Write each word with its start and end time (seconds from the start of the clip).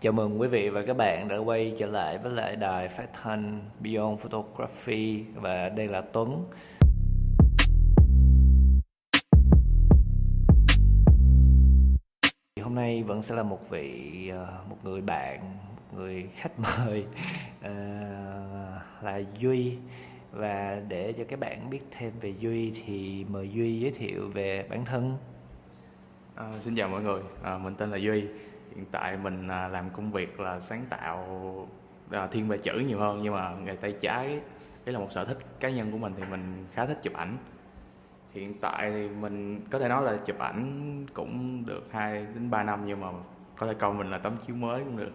Chào 0.00 0.12
mừng 0.12 0.40
quý 0.40 0.48
vị 0.48 0.68
và 0.68 0.82
các 0.82 0.96
bạn 0.96 1.28
đã 1.28 1.36
quay 1.36 1.74
trở 1.78 1.86
lại 1.86 2.18
với 2.18 2.32
lại 2.32 2.56
đài 2.56 2.88
phát 2.88 3.06
thanh 3.22 3.60
Beyond 3.80 4.20
Photography 4.20 5.24
và 5.34 5.68
đây 5.68 5.88
là 5.88 6.00
Tuấn. 6.00 6.44
Hôm 12.62 12.74
nay 12.74 13.02
vẫn 13.02 13.22
sẽ 13.22 13.34
là 13.34 13.42
một 13.42 13.70
vị 13.70 14.28
ờ, 14.28 14.58
một 14.70 14.76
người 14.84 15.00
bạn, 15.00 15.40
một 15.66 15.98
người 15.98 16.28
khách 16.36 16.52
mời 16.58 17.04
ờ, 17.62 17.70
là 19.02 19.20
Duy 19.38 19.76
và 20.32 20.82
để 20.88 21.12
cho 21.12 21.24
các 21.28 21.40
bạn 21.40 21.70
biết 21.70 21.80
thêm 21.90 22.12
về 22.20 22.34
Duy 22.40 22.72
thì 22.86 23.24
mời 23.28 23.50
Duy 23.54 23.80
giới 23.80 23.90
thiệu 23.90 24.28
về 24.28 24.66
bản 24.70 24.84
thân. 24.84 25.16
À, 26.34 26.52
xin 26.60 26.76
chào 26.76 26.88
mọi 26.88 27.02
người, 27.02 27.20
à, 27.42 27.58
mình 27.58 27.74
tên 27.74 27.90
là 27.90 27.96
Duy. 27.96 28.24
Hiện 28.74 28.84
tại 28.90 29.16
mình 29.16 29.48
à, 29.48 29.68
làm 29.68 29.90
công 29.90 30.12
việc 30.12 30.40
là 30.40 30.60
sáng 30.60 30.84
tạo 30.90 31.68
à, 32.10 32.26
thiên 32.26 32.48
về 32.48 32.58
chữ 32.58 32.72
nhiều 32.72 32.98
hơn 32.98 33.20
nhưng 33.22 33.34
mà 33.34 33.54
nghề 33.64 33.76
tay 33.76 33.94
trái 34.00 34.40
đấy 34.84 34.92
là 34.92 34.98
một 34.98 35.12
sở 35.12 35.24
thích 35.24 35.38
cá 35.60 35.70
nhân 35.70 35.92
của 35.92 35.98
mình 35.98 36.12
thì 36.16 36.22
mình 36.30 36.66
khá 36.72 36.86
thích 36.86 36.98
chụp 37.02 37.14
ảnh. 37.14 37.36
Hiện 38.32 38.54
tại 38.60 38.90
thì 38.90 39.08
mình 39.08 39.60
có 39.70 39.78
thể 39.78 39.88
nói 39.88 40.02
là 40.02 40.16
chụp 40.24 40.38
ảnh 40.38 41.06
cũng 41.14 41.66
được 41.66 41.88
2 41.92 42.26
đến 42.34 42.50
3 42.50 42.62
năm 42.62 42.82
nhưng 42.86 43.00
mà 43.00 43.08
có 43.56 43.66
thể 43.66 43.74
coi 43.74 43.94
mình 43.94 44.10
là 44.10 44.18
tấm 44.18 44.36
chiếu 44.36 44.56
mới 44.56 44.84
cũng 44.84 44.96
được. 44.96 45.12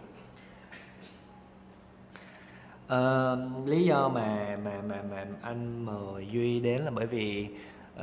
Ờ, 2.86 3.38
lý 3.66 3.84
do 3.84 4.08
mà 4.08 4.58
mà 4.64 4.82
mà 4.88 5.02
mà 5.10 5.26
anh 5.42 5.84
mời 5.84 6.26
Duy 6.32 6.60
đến 6.60 6.82
là 6.82 6.90
bởi 6.90 7.06
vì 7.06 7.48
uh, 7.96 8.02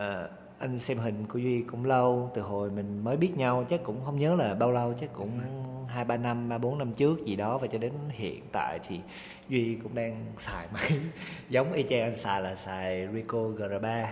anh 0.61 0.79
xem 0.79 0.97
hình 0.97 1.25
của 1.27 1.39
Duy 1.39 1.61
cũng 1.61 1.85
lâu 1.85 2.31
từ 2.33 2.41
hồi 2.41 2.71
mình 2.71 3.03
mới 3.03 3.17
biết 3.17 3.37
nhau 3.37 3.65
chắc 3.69 3.83
cũng 3.83 4.05
không 4.05 4.19
nhớ 4.19 4.35
là 4.35 4.53
bao 4.53 4.71
lâu 4.71 4.93
chắc 5.01 5.09
cũng 5.13 5.39
hai 5.87 6.05
ba 6.05 6.17
năm 6.17 6.49
ba 6.49 6.57
bốn 6.57 6.77
năm 6.77 6.93
trước 6.93 7.25
gì 7.25 7.35
đó 7.35 7.57
và 7.57 7.67
cho 7.67 7.77
đến 7.77 7.91
hiện 8.09 8.43
tại 8.51 8.79
thì 8.87 8.99
Duy 9.49 9.77
cũng 9.83 9.95
đang 9.95 10.25
xài 10.37 10.67
máy 10.73 10.91
giống 11.49 11.73
y 11.73 11.83
chang 11.83 12.01
anh 12.01 12.15
xài 12.15 12.41
là 12.41 12.55
xài 12.55 13.07
Ricoh 13.13 13.59
GR3 13.59 14.05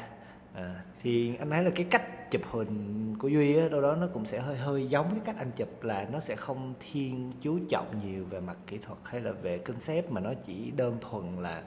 à, 0.53 0.81
thì 1.03 1.36
anh 1.36 1.50
thấy 1.50 1.64
là 1.64 1.72
cái 1.75 1.86
cách 1.89 2.31
chụp 2.31 2.41
hình 2.52 3.16
của 3.19 3.28
Duy 3.28 3.58
á, 3.58 3.67
đâu 3.67 3.81
đó 3.81 3.95
nó 3.95 4.08
cũng 4.13 4.25
sẽ 4.25 4.39
hơi 4.39 4.58
hơi 4.58 4.88
giống 4.88 5.09
cái 5.09 5.22
cách 5.25 5.36
anh 5.38 5.52
chụp 5.56 5.84
là 5.84 6.08
nó 6.11 6.19
sẽ 6.19 6.36
không 6.36 6.73
thiên 6.80 7.31
chú 7.41 7.59
trọng 7.69 7.88
nhiều 8.06 8.25
về 8.30 8.39
mặt 8.39 8.58
kỹ 8.67 8.78
thuật 8.78 9.00
hay 9.03 9.22
là 9.22 9.31
về 9.31 9.58
concept 9.58 10.11
mà 10.11 10.22
nó 10.22 10.34
chỉ 10.45 10.72
đơn 10.72 10.97
thuần 11.02 11.23
là 11.41 11.63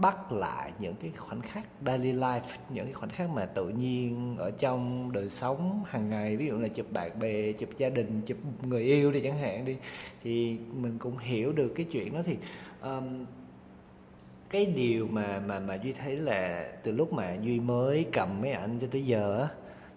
bắt 0.00 0.32
lại 0.32 0.72
những 0.78 0.94
cái 1.02 1.10
khoảnh 1.16 1.42
khắc 1.42 1.66
daily 1.86 2.12
life 2.12 2.40
những 2.70 2.84
cái 2.84 2.94
khoảnh 2.94 3.10
khắc 3.10 3.30
mà 3.30 3.46
tự 3.46 3.68
nhiên 3.68 4.36
ở 4.38 4.50
trong 4.50 5.12
đời 5.12 5.28
sống 5.28 5.84
hàng 5.88 6.10
ngày 6.10 6.36
ví 6.36 6.46
dụ 6.46 6.58
là 6.58 6.68
chụp 6.68 6.86
bạn 6.92 7.18
bè 7.18 7.52
chụp 7.52 7.68
gia 7.78 7.88
đình 7.88 8.20
chụp 8.26 8.38
người 8.62 8.82
yêu 8.82 9.12
đi 9.12 9.20
chẳng 9.20 9.38
hạn 9.38 9.64
đi 9.64 9.76
thì 10.22 10.58
mình 10.72 10.98
cũng 10.98 11.18
hiểu 11.18 11.52
được 11.52 11.72
cái 11.76 11.86
chuyện 11.90 12.14
đó 12.14 12.20
thì 12.24 12.36
um, 12.82 13.24
cái 14.50 14.66
điều 14.66 15.06
mà 15.06 15.40
mà 15.46 15.60
mà 15.60 15.74
duy 15.74 15.92
thấy 15.92 16.16
là 16.16 16.68
từ 16.82 16.92
lúc 16.92 17.12
mà 17.12 17.34
duy 17.34 17.60
mới 17.60 18.06
cầm 18.12 18.40
máy 18.40 18.52
ảnh 18.52 18.78
cho 18.80 18.86
tới 18.90 19.06
giờ 19.06 19.40
á 19.40 19.48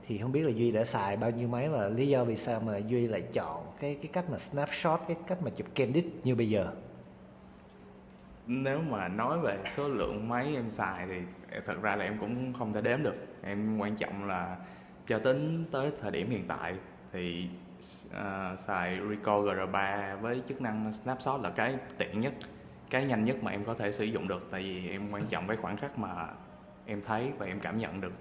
thì 0.08 0.18
không 0.18 0.32
biết 0.32 0.42
là 0.42 0.52
duy 0.52 0.72
đã 0.72 0.84
xài 0.84 1.18
bao 1.18 1.32
nhiêu 1.32 1.48
máy 1.48 1.70
và 1.70 1.88
lý 1.88 2.08
do 2.08 2.24
vì 2.24 2.36
sao 2.36 2.60
mà 2.60 2.78
duy 2.78 3.08
lại 3.08 3.22
chọn 3.22 3.66
cái 3.80 3.96
cái 3.96 4.10
cách 4.14 4.30
mà 4.30 4.38
snapshot 4.38 5.00
cái 5.08 5.18
cách 5.28 5.42
mà 5.42 5.50
chụp 5.56 5.68
candid 5.76 6.06
như 6.24 6.36
bây 6.36 6.50
giờ? 6.50 6.72
Nếu 8.48 8.82
mà 8.90 9.08
nói 9.08 9.40
về 9.40 9.58
số 9.66 9.88
lượng 9.90 10.30
máy 10.30 10.56
em 10.56 10.72
xài 10.72 11.08
thì 11.08 11.22
thật 11.66 11.82
ra 11.82 11.96
là 11.96 12.06
em 12.06 12.18
cũng 12.18 12.54
không 12.54 12.74
thể 12.74 12.82
đếm 12.82 13.04
được. 13.04 13.16
Em 13.44 13.78
quan 13.78 13.96
trọng 13.96 14.28
là 14.28 14.58
cho 15.08 15.20
tính 15.20 15.66
tới 15.72 15.92
thời 16.02 16.12
điểm 16.12 16.30
hiện 16.30 16.46
tại 16.48 16.76
thì 17.12 17.48
à, 18.14 18.56
xài 18.60 19.00
Ricoh 19.10 19.46
GR3 19.46 20.18
với 20.18 20.42
chức 20.46 20.62
năng 20.62 20.94
snapshot 20.94 21.42
là 21.42 21.50
cái 21.50 21.76
tiện 21.98 22.20
nhất 22.20 22.34
cái 22.90 23.06
nhanh 23.06 23.26
nhất 23.26 23.38
mà 23.44 23.52
em 23.52 23.66
có 23.66 23.74
thể 23.74 23.92
sử 23.92 24.04
dụng 24.06 24.28
được 24.28 24.48
tại 24.52 24.62
vì 24.62 24.90
em 24.90 25.10
quan 25.12 25.26
trọng 25.26 25.48
cái 25.48 25.58
khoảnh 25.58 25.78
khắc 25.78 26.00
mà 26.00 26.28
em 26.86 27.02
thấy 27.06 27.32
và 27.38 27.46
em 27.46 27.60
cảm 27.60 27.78
nhận 27.78 28.02
được 28.02 28.14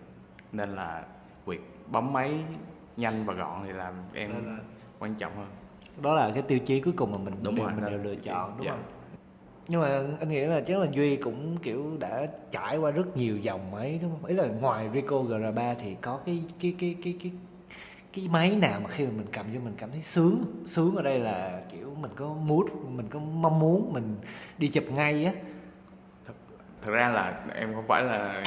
nên 0.52 0.68
là 0.70 1.04
việc 1.46 1.60
bấm 1.88 2.12
máy 2.12 2.44
nhanh 2.96 3.24
và 3.24 3.34
gọn 3.34 3.60
thì 3.64 3.72
làm 3.72 3.94
em 4.14 4.58
quan 4.98 5.14
trọng 5.14 5.36
hơn 5.36 5.46
đó 6.02 6.14
là 6.14 6.30
cái 6.34 6.42
tiêu 6.42 6.58
chí 6.58 6.80
cuối 6.80 6.94
cùng 6.96 7.12
mà 7.12 7.18
mình 7.18 7.34
Đúng 7.42 7.54
đều, 7.54 7.64
rồi, 7.66 7.74
mình 7.74 7.84
đều 7.84 7.98
là 7.98 8.04
lựa 8.04 8.14
chọn 8.16 8.54
đúng 8.56 8.66
Dạ. 8.66 8.72
không 8.72 8.80
nhưng 9.68 9.80
mà 9.80 10.02
anh 10.20 10.28
nghĩ 10.28 10.40
là 10.40 10.60
chắc 10.60 10.78
là 10.78 10.86
duy 10.92 11.16
cũng 11.16 11.56
kiểu 11.62 11.96
đã 12.00 12.26
trải 12.50 12.76
qua 12.76 12.90
rất 12.90 13.16
nhiều 13.16 13.38
dòng 13.38 13.70
máy 13.70 13.98
đúng 14.02 14.10
không? 14.10 14.24
Ý 14.24 14.34
là 14.34 14.46
ngoài 14.46 14.88
ricoh 14.94 15.28
gr3 15.30 15.74
thì 15.80 15.96
có 16.00 16.20
cái 16.26 16.42
cái 16.60 16.74
cái 16.78 16.96
cái 17.04 17.16
cái 17.22 17.32
cái 18.12 18.28
máy 18.28 18.56
nào 18.60 18.80
mà 18.80 18.88
khi 18.88 19.06
mà 19.06 19.12
mình 19.16 19.26
cầm 19.32 19.46
vô 19.54 19.60
mình 19.64 19.74
cảm 19.78 19.90
thấy 19.90 20.02
sướng? 20.02 20.44
Sướng 20.66 20.96
ở 20.96 21.02
đây 21.02 21.18
là 21.18 21.60
kiểu 21.72 21.96
mình 22.00 22.10
có 22.16 22.26
mood 22.26 22.66
mình 22.88 23.06
có 23.10 23.18
mong 23.18 23.58
muốn 23.58 23.92
mình 23.92 24.16
đi 24.58 24.68
chụp 24.68 24.84
ngay 24.94 25.24
á. 25.24 25.32
Thật 26.82 26.90
ra 26.92 27.08
là 27.08 27.44
em 27.54 27.74
không 27.74 27.84
phải 27.88 28.04
là 28.04 28.44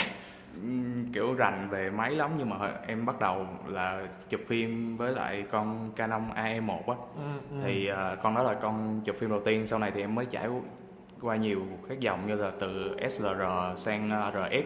kiểu 1.13 1.33
rành 1.33 1.69
về 1.69 1.89
máy 1.89 2.11
lắm 2.11 2.31
nhưng 2.37 2.49
mà 2.49 2.71
em 2.87 3.05
bắt 3.05 3.19
đầu 3.19 3.47
là 3.67 4.07
chụp 4.29 4.41
phim 4.47 4.97
với 4.97 5.11
lại 5.11 5.45
con 5.51 5.87
Canon 5.95 6.21
AE1 6.35 6.81
á. 6.87 6.95
Ừ, 7.15 7.57
thì 7.63 7.87
à, 7.87 8.15
con 8.23 8.35
đó 8.35 8.43
là 8.43 8.53
con 8.53 9.01
chụp 9.05 9.15
phim 9.19 9.29
đầu 9.29 9.41
tiên 9.45 9.65
sau 9.65 9.79
này 9.79 9.91
thì 9.95 10.01
em 10.01 10.15
mới 10.15 10.25
trải 10.25 10.47
qua 11.25 11.35
nhiều 11.35 11.61
các 11.89 11.99
dòng 11.99 12.27
như 12.27 12.35
là 12.35 12.51
từ 12.59 12.97
SLR 13.09 13.41
sang 13.75 14.09
à, 14.11 14.31
RF 14.31 14.63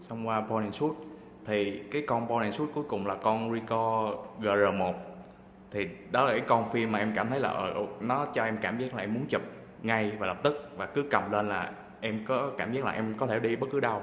xong 0.00 0.28
qua 0.28 0.40
point 0.40 0.64
and 0.64 0.74
shoot 0.74 0.96
thì 1.44 1.82
cái 1.90 2.02
con 2.06 2.28
point 2.28 2.42
and 2.42 2.54
shoot 2.54 2.68
cuối 2.74 2.84
cùng 2.88 3.06
là 3.06 3.14
con 3.14 3.52
Ricoh 3.52 4.26
GR1 4.40 4.92
thì 5.70 5.88
đó 6.10 6.24
là 6.24 6.30
cái 6.30 6.40
con 6.40 6.70
phim 6.70 6.92
mà 6.92 6.98
em 6.98 7.12
cảm 7.14 7.30
thấy 7.30 7.40
là 7.40 7.48
ờ, 7.48 7.74
nó 8.00 8.26
cho 8.26 8.44
em 8.44 8.58
cảm 8.60 8.78
giác 8.78 8.94
là 8.94 9.02
em 9.02 9.14
muốn 9.14 9.26
chụp 9.28 9.42
ngay 9.82 10.12
và 10.18 10.26
lập 10.26 10.38
tức, 10.42 10.70
và 10.76 10.86
cứ 10.86 11.02
cầm 11.10 11.32
lên 11.32 11.48
là 11.48 11.72
em 12.00 12.24
có 12.26 12.50
cảm 12.58 12.72
giác 12.72 12.84
là 12.84 12.90
em 12.90 13.14
có 13.14 13.26
thể 13.26 13.38
đi 13.38 13.56
bất 13.56 13.66
cứ 13.72 13.80
đâu. 13.80 14.02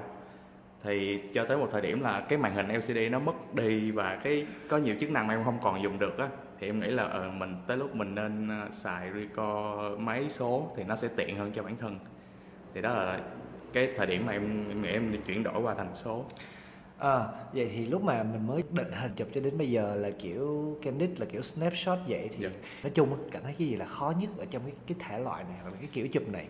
Thì 0.83 1.21
cho 1.33 1.45
tới 1.45 1.57
một 1.57 1.67
thời 1.71 1.81
điểm 1.81 2.01
là 2.01 2.19
cái 2.29 2.39
màn 2.39 2.55
hình 2.55 2.67
LCD 2.67 2.97
nó 3.11 3.19
mất 3.19 3.55
đi 3.55 3.91
và 3.91 4.19
cái, 4.23 4.45
có 4.69 4.77
nhiều 4.77 4.95
chức 4.99 5.11
năng 5.11 5.27
mà 5.27 5.33
em 5.33 5.43
không 5.43 5.59
còn 5.61 5.83
dùng 5.83 5.99
được 5.99 6.17
á 6.17 6.27
thì 6.63 6.69
em 6.69 6.79
nghĩ 6.79 6.88
là 6.88 7.03
ờ, 7.03 7.31
mình 7.31 7.56
tới 7.68 7.78
lúc 7.78 7.96
mình 7.96 8.16
nên 8.16 8.47
ờ, 8.47 8.68
xài 8.72 9.12
Ricoh 9.13 10.00
máy 10.00 10.29
số 10.29 10.72
thì 10.75 10.84
nó 10.84 10.96
sẽ 10.96 11.07
tiện 11.16 11.38
hơn 11.38 11.51
cho 11.51 11.63
bản 11.63 11.78
thân. 11.78 12.00
Thì 12.74 12.81
đó 12.81 12.94
là 12.94 13.19
cái 13.74 13.90
thời 13.97 14.07
điểm 14.07 14.25
mà 14.25 14.31
em 14.31 14.69
em 14.69 14.81
nghĩ 14.81 14.90
em 14.90 15.12
đi 15.12 15.19
chuyển 15.25 15.44
đổi 15.44 15.62
qua 15.62 15.74
thành 15.74 15.96
số. 15.96 16.25
À, 16.97 17.28
vậy 17.53 17.69
thì 17.74 17.85
lúc 17.85 18.03
mà 18.03 18.24
mình 18.24 18.47
mới 18.47 18.63
định 18.72 18.91
hình 18.91 19.12
chụp 19.16 19.28
cho 19.34 19.41
đến 19.41 19.57
bây 19.57 19.72
giờ 19.72 19.96
là 19.96 20.09
kiểu 20.19 20.78
candid 20.81 21.09
là 21.19 21.25
kiểu 21.25 21.41
snapshot 21.41 22.00
vậy 22.07 22.29
thì 22.31 22.44
Dạ. 22.44 22.50
nói 22.84 22.91
chung 22.95 23.09
á, 23.09 23.18
cảm 23.31 23.44
thấy 23.44 23.56
cái 23.59 23.68
gì 23.68 23.75
là 23.75 23.85
khó 23.85 24.13
nhất 24.19 24.30
ở 24.38 24.45
trong 24.45 24.62
cái 24.66 24.74
cái 24.88 24.97
thể 25.00 25.19
loại 25.19 25.44
này 25.44 25.57
hoặc 25.62 25.69
là 25.69 25.75
cái 25.80 25.90
kiểu 25.94 26.07
chụp 26.07 26.24
này? 26.30 26.47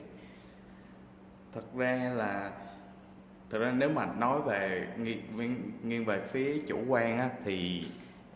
Thật 1.53 1.63
ra 1.75 2.11
là 2.15 2.51
thật 3.49 3.59
ra 3.59 3.71
nếu 3.77 3.89
mà 3.89 4.05
nói 4.05 4.41
về 4.41 4.87
nghiêng, 4.97 5.71
nghiêng 5.83 6.05
về 6.05 6.21
phía 6.31 6.61
chủ 6.67 6.77
quan 6.87 7.17
á 7.17 7.29
thì 7.45 7.83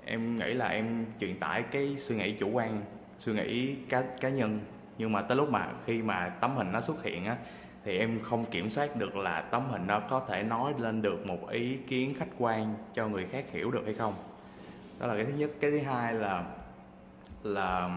em 0.07 0.39
nghĩ 0.39 0.53
là 0.53 0.67
em 0.67 1.05
truyền 1.19 1.39
tải 1.39 1.63
cái 1.63 1.95
suy 1.97 2.15
nghĩ 2.15 2.31
chủ 2.31 2.49
quan 2.49 2.81
suy 3.19 3.33
nghĩ 3.33 3.75
cá 3.75 4.01
cá 4.01 4.29
nhân. 4.29 4.59
Nhưng 4.97 5.11
mà 5.11 5.21
tới 5.21 5.37
lúc 5.37 5.49
mà 5.49 5.69
khi 5.85 6.01
mà 6.01 6.29
tấm 6.29 6.55
hình 6.55 6.71
nó 6.71 6.81
xuất 6.81 7.03
hiện 7.03 7.25
á 7.25 7.37
thì 7.83 7.97
em 7.97 8.19
không 8.19 8.45
kiểm 8.45 8.69
soát 8.69 8.95
được 8.95 9.15
là 9.15 9.41
tấm 9.41 9.69
hình 9.69 9.87
nó 9.87 9.99
có 9.99 10.25
thể 10.27 10.43
nói 10.43 10.73
lên 10.79 11.01
được 11.01 11.25
một 11.25 11.49
ý 11.49 11.77
kiến 11.87 12.13
khách 12.19 12.29
quan 12.37 12.75
cho 12.93 13.07
người 13.07 13.25
khác 13.25 13.45
hiểu 13.51 13.71
được 13.71 13.81
hay 13.85 13.93
không. 13.93 14.13
Đó 14.99 15.07
là 15.07 15.15
cái 15.15 15.25
thứ 15.25 15.33
nhất. 15.37 15.51
Cái 15.59 15.71
thứ 15.71 15.79
hai 15.79 16.13
là 16.13 16.43
là 17.43 17.89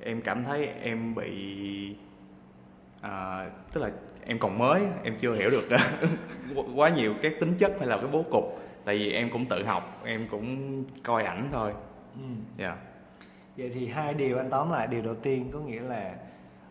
em 0.00 0.20
cảm 0.20 0.44
thấy 0.44 0.66
em 0.66 1.14
bị 1.14 1.94
à, 3.00 3.46
tức 3.72 3.80
là 3.80 3.90
em 4.26 4.38
còn 4.38 4.58
mới 4.58 4.82
em 5.04 5.16
chưa 5.18 5.34
hiểu 5.34 5.50
được 5.50 5.68
quá 6.74 6.88
nhiều 6.88 7.14
cái 7.22 7.34
tính 7.40 7.54
chất 7.58 7.72
hay 7.78 7.88
là 7.88 7.96
cái 7.96 8.06
bố 8.12 8.22
cục 8.30 8.67
tại 8.84 8.98
vì 8.98 9.12
em 9.12 9.30
cũng 9.32 9.44
tự 9.44 9.64
học 9.64 10.00
em 10.04 10.28
cũng 10.30 10.84
coi 11.02 11.24
ảnh 11.24 11.48
thôi. 11.52 11.72
Ừ. 12.14 12.26
dạ. 12.56 12.76
Vậy 13.56 13.70
thì 13.74 13.86
hai 13.86 14.14
điều 14.14 14.38
anh 14.38 14.50
tóm 14.50 14.70
lại 14.70 14.86
điều 14.86 15.02
đầu 15.02 15.14
tiên 15.14 15.50
có 15.52 15.58
nghĩa 15.58 15.80
là 15.80 16.14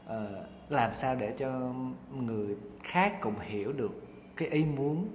ờ, 0.06 0.46
làm 0.70 0.94
sao 0.94 1.16
để 1.20 1.34
cho 1.38 1.74
người 2.16 2.56
khác 2.84 3.22
cũng 3.22 3.40
hiểu 3.40 3.74
được 3.74 3.92
cái 4.36 4.48
ý 4.48 4.66
muốn 4.66 5.08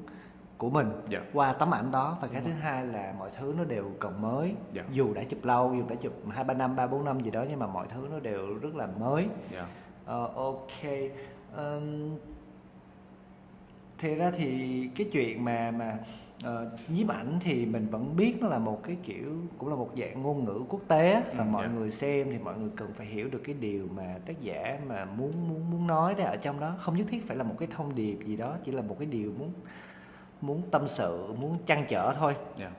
của 0.59 0.71
mình 0.71 0.91
Dạ. 1.09 1.21
qua 1.33 1.53
tấm 1.53 1.75
ảnh 1.75 1.91
đó. 1.91 2.19
Và 2.21 2.29
cái 2.29 2.41
Đúng 2.41 2.51
thứ 2.51 2.57
hai 2.57 2.87
là 2.87 3.15
mọi 3.19 3.31
thứ 3.39 3.55
nó 3.59 3.65
đều 3.65 3.91
còn 3.99 4.23
mới. 4.23 4.55
Dạ. 4.73 4.83
dù 4.91 5.15
đã 5.15 5.25
chụp 5.25 5.45
lâu 5.45 5.75
dù 5.75 5.85
đã 5.89 5.95
chụp 5.95 6.13
hai 6.31 6.45
ba 6.45 6.55
năm 6.55 6.77
ba 6.77 6.87
bốn 6.87 7.05
năm 7.05 7.21
gì 7.21 7.31
đó 7.31 7.45
nhưng 7.49 7.59
mà 7.59 7.67
mọi 7.67 7.87
thứ 7.89 8.09
nó 8.11 8.21
đều 8.21 8.55
rất 8.55 8.75
là 8.75 8.87
mới. 8.87 9.27
Dạ. 9.53 9.67
Ờ, 10.05 10.27
ok. 10.35 10.83
Um, 11.57 12.17
thì 13.99 14.15
ra 14.15 14.31
thì 14.31 14.91
cái 14.97 15.09
chuyện 15.13 15.45
mà 15.45 15.71
mà 15.71 15.99
uh, 16.49 16.91
nhiếp 16.91 17.09
ảnh 17.09 17.39
thì 17.41 17.67
mình 17.67 17.87
vẫn 17.91 18.17
biết 18.17 18.37
nó 18.41 18.49
là 18.49 18.59
một 18.59 18.83
cái 18.83 18.97
kiểu 19.03 19.37
cũng 19.59 19.69
là 19.69 19.77
một 19.77 19.91
dạng 19.97 20.21
ngôn 20.21 20.45
ngữ 20.45 20.61
quốc 20.69 20.81
tế 20.89 21.13
á, 21.13 21.23
và 21.37 21.45
Ừ, 21.45 21.49
mọi 21.51 21.67
dạ. 21.67 21.75
người 21.75 21.91
xem 21.91 22.29
thì 22.31 22.39
mọi 22.39 22.59
người 22.59 22.71
cần 22.77 22.91
phải 22.95 23.07
hiểu 23.07 23.29
được 23.31 23.41
cái 23.45 23.55
điều 23.61 23.89
mà 23.97 24.19
tác 24.27 24.41
giả 24.41 24.79
mà 24.87 25.05
muốn 25.05 25.49
muốn 25.49 25.71
muốn 25.71 25.87
nói 25.87 26.15
ra 26.15 26.25
ở 26.25 26.37
trong 26.37 26.61
đó. 26.61 26.75
Không 26.79 26.97
nhất 26.97 27.07
thiết 27.11 27.29
phải 27.29 27.37
là 27.37 27.45
một 27.45 27.55
cái 27.59 27.69
thông 27.77 27.95
điệp 27.95 28.19
gì 28.25 28.37
đó 28.37 28.57
chỉ 28.65 28.73
là 28.73 28.83
một 28.83 28.97
cái 28.99 29.07
điều 29.07 29.33
muốn 29.39 29.53
muốn 30.41 30.63
tâm 30.71 30.89
sự 30.89 31.33
muốn 31.41 31.59
trăn 31.67 31.85
trở 31.89 32.15
thôi. 32.19 32.35
Dạ 32.59 32.71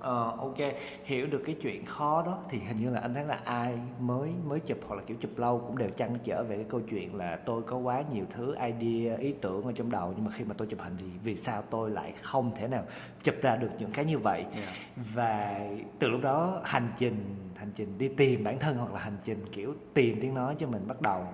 Ờ, 0.00 0.34
ok 0.38 0.56
hiểu 1.04 1.26
được 1.26 1.42
cái 1.46 1.56
chuyện 1.62 1.84
khó 1.84 2.22
đó 2.26 2.38
thì 2.48 2.58
hình 2.58 2.80
như 2.80 2.90
là 2.90 3.00
anh 3.00 3.14
thấy 3.14 3.24
là 3.24 3.40
ai 3.44 3.78
mới 3.98 4.30
mới 4.46 4.60
chụp 4.60 4.78
hoặc 4.86 4.96
là 4.96 5.02
kiểu 5.06 5.16
chụp 5.20 5.38
lâu 5.38 5.58
cũng 5.66 5.78
đều 5.78 5.88
trăn 5.90 6.18
trở 6.24 6.44
về 6.44 6.56
cái 6.56 6.64
câu 6.68 6.80
chuyện 6.80 7.14
là 7.14 7.36
tôi 7.36 7.62
có 7.62 7.76
quá 7.76 8.02
nhiều 8.12 8.24
thứ 8.30 8.54
idea 8.54 9.16
ý 9.16 9.34
tưởng 9.40 9.64
ở 9.64 9.72
trong 9.72 9.90
đầu 9.90 10.12
nhưng 10.16 10.24
mà 10.24 10.30
khi 10.30 10.44
mà 10.44 10.54
tôi 10.58 10.68
chụp 10.68 10.80
hình 10.80 10.96
thì 10.98 11.04
vì 11.24 11.36
sao 11.36 11.62
tôi 11.70 11.90
lại 11.90 12.12
không 12.20 12.50
thể 12.56 12.68
nào 12.68 12.84
chụp 13.22 13.34
ra 13.42 13.56
được 13.56 13.70
những 13.78 13.90
cái 13.90 14.04
như 14.04 14.18
vậy 14.18 14.44
yeah. 14.52 14.68
và 15.14 15.60
từ 15.98 16.08
lúc 16.08 16.20
đó 16.22 16.60
hành 16.64 16.88
trình 16.98 17.36
hành 17.56 17.70
trình 17.74 17.98
đi 17.98 18.08
tìm 18.08 18.44
bản 18.44 18.58
thân 18.58 18.76
hoặc 18.76 18.92
là 18.92 19.00
hành 19.00 19.16
trình 19.24 19.44
kiểu 19.52 19.74
tìm 19.94 20.18
tiếng 20.20 20.34
nói 20.34 20.56
cho 20.58 20.66
mình 20.66 20.82
bắt 20.86 21.02
đầu 21.02 21.24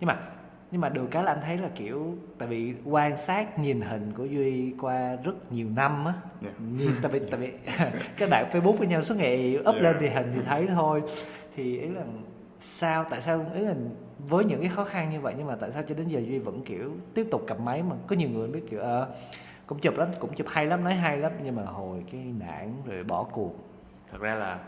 nhưng 0.00 0.08
mà 0.08 0.18
nhưng 0.70 0.80
mà 0.80 0.88
được 0.88 1.06
cái 1.10 1.22
là 1.24 1.32
anh 1.32 1.40
thấy 1.44 1.58
là 1.58 1.68
kiểu 1.74 2.14
tại 2.38 2.48
vì 2.48 2.74
quan 2.84 3.16
sát 3.16 3.58
nhìn 3.58 3.80
hình 3.80 4.12
của 4.16 4.24
duy 4.24 4.74
qua 4.80 5.16
rất 5.24 5.52
nhiều 5.52 5.66
năm 5.76 6.04
á 6.04 6.12
Yeah. 6.42 6.54
như 6.60 6.90
tại 7.02 7.12
vì 7.12 7.20
tại 7.30 7.40
vì 7.40 7.52
các 8.16 8.30
bạn 8.30 8.46
facebook 8.52 8.72
với 8.72 8.86
nhau 8.86 9.02
suốt 9.02 9.14
ngày 9.18 9.56
up 9.60 9.66
Yeah. 9.66 9.82
lên 9.82 9.96
thì 10.00 10.08
hình 10.08 10.32
thì 10.34 10.40
thấy 10.46 10.66
thôi 10.66 11.02
thì 11.56 11.78
ý 11.78 11.88
là 11.88 12.02
sao 12.60 13.04
tại 13.10 13.20
sao 13.20 13.46
ý 13.54 13.60
là 13.60 13.74
với 14.18 14.44
những 14.44 14.60
cái 14.60 14.68
khó 14.68 14.84
khăn 14.84 15.10
như 15.10 15.20
vậy 15.20 15.34
nhưng 15.38 15.46
mà 15.46 15.56
tại 15.60 15.72
sao 15.72 15.82
cho 15.88 15.94
đến 15.94 16.08
giờ 16.08 16.20
duy 16.20 16.38
vẫn 16.38 16.62
kiểu 16.64 16.92
tiếp 17.14 17.26
tục 17.30 17.44
cầm 17.46 17.64
máy 17.64 17.82
mà 17.82 17.96
có 18.06 18.16
nhiều 18.16 18.28
người 18.28 18.48
biết 18.48 18.62
kiểu 18.70 18.80
ờ 18.80 19.08
cũng 19.66 19.78
chụp 19.78 19.98
lắm 19.98 20.08
cũng 20.18 20.34
chụp 20.34 20.46
hay 20.50 20.66
lắm 20.66 20.84
nói 20.84 20.94
hay 20.94 21.16
lắm 21.16 21.32
nhưng 21.44 21.56
mà 21.56 21.62
hồi 21.64 22.04
cái 22.12 22.20
nản 22.38 22.72
rồi 22.86 23.04
bỏ 23.04 23.24
cuộc 23.24 23.54
thật 24.12 24.18
ra 24.20 24.34
là 24.34 24.58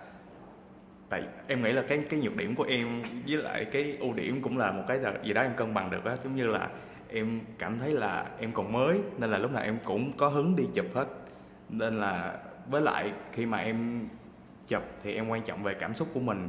tại 1.11 1.23
em 1.47 1.62
nghĩ 1.62 1.73
là 1.73 1.83
cái 1.89 2.05
cái 2.11 2.21
nhược 2.21 2.37
điểm 2.37 2.55
của 2.55 2.65
em 2.65 3.03
với 3.29 3.37
lại 3.37 3.65
cái 3.65 3.97
ưu 4.01 4.12
điểm 4.12 4.43
cũng 4.43 4.59
là 4.59 4.73
một 4.73 4.83
cái 4.89 4.99
gì 5.25 5.33
đó 5.33 5.43
em 5.43 5.55
cân 5.57 5.75
bằng 5.75 5.91
được 5.91 6.05
á. 6.05 6.17
Giống 6.25 6.37
như 6.37 6.47
là 6.47 6.69
em 7.09 7.41
cảm 7.59 7.79
thấy 7.79 7.91
là 7.91 8.27
em 8.39 8.53
còn 8.53 8.73
mới 8.73 8.99
nên 9.19 9.31
là 9.31 9.39
lúc 9.39 9.53
nào 9.53 9.62
em 9.62 9.79
cũng 9.85 10.12
có 10.12 10.29
hứng 10.29 10.57
đi 10.57 10.65
chụp 10.75 10.87
hết. 10.95 11.07
Nên 11.69 12.01
là 12.01 12.39
với 12.67 12.83
lại 12.83 13.12
khi 13.33 13.47
mà 13.47 13.59
em 13.59 14.09
chụp 14.67 14.83
thì 15.03 15.15
em 15.15 15.29
quan 15.29 15.43
trọng 15.43 15.62
về 15.62 15.75
cảm 15.75 15.95
xúc 15.95 16.09
của 16.15 16.21
mình. 16.21 16.49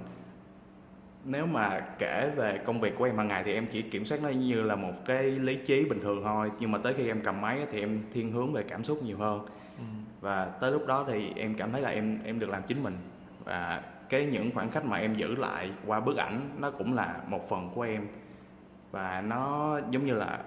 Nếu 1.26 1.46
mà 1.46 1.80
kể 2.00 2.32
về 2.36 2.60
công 2.66 2.82
việc 2.82 2.96
của 2.98 3.06
em 3.06 3.18
hàng 3.18 3.28
ngày 3.28 3.44
thì 3.46 3.54
em 3.54 3.68
chỉ 3.68 3.82
kiểm 3.82 4.06
soát 4.06 4.24
nó 4.24 4.30
như 4.30 4.62
là 4.64 4.76
một 4.76 4.94
cái 5.06 5.24
lý 5.24 5.56
trí 5.56 5.86
bình 5.86 6.00
thường 6.02 6.22
thôi. 6.24 6.52
Nhưng 6.60 6.72
mà 6.72 6.78
tới 6.78 6.94
khi 6.98 7.08
em 7.08 7.22
cầm 7.24 7.42
máy 7.42 7.60
thì 7.72 7.80
em 7.80 8.02
thiên 8.14 8.32
hướng 8.32 8.54
về 8.54 8.64
cảm 8.64 8.84
xúc 8.84 9.04
nhiều 9.04 9.18
hơn. 9.18 9.46
Và 10.22 10.46
tới 10.46 10.72
lúc 10.72 10.88
đó 10.88 11.06
thì 11.08 11.34
em 11.36 11.56
cảm 11.56 11.72
thấy 11.72 11.82
là 11.82 11.90
em 11.90 12.20
em 12.24 12.40
được 12.40 12.50
làm 12.50 12.64
chính 12.68 12.84
mình. 12.84 12.94
Và 13.44 13.82
cái 14.12 14.26
những 14.26 14.52
khoảng 14.54 14.70
cách 14.70 14.86
mà 14.86 14.98
em 14.98 15.14
giữ 15.14 15.36
lại 15.36 15.72
qua 15.86 16.00
bức 16.00 16.18
ảnh 16.18 16.50
nó 16.60 16.72
cũng 16.72 16.94
là 16.94 17.22
một 17.28 17.50
phần 17.50 17.70
của 17.76 17.82
em. 17.82 18.08
Và 18.92 19.22
nó 19.22 19.80
giống 19.92 20.06
như 20.06 20.14
là 20.14 20.40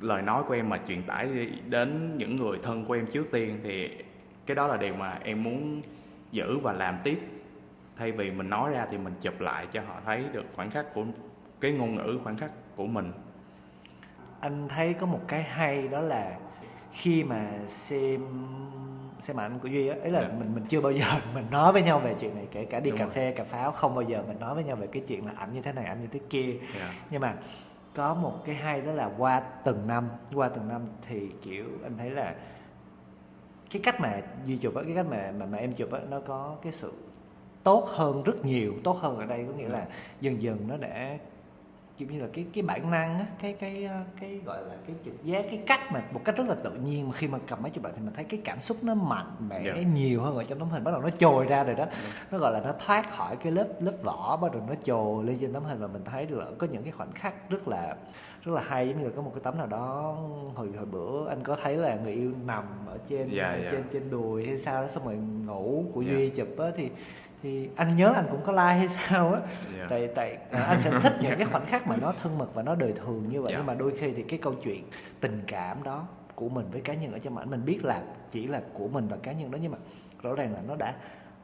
lời 0.00 0.22
nói 0.22 0.42
của 0.48 0.54
em 0.54 0.68
mà 0.68 0.78
truyền 0.86 1.02
tải 1.02 1.26
đi 1.26 1.48
đến 1.66 2.18
những 2.18 2.36
người 2.36 2.58
thân 2.62 2.84
của 2.84 2.94
em 2.94 3.06
trước 3.06 3.26
tiên 3.32 3.58
thì 3.62 3.90
cái 4.46 4.54
đó 4.54 4.66
là 4.66 4.76
điều 4.76 4.94
mà 4.94 5.18
em 5.24 5.42
muốn 5.42 5.82
giữ 6.32 6.58
và 6.58 6.72
làm 6.72 6.98
tiếp. 7.04 7.18
Thay 7.96 8.12
vì 8.12 8.30
mình 8.30 8.50
nói 8.50 8.70
ra 8.70 8.86
thì 8.90 8.98
mình 8.98 9.14
chụp 9.20 9.40
lại 9.40 9.66
cho 9.70 9.80
họ 9.86 10.00
thấy 10.04 10.24
được 10.32 10.44
khoảnh 10.54 10.70
khắc 10.70 10.94
của 10.94 11.04
cái 11.60 11.72
ngôn 11.72 11.94
ngữ 11.94 12.18
khoảnh 12.22 12.36
khắc 12.36 12.50
của 12.76 12.86
mình. 12.86 13.12
Anh 14.40 14.68
thấy 14.68 14.94
có 14.94 15.06
một 15.06 15.20
cái 15.28 15.42
hay 15.42 15.88
đó 15.88 16.00
là 16.00 16.38
khi 16.92 17.24
mà 17.24 17.50
xem 17.66 18.20
xem 19.20 19.40
ảnh 19.40 19.58
của 19.58 19.68
duy 19.68 19.88
á 19.88 19.96
ấy 20.02 20.10
là 20.10 20.20
Dạ. 20.20 20.28
mình 20.38 20.54
mình 20.54 20.64
chưa 20.68 20.80
bao 20.80 20.92
giờ 20.92 21.04
mình 21.34 21.46
nói 21.50 21.72
với 21.72 21.82
nhau 21.82 21.98
về 21.98 22.14
chuyện 22.20 22.34
này 22.34 22.46
kể 22.52 22.64
cả 22.64 22.80
đi 22.80 22.90
Đúng 22.90 22.98
cà 22.98 23.04
rồi. 23.04 23.14
phê 23.14 23.32
cà 23.36 23.44
pháo 23.44 23.72
không 23.72 23.94
bao 23.94 24.02
giờ 24.02 24.22
mình 24.28 24.38
nói 24.40 24.54
với 24.54 24.64
nhau 24.64 24.76
về 24.76 24.86
cái 24.86 25.02
chuyện 25.06 25.26
là 25.26 25.32
ảnh 25.36 25.54
như 25.54 25.62
thế 25.62 25.72
này 25.72 25.84
ảnh 25.84 26.00
như 26.00 26.06
thế 26.12 26.20
kia 26.30 26.56
yeah. 26.78 26.90
nhưng 27.10 27.20
mà 27.20 27.34
có 27.94 28.14
một 28.14 28.42
cái 28.44 28.54
hay 28.54 28.80
đó 28.80 28.92
là 28.92 29.10
qua 29.18 29.40
từng 29.64 29.86
năm 29.86 30.08
qua 30.34 30.48
từng 30.48 30.68
năm 30.68 30.82
thì 31.08 31.28
kiểu 31.42 31.64
anh 31.82 31.92
thấy 31.98 32.10
là 32.10 32.34
cái 33.70 33.82
cách 33.84 34.00
mà 34.00 34.20
duy 34.44 34.56
chụp 34.56 34.74
á 34.74 34.82
cái 34.86 34.94
cách 34.94 35.06
mà 35.10 35.32
mà, 35.38 35.46
mà 35.46 35.58
em 35.58 35.72
chụp 35.72 35.92
á 35.92 36.00
nó 36.10 36.20
có 36.20 36.56
cái 36.62 36.72
sự 36.72 36.92
tốt 37.62 37.84
hơn 37.94 38.22
rất 38.22 38.44
nhiều 38.44 38.74
tốt 38.84 38.98
hơn 39.00 39.18
ở 39.18 39.24
đây 39.26 39.44
có 39.48 39.52
nghĩa 39.58 39.68
là 39.68 39.86
dần 40.20 40.42
dần 40.42 40.58
nó 40.68 40.76
đã 40.76 41.16
kiểu 41.98 42.08
như 42.10 42.20
là 42.20 42.26
cái 42.32 42.46
cái 42.52 42.62
bản 42.62 42.90
năng 42.90 43.18
á 43.18 43.26
cái 43.42 43.52
cái 43.52 43.84
ờ, 43.84 44.00
cái 44.20 44.40
gọi 44.46 44.62
là 44.68 44.74
cái 44.86 44.96
trực 45.04 45.24
giác 45.24 45.44
cái 45.50 45.60
cách 45.66 45.80
mà 45.92 46.02
một 46.12 46.20
cách 46.24 46.36
rất 46.36 46.44
là 46.48 46.54
tự 46.54 46.70
nhiên 46.72 47.06
mà 47.08 47.12
khi 47.14 47.26
mà 47.28 47.38
cầm 47.46 47.62
máy 47.62 47.70
chụp 47.74 47.84
lại 47.84 47.92
thì 47.96 48.02
mình 48.04 48.14
thấy 48.14 48.24
cái 48.24 48.40
cảm 48.44 48.60
xúc 48.60 48.76
nó 48.82 48.94
mạnh 48.94 49.32
mẽ 49.48 49.62
Dạ. 49.64 49.74
nhiều 49.94 50.22
hơn 50.22 50.36
ở 50.36 50.44
trong 50.44 50.58
tấm 50.58 50.68
hình 50.68 50.84
bắt 50.84 50.90
đầu 50.90 51.00
nó 51.00 51.10
trồi 51.10 51.44
ra 51.44 51.64
rồi 51.64 51.74
đó 51.74 51.86
nó 52.30 52.38
gọi 52.38 52.52
là 52.52 52.60
nó 52.60 52.72
thoát 52.86 53.10
khỏi 53.10 53.36
cái 53.36 53.52
lớp 53.52 53.68
lớp 53.80 53.92
vỏ 54.02 54.36
bắt 54.42 54.52
đầu 54.52 54.62
nó 54.68 54.74
trồi 54.84 55.24
lên 55.24 55.38
trên 55.40 55.52
tấm 55.52 55.64
hình 55.64 55.78
và 55.78 55.86
mình 55.86 56.02
thấy 56.04 56.26
được 56.26 56.38
là 56.38 56.46
có 56.58 56.66
những 56.72 56.82
cái 56.82 56.92
khoảnh 56.92 57.12
khắc 57.12 57.50
rất 57.50 57.68
là 57.68 57.96
rất 58.42 58.52
là 58.52 58.62
hay 58.66 58.88
giống 58.88 58.98
như 58.98 59.04
là 59.04 59.12
có 59.16 59.22
một 59.22 59.30
cái 59.34 59.40
tấm 59.44 59.58
nào 59.58 59.66
đó 59.66 60.16
hồi 60.54 60.68
hồi 60.76 60.86
bữa 60.86 61.28
anh 61.28 61.42
có 61.42 61.56
thấy 61.62 61.76
là 61.76 61.94
người 61.94 62.12
yêu 62.12 62.32
nằm 62.46 62.64
ở 62.86 62.98
trên 63.08 63.28
Dạ, 63.32 63.44
ở 63.48 63.58
dạ. 63.64 63.68
trên 63.72 63.82
trên 63.92 64.10
đùi 64.10 64.46
hay 64.46 64.58
sao 64.58 64.82
đó 64.82 64.88
xong 64.88 65.04
rồi 65.04 65.16
ngủ 65.46 65.84
của 65.94 66.02
Dạ. 66.02 66.12
duy 66.12 66.28
chụp 66.30 66.48
á 66.58 66.66
thì 66.76 66.90
thì 67.42 67.68
anh 67.76 67.96
nhớ 67.96 68.12
anh 68.12 68.26
cũng 68.30 68.40
có 68.44 68.52
like 68.52 68.62
hay 68.78 68.88
sao 68.88 69.32
á 69.32 69.40
Yeah. 69.76 69.90
tại 69.90 70.08
tại 70.14 70.38
à, 70.50 70.62
anh 70.62 70.80
sẽ 70.80 71.00
thích 71.02 71.12
những 71.22 71.36
cái 71.38 71.46
khoảnh 71.52 71.66
khắc 71.66 71.86
mà 71.86 71.96
nó 71.96 72.12
thân 72.22 72.38
mật 72.38 72.54
và 72.54 72.62
nó 72.62 72.74
đời 72.74 72.92
thường 72.92 73.28
như 73.28 73.42
vậy 73.42 73.52
Dạ. 73.52 73.58
nhưng 73.58 73.66
mà 73.66 73.74
đôi 73.74 73.92
khi 73.98 74.12
thì 74.12 74.22
cái 74.22 74.38
câu 74.42 74.54
chuyện 74.54 74.84
tình 75.20 75.42
cảm 75.46 75.82
đó 75.82 76.06
của 76.34 76.48
mình 76.48 76.66
với 76.72 76.80
cá 76.80 76.94
nhân 76.94 77.12
ở 77.12 77.18
trong 77.18 77.36
ảnh 77.38 77.50
mình 77.50 77.64
biết 77.64 77.84
là 77.84 78.02
chỉ 78.30 78.46
là 78.46 78.62
của 78.74 78.88
mình 78.88 79.08
và 79.08 79.16
cá 79.16 79.32
nhân 79.32 79.50
đó 79.50 79.58
nhưng 79.62 79.72
mà 79.72 79.78
rõ 80.22 80.34
ràng 80.34 80.52
là 80.52 80.60
nó 80.68 80.76
đã 80.76 80.94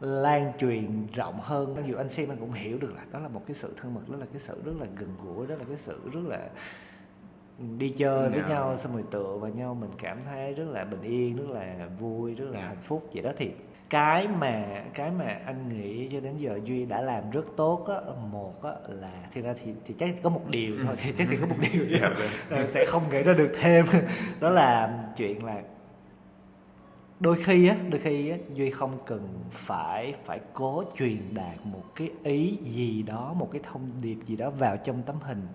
lan 0.01 0.53
truyền 0.59 1.07
rộng 1.15 1.39
hơn 1.41 1.75
mặc 1.77 1.83
dù 1.87 1.97
anh 1.97 2.09
xem 2.09 2.29
anh 2.29 2.39
cũng 2.39 2.53
hiểu 2.53 2.79
được 2.79 2.93
là 2.97 3.03
đó 3.13 3.19
là 3.19 3.29
một 3.29 3.43
cái 3.47 3.55
sự 3.55 3.75
thân 3.81 3.95
mật 3.95 4.01
đó 4.09 4.17
là 4.19 4.27
cái 4.33 4.41
sự 4.41 4.63
rất 4.65 4.73
là 4.81 4.87
gần 4.97 5.09
gũi 5.25 5.47
đó 5.47 5.55
là 5.55 5.65
cái 5.69 5.77
sự 5.77 6.01
rất 6.13 6.21
là 6.27 6.39
đi 7.79 7.91
chơi 7.97 8.29
với 8.31 8.41
Dạ. 8.41 8.49
nhau 8.49 8.77
xong 8.77 8.93
rồi 8.93 9.05
tựa 9.11 9.37
vào 9.41 9.51
nhau 9.51 9.75
mình 9.75 9.91
cảm 9.99 10.19
thấy 10.25 10.55
rất 10.55 10.65
là 10.71 10.85
bình 10.85 11.03
yên 11.03 11.37
rất 11.37 11.49
là 11.55 11.89
vui 11.99 12.35
rất 12.35 12.45
là 12.51 12.61
Dạ. 12.61 12.67
hạnh 12.67 12.81
phúc 12.83 13.11
vậy 13.15 13.23
đó 13.23 13.31
thì 13.37 13.51
cái 13.93 14.29
mà 14.29 14.83
cái 14.95 15.11
mà 15.11 15.39
anh 15.47 15.69
nghĩ 15.69 16.09
cho 16.13 16.21
đến 16.21 16.37
giờ 16.37 16.61
duy 16.65 16.85
đã 16.85 17.01
làm 17.01 17.31
rất 17.31 17.45
tốt 17.57 17.87
á 17.89 17.97
một 18.33 18.63
á 18.63 18.71
là 18.89 19.13
thì 19.33 19.41
ra 19.41 19.55
thì 19.65 19.73
thì 19.85 19.95
chắc 19.99 20.15
có 20.23 20.31
một 20.31 20.43
điều 20.49 20.75
thôi 20.87 20.95
thì 20.99 21.13
chắc 21.19 21.27
thì 21.31 21.37
có 21.37 21.47
một 21.47 21.57
điều 21.73 21.87
Dạ, 22.01 22.11
thôi 22.17 22.27
Ờ, 22.51 22.67
sẽ 22.67 22.85
không 22.85 23.03
nghĩ 23.11 23.23
ra 23.23 23.33
được 23.33 23.53
thêm. 23.61 23.87
Đó 24.41 24.51
là 24.51 24.99
chuyện 25.17 25.45
là 25.45 25.63
đôi 27.21 27.43
khi 27.43 27.69
á 27.69 27.77
đôi 27.91 28.01
khi 28.01 28.31
á 28.31 28.37
duy 28.55 28.71
không 28.71 28.99
cần 29.07 29.29
phải 29.51 30.15
phải 30.25 30.41
cố 30.55 30.85
truyền 30.97 31.35
đạt 31.35 31.57
một 31.65 31.85
cái 31.97 32.11
ý 32.25 32.59
gì 32.65 33.03
đó 33.03 33.33
một 33.33 33.49
cái 33.53 33.61
thông 33.73 33.91
điệp 34.01 34.19
gì 34.27 34.37
đó 34.37 34.51
vào 34.51 34.77
trong 34.77 35.03
tấm 35.03 35.17
hình 35.21 35.47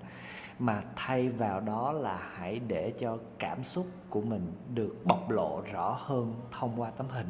mà 0.60 0.84
thay 0.96 1.30
vào 1.30 1.60
đó 1.60 1.92
là 1.92 2.20
hãy 2.34 2.60
để 2.68 2.94
cho 3.00 3.18
cảm 3.40 3.64
xúc 3.64 3.88
của 4.10 4.22
mình 4.22 4.52
được 4.74 4.96
bộc 5.06 5.30
lộ 5.30 5.62
rõ 5.72 5.98
hơn 6.00 6.34
thông 6.52 6.82
qua 6.82 6.90
tấm 6.90 7.08
hình 7.10 7.28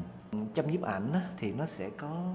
trong 0.53 0.71
nhiếp 0.71 0.81
ảnh 0.81 1.11
thì 1.37 1.51
nó 1.51 1.65
sẽ 1.65 1.89
có 1.97 2.33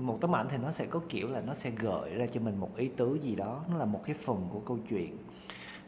một 0.00 0.18
tấm 0.20 0.34
ảnh 0.36 0.46
thì 0.50 0.56
nó 0.58 0.70
sẽ 0.72 0.86
có 0.86 1.00
kiểu 1.08 1.28
là 1.28 1.40
nó 1.40 1.54
sẽ 1.54 1.70
gợi 1.70 2.14
ra 2.14 2.26
cho 2.32 2.40
mình 2.40 2.60
một 2.60 2.76
ý 2.76 2.88
tứ 2.96 3.18
gì 3.22 3.34
đó 3.34 3.64
nó 3.70 3.76
là 3.76 3.84
một 3.84 4.00
cái 4.04 4.14
phần 4.14 4.48
của 4.52 4.60
câu 4.60 4.78
chuyện. 4.88 5.16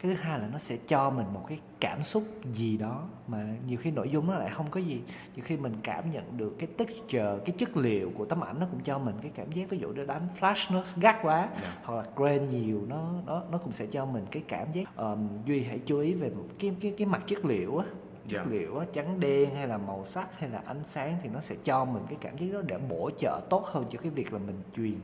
Cái 0.01 0.15
thứ 0.15 0.21
hai 0.21 0.39
là 0.39 0.47
nó 0.51 0.57
sẽ 0.57 0.77
cho 0.87 1.09
mình 1.09 1.25
một 1.33 1.45
cái 1.47 1.59
cảm 1.79 2.03
xúc 2.03 2.23
gì 2.53 2.77
đó 2.77 3.03
mà 3.27 3.47
nhiều 3.67 3.77
khi 3.81 3.91
nội 3.91 4.09
dung 4.09 4.27
nó 4.27 4.35
lại 4.35 4.49
không 4.53 4.65
có 4.71 4.79
gì. 4.79 5.01
Nhiều 5.35 5.45
khi 5.47 5.57
mình 5.57 5.73
cảm 5.83 6.11
nhận 6.11 6.37
được 6.37 6.55
cái 6.59 6.67
texture 6.77 7.37
cái 7.45 7.55
chất 7.57 7.77
liệu 7.77 8.11
của 8.17 8.25
tấm 8.25 8.43
ảnh 8.43 8.59
nó 8.59 8.65
cũng 8.71 8.79
cho 8.83 8.99
mình 8.99 9.15
cái 9.21 9.31
cảm 9.35 9.51
giác 9.51 9.69
ví 9.69 9.77
dụ 9.77 9.89
như 9.89 10.05
đánh 10.05 10.27
flash 10.39 10.73
nó 10.75 10.83
gắt 10.95 11.15
quá 11.21 11.49
Dạ. 11.61 11.73
hoặc 11.83 11.95
là 11.95 12.03
grain 12.15 12.49
nhiều 12.49 12.81
nó 12.87 13.09
nó 13.25 13.43
nó 13.51 13.57
cũng 13.57 13.71
sẽ 13.73 13.85
cho 13.85 14.05
mình 14.05 14.25
cái 14.31 14.43
cảm 14.47 14.71
giác 14.71 14.95
Ờm, 14.95 15.27
duy 15.45 15.63
hãy 15.63 15.79
chú 15.85 15.99
ý 15.99 16.13
về 16.13 16.31
cái 16.59 16.75
cái 16.81 16.93
cái 16.97 17.07
mặt 17.07 17.23
chất 17.27 17.45
liệu 17.45 17.77
á 17.77 17.85
chất 18.27 18.41
Dạ. 18.45 18.51
liệu 18.51 18.83
trắng 18.93 19.19
đen 19.19 19.55
hay 19.55 19.67
là 19.67 19.77
màu 19.77 20.05
sắc 20.05 20.39
hay 20.39 20.49
là 20.49 20.61
ánh 20.65 20.83
sáng 20.83 21.17
thì 21.23 21.29
nó 21.33 21.39
sẽ 21.41 21.55
cho 21.63 21.85
mình 21.85 22.03
cái 22.09 22.17
cảm 22.21 22.37
giác 22.37 22.47
đó 22.53 22.61
để 22.67 22.77
bổ 22.89 23.09
trợ 23.17 23.41
tốt 23.49 23.65
hơn 23.65 23.85
cho 23.91 23.99
cái 23.99 24.11
việc 24.11 24.33
là 24.33 24.39
mình 24.39 24.61
truyền 24.75 24.99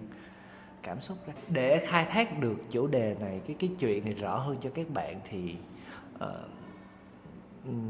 cảm 0.84 1.00
xúc 1.00 1.18
ra 1.28 1.34
để 1.48 1.86
khai 1.86 2.06
thác 2.06 2.40
được 2.40 2.56
chủ 2.72 2.88
đề 2.88 3.16
này 3.20 3.42
cái 3.48 3.56
cái 3.60 3.70
chuyện 3.80 4.06
này 4.06 4.14
rõ 4.14 4.38
hơn 4.40 4.58
cho 4.62 4.70
các 4.74 4.90
bạn 4.94 5.20
thì 5.30 5.56
ờ, 6.20 6.44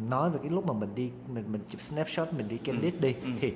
nói 0.10 0.30
về 0.30 0.40
cái 0.42 0.50
lúc 0.52 0.66
mà 0.68 0.74
mình 0.74 0.96
đi 0.96 1.12
mình 1.28 1.44
mình 1.52 1.62
chụp 1.70 1.82
snapshot 1.82 2.34
mình 2.34 2.48
đi 2.48 2.58
candid 2.58 2.94
đi 3.00 3.14
ừ. 3.24 3.30
thì 3.42 3.54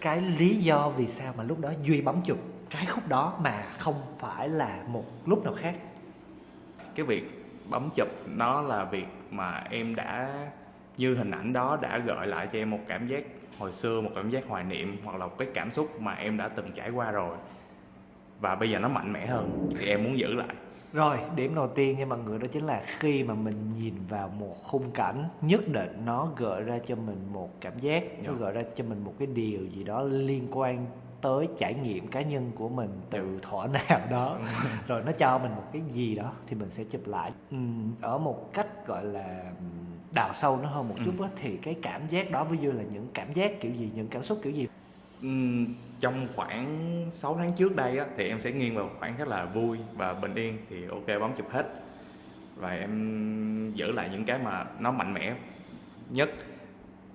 cái 0.00 0.20
lý 0.20 0.56
do 0.56 0.88
vì 0.88 1.06
sao 1.06 1.34
mà 1.36 1.44
lúc 1.44 1.60
đó 1.60 1.72
duy 1.84 2.00
bấm 2.00 2.20
chụp 2.24 2.38
cái 2.70 2.86
khúc 2.86 3.08
đó 3.08 3.38
mà 3.42 3.62
không 3.78 3.94
phải 4.18 4.48
là 4.48 4.84
một 4.88 5.04
lúc 5.26 5.44
nào 5.44 5.54
khác 5.54 5.76
cái 6.94 7.06
việc 7.06 7.44
bấm 7.70 7.88
chụp 7.96 8.08
nó 8.26 8.62
là 8.62 8.84
việc 8.84 9.06
mà 9.30 9.66
em 9.70 9.94
đã 9.94 10.28
như 11.00 11.14
hình 11.14 11.30
ảnh 11.30 11.52
đó 11.52 11.78
đã 11.82 11.98
gợi 11.98 12.26
lại 12.26 12.48
cho 12.52 12.58
em 12.58 12.70
một 12.70 12.78
cảm 12.88 13.06
giác 13.06 13.24
hồi 13.58 13.72
xưa 13.72 14.00
một 14.00 14.10
cảm 14.14 14.30
giác 14.30 14.44
hoài 14.48 14.64
niệm 14.64 14.96
hoặc 15.04 15.16
là 15.16 15.26
một 15.26 15.38
cái 15.38 15.48
cảm 15.54 15.70
xúc 15.70 16.00
mà 16.00 16.12
em 16.14 16.36
đã 16.36 16.48
từng 16.48 16.72
trải 16.74 16.90
qua 16.90 17.10
rồi 17.10 17.36
và 18.40 18.54
bây 18.54 18.70
giờ 18.70 18.78
nó 18.78 18.88
mạnh 18.88 19.12
mẽ 19.12 19.26
hơn 19.26 19.68
thì 19.78 19.86
em 19.86 20.04
muốn 20.04 20.18
giữ 20.18 20.34
lại 20.34 20.54
Rồi, 20.92 21.18
điểm 21.36 21.54
đầu 21.54 21.68
tiên 21.68 21.98
nha 21.98 22.06
mọi 22.06 22.18
người 22.18 22.38
đó 22.38 22.46
chính 22.52 22.66
là 22.66 22.82
khi 22.98 23.24
mà 23.24 23.34
mình 23.34 23.72
nhìn 23.78 23.94
vào 24.08 24.28
một 24.28 24.54
khung 24.62 24.90
cảnh 24.90 25.24
nhất 25.42 25.68
định 25.68 26.02
nó 26.04 26.28
gợi 26.36 26.62
ra 26.62 26.78
cho 26.86 26.96
mình 26.96 27.18
một 27.32 27.60
cảm 27.60 27.78
giác, 27.78 28.04
nó 28.24 28.32
Dạ. 28.32 28.36
gợi 28.40 28.52
ra 28.52 28.62
cho 28.74 28.84
mình 28.84 29.04
một 29.04 29.14
cái 29.18 29.26
điều 29.26 29.60
gì 29.66 29.84
đó 29.84 30.02
liên 30.02 30.48
quan 30.50 30.86
tới 31.22 31.48
trải 31.58 31.74
nghiệm 31.74 32.08
cá 32.08 32.22
nhân 32.22 32.52
của 32.54 32.68
mình 32.68 32.90
từ 33.10 33.38
thuở 33.42 33.66
nào 33.88 34.00
đó. 34.10 34.38
Rồi 34.86 35.02
nó 35.06 35.12
cho 35.12 35.38
mình 35.38 35.52
một 35.56 35.64
cái 35.72 35.82
gì 35.88 36.14
đó 36.14 36.32
thì 36.46 36.56
mình 36.56 36.70
sẽ 36.70 36.84
chụp 36.84 37.06
lại. 37.06 37.30
Ở 38.00 38.18
một 38.18 38.50
cách 38.54 38.86
gọi 38.86 39.04
là 39.04 39.42
đào 40.14 40.32
sâu 40.32 40.58
nó 40.62 40.68
hơn 40.68 40.88
một 40.88 40.94
chút 41.04 41.20
á 41.22 41.28
thì 41.36 41.56
cái 41.56 41.76
cảm 41.82 42.08
giác 42.08 42.30
đó 42.30 42.44
ví 42.44 42.58
dụ 42.60 42.72
là 42.72 42.82
những 42.92 43.06
cảm 43.14 43.32
giác 43.32 43.60
kiểu 43.60 43.72
gì 43.72 43.90
những 43.94 44.08
cảm 44.08 44.22
xúc 44.22 44.40
kiểu 44.42 44.52
gì? 44.52 44.68
Ừm, 45.22 45.74
trong 46.00 46.28
khoảng 46.36 46.66
6 47.10 47.34
tháng 47.34 47.52
trước 47.52 47.76
đây 47.76 47.98
á, 47.98 48.06
thì 48.16 48.28
em 48.28 48.40
sẽ 48.40 48.52
nghiêng 48.52 48.76
vào 48.76 48.90
khoảng 48.98 49.16
khá 49.18 49.24
là 49.24 49.44
vui 49.44 49.78
và 49.96 50.14
bình 50.14 50.34
yên 50.34 50.58
thì 50.70 50.86
ok 50.86 51.06
bấm 51.20 51.32
chụp 51.36 51.50
hết. 51.50 51.66
Và 52.56 52.70
em 52.70 53.70
giữ 53.74 53.92
lại 53.92 54.08
những 54.12 54.24
cái 54.24 54.38
mà 54.38 54.66
nó 54.78 54.90
mạnh 54.92 55.14
mẽ 55.14 55.34
nhất. 56.10 56.30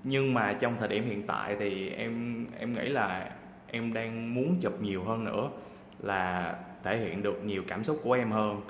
Nhưng 0.04 0.34
mà 0.34 0.54
trong 0.54 0.76
thời 0.80 0.88
điểm 0.88 1.06
hiện 1.06 1.28
tại 1.28 1.56
thì 1.60 1.90
em 1.90 2.46
em 2.60 2.74
nghĩ 2.74 2.90
là 2.90 3.32
em 3.76 3.94
đang 3.94 4.34
muốn 4.36 4.56
chụp 4.62 4.82
nhiều 4.82 5.04
hơn 5.04 5.24
nữa 5.24 5.50
là 6.00 6.56
thể 6.84 6.98
hiện 6.98 7.24
được 7.24 7.46
nhiều 7.46 7.64
cảm 7.68 7.84
xúc 7.84 8.00
của 8.04 8.14
em 8.14 8.32
hơn. 8.32 8.62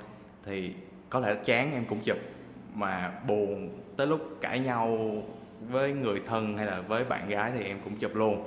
Thì 0.44 0.74
có 1.10 1.20
thể 1.20 1.36
chán 1.44 1.72
em 1.72 1.84
cũng 1.84 2.00
chụp 2.00 2.16
mà 2.74 3.20
buồn 3.26 3.68
tới 3.96 4.06
lúc 4.06 4.20
cãi 4.40 4.60
nhau 4.60 5.12
với 5.68 5.92
người 5.92 6.20
thân 6.26 6.56
hay 6.56 6.66
là 6.66 6.80
với 6.80 7.04
bạn 7.04 7.28
gái 7.28 7.52
thì 7.54 7.64
em 7.64 7.78
cũng 7.84 7.96
chụp 7.96 8.14
luôn. 8.14 8.44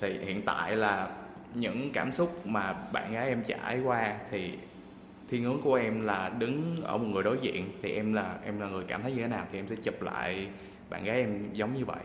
Thì 0.00 0.18
hiện 0.18 0.42
tại 0.42 0.76
là 0.76 1.10
những 1.54 1.90
cảm 1.92 2.12
xúc 2.12 2.46
mà 2.46 2.72
bạn 2.72 3.12
gái 3.12 3.28
em 3.28 3.42
trải 3.42 3.80
qua 3.80 4.16
thì 4.30 4.58
thiên 5.28 5.44
hướng 5.44 5.62
của 5.62 5.74
em 5.74 6.04
là 6.06 6.32
đứng 6.38 6.76
ở 6.82 6.98
một 6.98 7.06
người 7.06 7.22
đối 7.22 7.38
diện 7.40 7.64
thì 7.82 7.92
em 7.92 8.12
là 8.12 8.34
em 8.44 8.60
là 8.60 8.68
người 8.68 8.84
cảm 8.88 9.02
thấy 9.02 9.12
như 9.12 9.22
thế 9.22 9.28
nào 9.28 9.46
thì 9.52 9.58
em 9.58 9.66
sẽ 9.68 9.76
chụp 9.76 10.02
lại 10.02 10.48
bạn 10.90 11.04
gái 11.04 11.16
em 11.16 11.48
giống 11.52 11.74
như 11.74 11.84
vậy. 11.84 12.00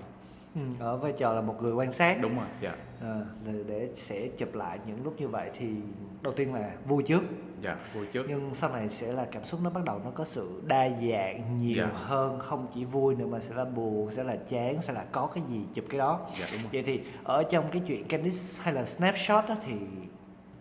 Ừ, 0.55 0.61
ở 0.79 0.97
vai 0.97 1.13
trò 1.17 1.33
là 1.33 1.41
một 1.41 1.61
người 1.61 1.73
quan 1.73 1.91
sát. 1.91 2.17
Đúng 2.21 2.35
rồi 2.35 2.47
dạ 2.61 2.75
à, 3.01 3.21
để, 3.67 3.89
sẽ 3.95 4.27
chụp 4.27 4.55
lại 4.55 4.79
những 4.87 5.03
lúc 5.03 5.15
như 5.17 5.27
vậy 5.27 5.49
thì 5.53 5.75
đầu 6.21 6.33
tiên 6.33 6.53
là 6.53 6.71
vui 6.85 7.03
trước. 7.03 7.21
Dạ 7.61 7.77
vui 7.93 8.05
trước. 8.13 8.25
Nhưng 8.29 8.53
sau 8.53 8.73
này 8.73 8.89
sẽ 8.89 9.13
là 9.13 9.27
cảm 9.31 9.45
xúc 9.45 9.59
nó 9.63 9.69
bắt 9.69 9.83
đầu 9.83 10.01
nó 10.05 10.11
có 10.11 10.25
sự 10.25 10.61
đa 10.65 10.89
dạng 10.89 11.59
nhiều 11.61 11.75
Dạ. 11.77 11.91
hơn 11.93 12.39
không 12.39 12.67
chỉ 12.73 12.85
vui 12.85 13.15
nữa 13.15 13.27
mà 13.27 13.39
sẽ 13.39 13.55
là 13.55 13.65
buồn 13.65 14.11
sẽ 14.11 14.23
là 14.23 14.35
chán 14.49 14.81
sẽ 14.81 14.93
là 14.93 15.05
có 15.11 15.27
cái 15.27 15.43
gì 15.49 15.61
chụp 15.73 15.85
cái 15.89 15.99
đó. 15.99 16.27
Dạ 16.39 16.45
đúng 16.51 16.61
rồi. 16.61 16.69
Vậy 16.73 16.83
thì 16.83 17.01
ở 17.23 17.43
trong 17.43 17.65
cái 17.71 17.81
chuyện 17.87 18.03
candid 18.07 18.61
hay 18.61 18.73
là 18.73 18.85
snapshot 18.85 19.43
đó 19.49 19.55
thì 19.61 19.73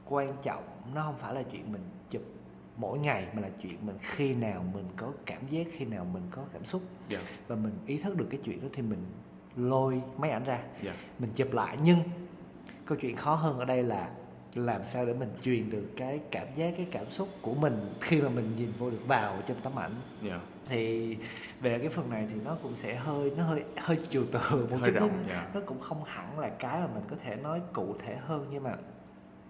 quan 0.08 0.32
trọng 0.42 0.62
nó 0.94 1.02
không 1.02 1.16
phải 1.18 1.34
là 1.34 1.42
chuyện 1.42 1.72
mình 1.72 1.82
chụp 2.10 2.22
mỗi 2.76 2.98
ngày 2.98 3.26
mà 3.34 3.42
là 3.42 3.48
chuyện 3.62 3.76
mình 3.86 3.96
khi 4.00 4.34
nào 4.34 4.64
mình 4.74 4.84
có 4.96 5.12
cảm 5.26 5.48
giác 5.50 5.66
khi 5.72 5.84
nào 5.84 6.06
mình 6.12 6.22
có 6.30 6.42
cảm 6.52 6.64
xúc. 6.64 6.82
Dạ. 7.08 7.18
Và 7.46 7.56
mình 7.56 7.72
ý 7.86 7.96
thức 7.96 8.16
được 8.16 8.26
cái 8.30 8.40
chuyện 8.44 8.60
đó 8.62 8.68
thì 8.72 8.82
mình 8.82 9.04
lôi 9.56 10.02
máy 10.18 10.30
ảnh 10.30 10.44
ra. 10.44 10.62
Dạ. 10.82 10.92
Mình 11.18 11.30
chụp 11.34 11.52
lại 11.52 11.76
nhưng 11.82 11.98
câu 12.88 12.98
chuyện 13.00 13.16
khó 13.16 13.34
hơn 13.34 13.58
ở 13.58 13.64
đây 13.64 13.82
là 13.82 14.10
làm 14.54 14.84
sao 14.84 15.06
để 15.06 15.14
mình 15.14 15.28
truyền 15.42 15.70
được 15.70 15.88
cái 15.96 16.20
cảm 16.30 16.46
giác 16.56 16.74
cái 16.76 16.86
cảm 16.90 17.10
xúc 17.10 17.28
của 17.42 17.54
mình 17.54 17.94
khi 18.00 18.20
mà 18.20 18.28
mình 18.28 18.56
nhìn 18.56 18.72
vô 18.78 18.90
được 18.90 19.06
vào 19.06 19.36
trong 19.46 19.56
tấm 19.62 19.78
ảnh. 19.78 19.94
Dạ 20.22 20.40
thì 20.68 21.16
về 21.60 21.78
cái 21.78 21.88
phần 21.88 22.10
này 22.10 22.26
thì 22.30 22.40
nó 22.44 22.56
cũng 22.62 22.76
sẽ 22.76 22.96
hơi 22.96 23.32
nó 23.36 23.44
hơi 23.44 23.64
hơi 23.76 23.98
trừu 24.08 24.24
tượng 24.24 24.70
một 24.70 24.76
hơi 24.80 24.90
chút 24.90 25.00
rộng 25.00 25.24
nó, 25.28 25.34
nó 25.54 25.60
cũng 25.66 25.80
không 25.80 26.04
hẳn 26.04 26.38
là 26.38 26.48
cái 26.48 26.80
mà 26.80 26.86
mình 26.86 27.04
có 27.10 27.16
thể 27.24 27.36
nói 27.36 27.60
cụ 27.72 27.94
thể 27.98 28.16
hơn 28.16 28.46
nhưng 28.50 28.62
mà 28.62 28.76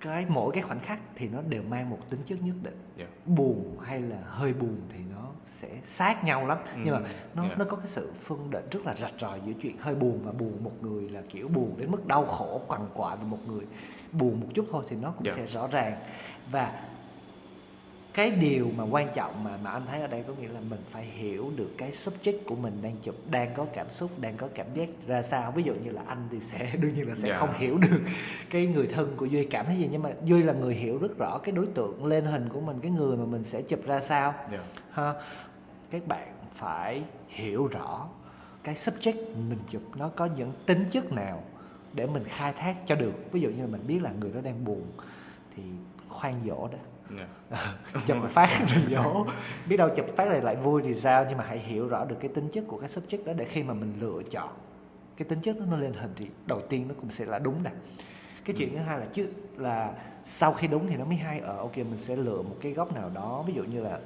cái 0.01 0.27
mỗi 0.29 0.53
cái 0.55 0.63
khoảnh 0.63 0.81
khắc 0.81 1.01
thì 1.15 1.29
nó 1.29 1.43
đều 1.49 1.63
mang 1.63 1.91
một 1.91 1.99
tính 2.11 2.21
chất 2.25 2.39
nhất 2.43 2.57
định. 2.63 2.79
Dạ 2.97 3.07
buồn 3.27 3.79
hay 3.81 4.01
là 4.01 4.21
hơi 4.25 4.53
buồn 4.53 4.77
thì 4.89 4.99
nó 5.15 5.18
sẽ 5.49 5.69
sát 5.85 6.25
nhau 6.25 6.47
lắm 6.47 6.59
nhưng 6.85 6.95
mà 6.95 7.01
Ừ, 7.01 7.05
nó 7.35 7.43
dạ. 7.49 7.55
nó 7.59 7.65
có 7.65 7.77
cái 7.77 7.87
sự 7.87 8.13
phân 8.21 8.51
định 8.51 8.65
rất 8.71 8.81
là 8.87 8.95
rạch 8.95 9.13
ròi 9.19 9.41
giữa 9.47 9.53
chuyện 9.63 9.77
hơi 9.81 9.95
buồn 9.95 10.21
và 10.25 10.33
buồn 10.33 10.65
một 10.65 10.73
người 10.83 11.09
là 11.09 11.23
kiểu 11.29 11.49
buồn 11.49 11.75
đến 11.79 11.91
mức 11.91 12.07
đau 12.07 12.25
khổ 12.25 12.61
quằn 12.69 12.87
quại 12.95 13.17
và 13.17 13.23
một 13.25 13.39
người 13.49 13.65
buồn 14.13 14.41
một 14.41 14.47
chút 14.55 14.67
thôi 14.73 14.85
thì 14.89 14.97
nó 14.97 15.11
cũng 15.11 15.27
Dạ. 15.27 15.33
sẽ 15.37 15.47
rõ 15.47 15.67
ràng 15.67 15.97
và 16.51 16.83
cái 18.19 18.31
điều 18.31 18.71
mà 18.77 18.85
quan 18.85 19.09
trọng 19.15 19.45
mà 19.45 19.59
mà 19.63 19.71
anh 19.71 19.83
thấy 19.87 20.01
ở 20.01 20.07
đây 20.07 20.25
có 20.29 20.33
nghĩa 20.41 20.49
là 20.49 20.61
mình 20.71 20.81
phải 20.91 21.05
hiểu 21.05 21.53
được 21.57 21.71
cái 21.79 21.91
subject 21.91 22.39
của 22.47 22.55
mình 22.55 22.79
đang 22.83 22.97
chụp 23.03 23.15
đang 23.31 23.55
có 23.55 23.67
cảm 23.75 23.91
xúc 23.91 24.11
đang 24.21 24.37
có 24.37 24.49
cảm 24.55 24.67
giác 24.75 24.89
ra 25.07 25.23
sao. 25.23 25.53
Ví 25.53 25.63
dụ 25.63 25.75
như 25.75 25.91
là 25.91 26.03
anh 26.07 26.29
thì 26.31 26.41
sẽ 26.41 26.77
đương 26.81 26.95
nhiên 26.95 27.09
là 27.09 27.15
sẽ 27.15 27.29
Dạ. 27.29 27.35
không 27.37 27.53
hiểu 27.59 27.79
được 27.79 28.01
cái 28.51 28.67
người 28.67 28.87
thân 28.87 29.15
của 29.17 29.27
duy 29.27 29.45
cảm 29.45 29.67
thấy 29.67 29.77
gì. 29.77 29.89
Nhưng 29.93 30.03
mà 30.03 30.11
duy 30.25 30.43
là 30.43 30.53
người 30.53 30.75
hiểu 30.75 30.99
rất 30.99 31.19
rõ 31.19 31.39
cái 31.39 31.53
đối 31.53 31.67
tượng 31.67 32.07
lên 32.07 32.25
hình 32.25 32.49
của 32.49 32.61
mình 32.61 32.79
cái 32.83 32.91
người 32.91 33.17
mà 33.17 33.25
mình 33.25 33.45
sẽ 33.45 33.63
chụp 33.63 33.87
ra 33.87 34.01
sao. 34.01 34.35
Dạ. 34.53 34.59
Ha 34.91 35.15
các 35.91 36.07
bạn 36.07 36.29
phải 36.55 37.03
hiểu 37.29 37.67
rõ 37.67 38.09
cái 38.63 38.75
subject 38.75 39.25
mình 39.49 39.59
chụp 39.69 39.83
nó 39.97 40.09
có 40.09 40.29
những 40.37 40.53
tính 40.67 40.85
chất 40.91 41.13
nào 41.13 41.43
để 41.93 42.07
mình 42.07 42.25
khai 42.27 42.53
thác 42.53 42.77
cho 42.87 42.95
được. 42.95 43.15
Ví 43.33 43.41
dụ 43.41 43.49
như 43.49 43.63
là 43.63 43.69
mình 43.69 43.87
biết 43.87 44.03
là 44.03 44.11
người 44.21 44.31
đó 44.33 44.41
đang 44.41 44.65
buồn 44.65 44.83
thì 45.57 45.63
khoan 46.09 46.35
dỗ 46.47 46.69
đó 46.73 46.79
chụp 48.07 48.17
một 48.17 48.29
phát 48.31 48.63
rồi 48.69 48.83
dỗ 48.91 49.27
biết 49.69 49.77
đâu 49.77 49.89
chụp 49.97 50.07
phát 50.17 50.29
này 50.29 50.41
lại 50.41 50.57
vui 50.57 50.83
thì 50.83 50.95
sao 50.95 51.25
nhưng 51.29 51.39
mà 51.39 51.45
hãy 51.49 51.59
hiểu 51.59 51.89
rõ 51.89 52.05
được 52.05 52.17
cái 52.21 52.31
tính 52.35 52.49
chất 52.49 52.65
của 52.67 52.79
cái 52.79 52.89
subject 52.89 53.25
đó 53.25 53.33
để 53.33 53.45
khi 53.45 53.63
mà 53.63 53.75
mình 53.75 53.95
lựa 54.01 54.23
chọn 54.31 54.49
cái 55.19 55.29
tính 55.29 55.41
chất 55.41 55.59
đó 55.61 55.67
nó 55.71 55.77
lên 55.77 55.93
hình 55.93 56.11
thì 56.17 56.27
đầu 56.47 56.61
tiên 56.61 56.85
nó 56.89 56.95
cũng 57.01 57.11
sẽ 57.11 57.25
là 57.25 57.39
đúng 57.39 57.63
nè. 57.63 57.71
Cái 58.45 58.57
chuyện 58.59 58.73
thứ 58.73 58.79
hai 58.79 58.99
là 58.99 59.07
chứ 59.13 59.29
là 59.57 59.93
sau 60.25 60.53
khi 60.53 60.67
đúng 60.67 60.87
thì 60.87 60.97
nó 60.97 61.05
mới 61.05 61.17
hay. 61.17 61.41
Ở 61.41 61.57
ok 61.57 61.77
mình 61.77 61.99
sẽ 61.99 62.17
lựa 62.17 62.43
một 62.43 62.57
cái 62.61 62.73
góc 62.73 62.95
nào 62.95 63.11
đó 63.15 63.45
ví 63.47 63.55
dụ 63.55 63.65
như 63.65 63.81
là 63.81 63.99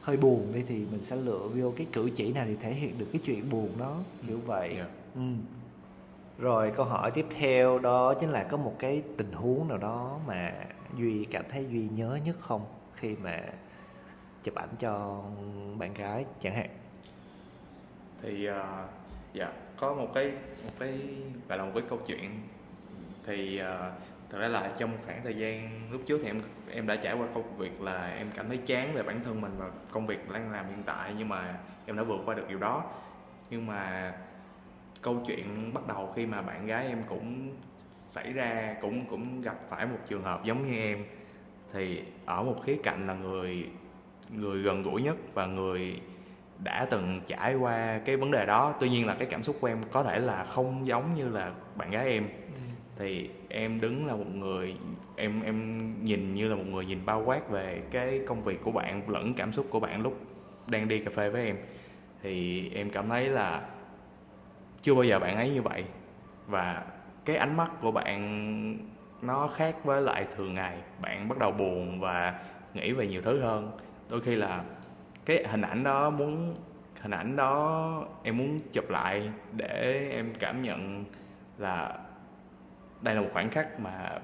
hơi 0.00 0.16
buồn 0.16 0.52
đi 0.54 0.62
thì 0.68 0.74
mình 0.74 1.02
sẽ 1.02 1.16
lựa 1.16 1.48
vô 1.54 1.72
cái 1.76 1.86
cử 1.92 2.10
chỉ 2.16 2.32
nào 2.32 2.44
thì 2.48 2.56
thể 2.62 2.74
hiện 2.74 2.98
được 2.98 3.06
cái 3.12 3.20
chuyện 3.24 3.50
buồn 3.50 3.68
đó 3.78 3.96
kiểu 4.28 4.38
vậy. 4.46 4.74
Dạ. 4.76 4.86
Ừ. 5.14 5.20
Rồi 6.38 6.72
câu 6.76 6.86
hỏi 6.86 7.10
tiếp 7.10 7.26
theo 7.30 7.78
đó 7.78 8.14
chính 8.14 8.30
là 8.30 8.42
có 8.42 8.56
một 8.56 8.74
cái 8.78 9.02
tình 9.16 9.32
huống 9.32 9.68
nào 9.68 9.78
đó 9.78 10.18
mà 10.26 10.52
Duy 10.96 11.24
cảm 11.30 11.44
thấy 11.50 11.66
Duy 11.70 11.88
nhớ 11.88 12.18
nhất 12.24 12.36
không 12.38 12.66
khi 12.94 13.16
mà 13.22 13.40
chụp 14.42 14.54
ảnh 14.54 14.68
cho 14.78 15.22
bạn 15.78 15.94
gái 15.94 16.24
chẳng 16.40 16.54
hạn. 16.54 16.70
thì 18.22 18.48
uh, 18.50 18.54
dạ 19.32 19.52
có 19.76 19.94
một 19.94 20.08
cái 20.14 20.32
một 20.64 20.72
cái 20.78 20.98
gọi 21.48 21.58
là 21.58 21.64
một 21.64 21.70
cái 21.74 21.82
câu 21.88 21.98
chuyện 22.06 22.30
thì 23.26 23.60
uh, 23.60 23.92
thật 24.30 24.38
ra 24.38 24.48
là 24.48 24.72
trong 24.78 24.90
khoảng 25.06 25.24
thời 25.24 25.34
gian 25.36 25.80
lúc 25.90 26.00
trước 26.06 26.20
thì 26.22 26.28
em 26.28 26.42
em 26.70 26.86
đã 26.86 26.96
trải 26.96 27.14
qua 27.14 27.26
công 27.34 27.56
việc 27.56 27.80
là 27.80 28.06
em 28.06 28.30
cảm 28.34 28.48
thấy 28.48 28.56
chán 28.56 28.94
về 28.94 29.02
bản 29.02 29.20
thân 29.24 29.40
mình 29.40 29.52
và 29.58 29.70
công 29.90 30.06
việc 30.06 30.30
đang 30.30 30.52
làm 30.52 30.66
hiện 30.68 30.82
tại 30.86 31.14
nhưng 31.18 31.28
mà 31.28 31.58
em 31.86 31.96
đã 31.96 32.02
vượt 32.02 32.20
qua 32.26 32.34
được 32.34 32.48
điều 32.48 32.58
đó 32.58 32.84
nhưng 33.50 33.66
mà 33.66 34.12
câu 35.02 35.22
chuyện 35.26 35.74
bắt 35.74 35.86
đầu 35.88 36.12
khi 36.16 36.26
mà 36.26 36.42
bạn 36.42 36.66
gái 36.66 36.86
em 36.86 37.02
cũng 37.08 37.50
xảy 37.96 38.32
ra 38.32 38.76
cũng 38.80 39.06
cũng 39.06 39.40
gặp 39.40 39.56
phải 39.68 39.86
một 39.86 39.98
trường 40.08 40.22
hợp 40.22 40.44
giống 40.44 40.66
như 40.66 40.78
em. 40.78 41.04
Thì 41.72 42.02
ở 42.26 42.42
một 42.42 42.56
khía 42.64 42.76
cạnh 42.82 43.06
là 43.06 43.14
người 43.14 43.66
người 44.30 44.62
gần 44.62 44.82
gũi 44.82 45.02
nhất 45.02 45.16
và 45.34 45.46
người 45.46 46.00
đã 46.58 46.86
từng 46.90 47.16
trải 47.26 47.54
qua 47.54 48.00
cái 48.04 48.16
vấn 48.16 48.30
đề 48.30 48.46
đó. 48.46 48.74
Tuy 48.80 48.88
nhiên 48.88 49.06
là 49.06 49.14
cái 49.14 49.28
cảm 49.30 49.42
xúc 49.42 49.56
của 49.60 49.66
em 49.66 49.78
có 49.92 50.02
thể 50.02 50.18
là 50.18 50.44
không 50.44 50.86
giống 50.86 51.14
như 51.14 51.28
là 51.28 51.52
bạn 51.74 51.90
gái 51.90 52.08
em. 52.08 52.28
Thì 52.98 53.30
em 53.48 53.80
đứng 53.80 54.06
là 54.06 54.14
một 54.14 54.34
người 54.34 54.76
em 55.16 55.42
em 55.42 55.94
nhìn 56.04 56.34
như 56.34 56.48
là 56.48 56.56
một 56.56 56.64
người 56.66 56.86
nhìn 56.86 57.06
bao 57.06 57.22
quát 57.26 57.50
về 57.50 57.82
cái 57.90 58.20
công 58.26 58.44
việc 58.44 58.62
của 58.62 58.72
bạn 58.72 59.10
lẫn 59.10 59.34
cảm 59.34 59.52
xúc 59.52 59.66
của 59.70 59.80
bạn 59.80 60.02
lúc 60.02 60.20
đang 60.70 60.88
đi 60.88 60.98
cà 60.98 61.10
phê 61.14 61.30
với 61.30 61.46
em. 61.46 61.56
Thì 62.22 62.70
em 62.74 62.90
cảm 62.90 63.08
thấy 63.08 63.28
là 63.28 63.68
chưa 64.80 64.94
bao 64.94 65.04
giờ 65.04 65.18
bạn 65.18 65.36
ấy 65.36 65.50
như 65.50 65.62
vậy. 65.62 65.84
Và 66.46 66.84
cái 67.26 67.36
ánh 67.36 67.56
mắt 67.56 67.70
của 67.80 67.90
bạn 67.90 68.78
nó 69.22 69.48
khác 69.48 69.84
với 69.84 70.02
lại 70.02 70.26
thường 70.36 70.54
ngày. 70.54 70.78
Bạn 71.00 71.28
bắt 71.28 71.38
đầu 71.38 71.52
buồn 71.52 72.00
và 72.00 72.40
nghĩ 72.74 72.92
về 72.92 73.06
nhiều 73.06 73.22
thứ 73.22 73.40
hơn. 73.40 73.70
Đôi 74.10 74.20
khi 74.20 74.36
là 74.36 74.64
cái 75.24 75.44
hình 75.50 75.62
ảnh 75.62 75.84
đó 75.84 76.10
muốn, 76.10 76.56
hình 77.00 77.10
ảnh 77.10 77.36
đó 77.36 78.04
em 78.22 78.38
muốn 78.38 78.60
chụp 78.72 78.90
lại 78.90 79.30
để 79.52 80.08
em 80.12 80.32
cảm 80.38 80.62
nhận 80.62 81.04
là 81.58 81.98
đây 83.00 83.14
là 83.14 83.20
một 83.20 83.28
khoảnh 83.32 83.50
khắc 83.50 83.80
mà 83.80 84.18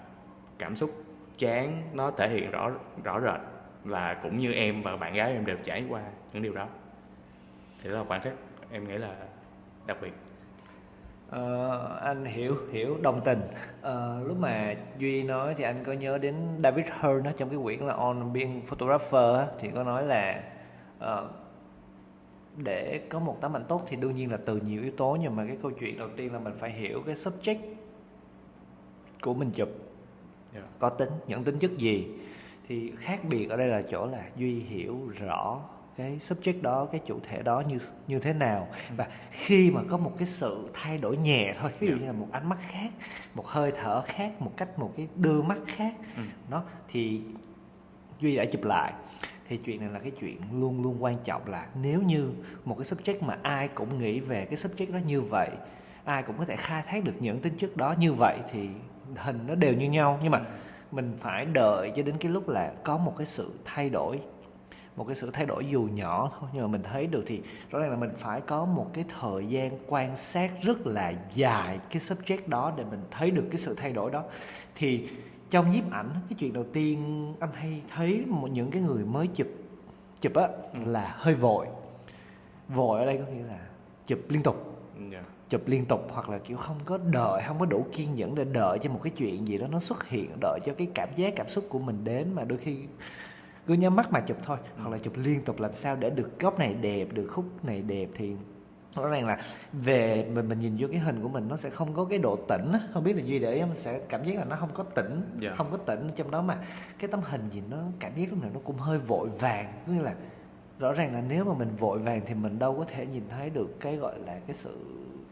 cảm 0.58 0.76
xúc 0.76 0.90
chán 1.38 1.82
nó 1.92 2.10
thể 2.10 2.28
hiện 2.28 2.50
rõ 2.50 2.70
rõ 3.04 3.20
rệt 3.20 3.40
là 3.84 4.14
cũng 4.22 4.38
như 4.38 4.52
em 4.52 4.82
và 4.82 4.96
bạn 4.96 5.14
gái 5.14 5.32
em 5.32 5.46
đều 5.46 5.56
trải 5.62 5.84
qua 5.88 6.02
những 6.32 6.42
điều 6.42 6.54
đó. 6.54 6.68
Thì 7.82 7.90
đó 7.90 7.96
là 7.96 8.04
khoảnh 8.04 8.20
khắc 8.20 8.32
em 8.70 8.88
nghĩ 8.88 8.98
là 8.98 9.16
đặc 9.86 9.96
biệt. 10.02 10.12
Ờ, 11.32 11.98
anh 12.00 12.24
hiểu 12.24 12.56
hiểu 12.72 12.96
đồng 13.02 13.20
tình. 13.24 13.40
Ờ, 13.82 14.22
lúc 14.26 14.38
mà 14.38 14.74
duy 14.98 15.22
nói 15.22 15.54
thì 15.56 15.64
anh 15.64 15.84
có 15.84 15.92
nhớ 15.92 16.18
đến 16.18 16.34
David 16.62 16.86
Hearn 16.86 17.22
trong 17.36 17.48
cái 17.48 17.58
quyển 17.62 17.80
là 17.80 17.94
On 17.94 18.32
Being 18.32 18.62
Photographer 18.66 19.38
á, 19.38 19.46
thì 19.58 19.68
có 19.74 19.82
nói 19.82 20.06
là 20.06 20.42
ờ, 20.98 21.30
để 22.56 23.00
có 23.10 23.18
một 23.18 23.38
tấm 23.40 23.56
ảnh 23.56 23.64
tốt 23.68 23.82
thì 23.86 23.96
đương 23.96 24.16
nhiên 24.16 24.30
là 24.30 24.36
từ 24.36 24.56
nhiều 24.56 24.82
yếu 24.82 24.92
tố 24.96 25.16
nhưng 25.20 25.36
mà 25.36 25.44
cái 25.46 25.56
câu 25.62 25.70
chuyện 25.70 25.98
đầu 25.98 26.08
tiên 26.16 26.32
là 26.32 26.38
mình 26.38 26.54
phải 26.58 26.70
hiểu 26.70 27.02
cái 27.06 27.14
subject 27.14 27.58
của 29.22 29.34
mình 29.34 29.50
chụp. 29.54 29.68
Dạ. 30.54 30.60
có 30.78 30.88
tính 30.88 31.10
những 31.26 31.44
tính 31.44 31.58
chất 31.58 31.70
gì. 31.78 32.08
Thì 32.68 32.92
khác 32.98 33.20
biệt 33.30 33.50
ở 33.50 33.56
đây 33.56 33.68
là 33.68 33.82
chỗ 33.82 34.06
là 34.06 34.24
duy 34.36 34.60
hiểu 34.60 34.98
rõ 35.18 35.60
cái 35.96 36.18
subject 36.20 36.62
đó 36.62 36.84
cái 36.92 37.00
chủ 37.06 37.18
thể 37.22 37.42
đó 37.42 37.60
như 37.68 37.78
như 38.08 38.18
thế 38.18 38.32
nào. 38.32 38.68
Và 38.96 39.06
khi 39.30 39.70
mà 39.70 39.80
có 39.90 39.96
một 39.96 40.12
cái 40.18 40.26
sự 40.26 40.68
thay 40.74 40.98
đổi 40.98 41.16
nhẹ 41.16 41.54
thôi 41.60 41.70
ví 41.80 41.88
dụ 41.88 41.94
Dạ. 41.94 42.00
như 42.00 42.06
là 42.06 42.12
một 42.12 42.28
ánh 42.32 42.48
mắt 42.48 42.58
khác 42.68 42.90
một 43.34 43.46
hơi 43.46 43.72
thở 43.82 44.02
khác 44.02 44.32
một 44.42 44.52
cách 44.56 44.78
một 44.78 44.92
cái 44.96 45.08
đưa 45.16 45.42
mắt 45.42 45.58
khác 45.66 45.94
Ừ. 46.16 46.22
nó 46.50 46.62
thì 46.88 47.22
duy 48.20 48.36
đã 48.36 48.44
chụp 48.44 48.64
lại. 48.64 48.92
Thì 49.48 49.56
chuyện 49.56 49.80
này 49.80 49.88
là 49.90 49.98
cái 49.98 50.10
chuyện 50.10 50.36
luôn 50.60 50.82
luôn 50.82 51.02
quan 51.02 51.16
trọng 51.24 51.46
là 51.50 51.66
nếu 51.82 52.02
như 52.02 52.30
một 52.64 52.74
cái 52.78 52.84
subject 52.84 53.22
mà 53.26 53.38
ai 53.42 53.68
cũng 53.68 53.98
nghĩ 53.98 54.20
về 54.20 54.44
cái 54.44 54.54
subject 54.56 54.92
đó 54.92 54.98
như 55.06 55.20
vậy 55.20 55.48
ai 56.04 56.22
cũng 56.22 56.38
có 56.38 56.44
thể 56.44 56.56
khai 56.56 56.82
thác 56.86 57.04
được 57.04 57.14
những 57.20 57.40
tính 57.40 57.54
chất 57.58 57.76
đó 57.76 57.94
như 57.98 58.12
vậy 58.12 58.38
thì 58.52 58.68
hình 59.16 59.40
nó 59.46 59.54
đều 59.54 59.74
như 59.74 59.90
nhau. 59.90 60.18
Nhưng 60.22 60.30
mà 60.32 60.40
mình 60.92 61.16
phải 61.20 61.44
đợi 61.46 61.92
cho 61.96 62.02
đến 62.02 62.14
cái 62.20 62.32
lúc 62.32 62.48
là 62.48 62.72
có 62.82 62.96
một 62.98 63.14
cái 63.18 63.26
sự 63.26 63.52
thay 63.64 63.90
đổi 63.90 64.20
một 64.96 65.04
cái 65.06 65.16
sự 65.16 65.30
thay 65.30 65.46
đổi 65.46 65.66
dù 65.66 65.88
nhỏ 65.94 66.32
thôi. 66.40 66.48
Nhưng 66.52 66.62
mà 66.62 66.68
mình 66.68 66.82
thấy 66.82 67.06
được 67.06 67.24
thì 67.26 67.42
rõ 67.70 67.78
ràng 67.78 67.90
là 67.90 67.96
mình 67.96 68.10
phải 68.16 68.40
có 68.40 68.64
một 68.64 68.90
cái 68.92 69.04
thời 69.20 69.46
gian 69.46 69.78
quan 69.86 70.16
sát 70.16 70.52
rất 70.62 70.86
là 70.86 71.12
dài 71.34 71.78
cái 71.90 71.98
subject 71.98 72.40
đó 72.46 72.72
để 72.76 72.84
mình 72.90 73.00
thấy 73.10 73.30
được 73.30 73.44
cái 73.50 73.58
sự 73.58 73.74
thay 73.74 73.92
đổi 73.92 74.10
đó. 74.10 74.24
Thì 74.74 75.08
trong 75.50 75.70
nhiếp 75.70 75.90
ảnh 75.90 76.10
cái 76.28 76.36
chuyện 76.38 76.52
đầu 76.52 76.64
tiên 76.72 77.26
anh 77.40 77.50
hay 77.52 77.82
thấy 77.94 78.24
một 78.26 78.48
những 78.50 78.70
cái 78.70 78.82
người 78.82 79.04
mới 79.04 79.26
chụp 79.26 79.48
chụp 80.20 80.34
á 80.34 80.48
là 80.86 81.14
hơi 81.18 81.34
vội. 81.34 81.66
Vội 82.68 83.00
ở 83.00 83.06
đây 83.06 83.16
có 83.16 83.32
nghĩa 83.32 83.44
là 83.44 83.58
chụp 84.06 84.18
liên 84.28 84.42
tục. 84.42 84.68
Dạ. 85.12 85.24
chụp 85.48 85.62
liên 85.66 85.84
tục 85.84 86.08
hoặc 86.10 86.28
là 86.28 86.38
kiểu 86.38 86.56
không 86.56 86.76
có 86.84 86.98
đợi 87.12 87.42
không 87.46 87.58
có 87.58 87.66
đủ 87.66 87.86
kiên 87.92 88.14
nhẫn 88.14 88.34
để 88.34 88.44
đợi 88.44 88.78
cho 88.78 88.90
một 88.90 89.00
cái 89.02 89.12
chuyện 89.16 89.48
gì 89.48 89.58
đó 89.58 89.66
nó 89.70 89.80
xuất 89.80 90.08
hiện 90.08 90.30
đợi 90.40 90.60
cho 90.64 90.72
cái 90.78 90.88
cảm 90.94 91.08
giác 91.16 91.32
cảm 91.36 91.48
xúc 91.48 91.66
của 91.68 91.78
mình 91.78 92.04
đến 92.04 92.34
mà 92.34 92.44
đôi 92.44 92.58
khi 92.58 92.76
cứ 93.66 93.74
nhắm 93.74 93.96
mắt 93.96 94.12
mà 94.12 94.20
chụp 94.20 94.36
thôi 94.42 94.58
hoặc 94.76 94.90
là 94.90 94.98
chụp 94.98 95.12
liên 95.16 95.44
tục 95.44 95.60
làm 95.60 95.74
sao 95.74 95.96
để 95.96 96.10
được 96.10 96.40
góc 96.40 96.58
này 96.58 96.74
đẹp 96.74 97.06
được 97.12 97.28
khúc 97.32 97.64
này 97.64 97.82
đẹp 97.82 98.08
thì 98.14 98.36
rõ 98.94 99.08
ràng 99.08 99.26
là 99.26 99.38
về 99.72 100.26
mình 100.34 100.48
mình 100.48 100.58
nhìn 100.58 100.76
vô 100.78 100.88
cái 100.90 101.00
hình 101.00 101.22
của 101.22 101.28
mình 101.28 101.48
nó 101.48 101.56
sẽ 101.56 101.70
không 101.70 101.94
có 101.94 102.04
cái 102.04 102.18
độ 102.18 102.36
tĩnh 102.48 102.72
không 102.92 103.04
biết 103.04 103.16
là 103.16 103.22
duy 103.22 103.38
để 103.38 103.64
mình 103.64 103.74
sẽ 103.74 104.00
cảm 104.08 104.24
giác 104.24 104.36
là 104.38 104.44
nó 104.44 104.56
không 104.56 104.70
có 104.74 104.82
tĩnh 104.82 105.22
Dạ. 105.38 105.54
không 105.56 105.68
có 105.70 105.76
tĩnh 105.76 106.10
trong 106.16 106.30
đó 106.30 106.42
mà 106.42 106.58
cái 106.98 107.08
tấm 107.10 107.20
hình 107.24 107.48
gì 107.50 107.62
nó 107.70 107.76
cảm 107.98 108.12
giác 108.16 108.26
lúc 108.30 108.42
nào 108.42 108.50
nó 108.54 108.60
cũng 108.64 108.76
hơi 108.76 108.98
vội 108.98 109.28
vàng. 109.28 109.72
Có 109.86 109.92
nghĩa 109.92 110.02
là 110.02 110.14
rõ 110.78 110.92
ràng 110.92 111.14
là 111.14 111.22
nếu 111.28 111.44
mà 111.44 111.54
mình 111.54 111.76
vội 111.78 111.98
vàng 111.98 112.20
thì 112.26 112.34
mình 112.34 112.58
đâu 112.58 112.78
có 112.78 112.84
thể 112.88 113.06
nhìn 113.06 113.22
thấy 113.30 113.50
được 113.50 113.80
cái 113.80 113.96
gọi 113.96 114.18
là 114.18 114.38
cái 114.46 114.54
sự 114.54 114.78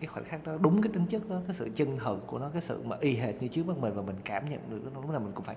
cái 0.00 0.06
khoảnh 0.06 0.24
khắc 0.24 0.44
đó 0.44 0.52
đúng 0.60 0.82
cái 0.82 0.92
tính 0.92 1.06
chất 1.06 1.28
đó 1.28 1.40
cái 1.46 1.54
sự 1.54 1.70
chân 1.74 1.98
thực 1.98 2.26
của 2.26 2.38
nó 2.38 2.50
cái 2.52 2.62
sự 2.62 2.82
mà 2.84 2.96
y 3.00 3.16
hệt 3.16 3.42
như 3.42 3.48
trước 3.48 3.66
mắt 3.66 3.76
mình 3.78 3.92
và 3.94 4.02
mình 4.02 4.16
cảm 4.24 4.50
nhận 4.50 4.60
được 4.70 4.90
nó 4.94 5.00
lúc 5.00 5.10
nào 5.10 5.20
mình 5.20 5.32
cũng 5.34 5.44
phải 5.44 5.56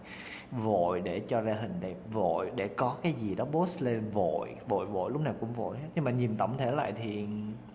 vội 0.52 1.02
để 1.02 1.20
cho 1.20 1.42
ra 1.42 1.54
hình 1.54 1.74
đẹp 1.80 1.96
vội 2.12 2.52
để 2.56 2.68
có 2.68 2.96
cái 3.04 3.14
gì 3.14 3.36
đó 3.36 3.46
post 3.46 3.82
lên 3.82 4.10
vội 4.10 4.56
vội 4.68 4.86
vội 4.86 5.12
lúc 5.12 5.22
nào 5.22 5.34
cũng 5.40 5.54
vội 5.54 5.78
hết. 5.78 5.88
Nhưng 5.96 6.06
mà 6.06 6.12
nhìn 6.12 6.38
tổng 6.38 6.58
thể 6.58 6.72
lại 6.72 6.94
thì 7.02 7.28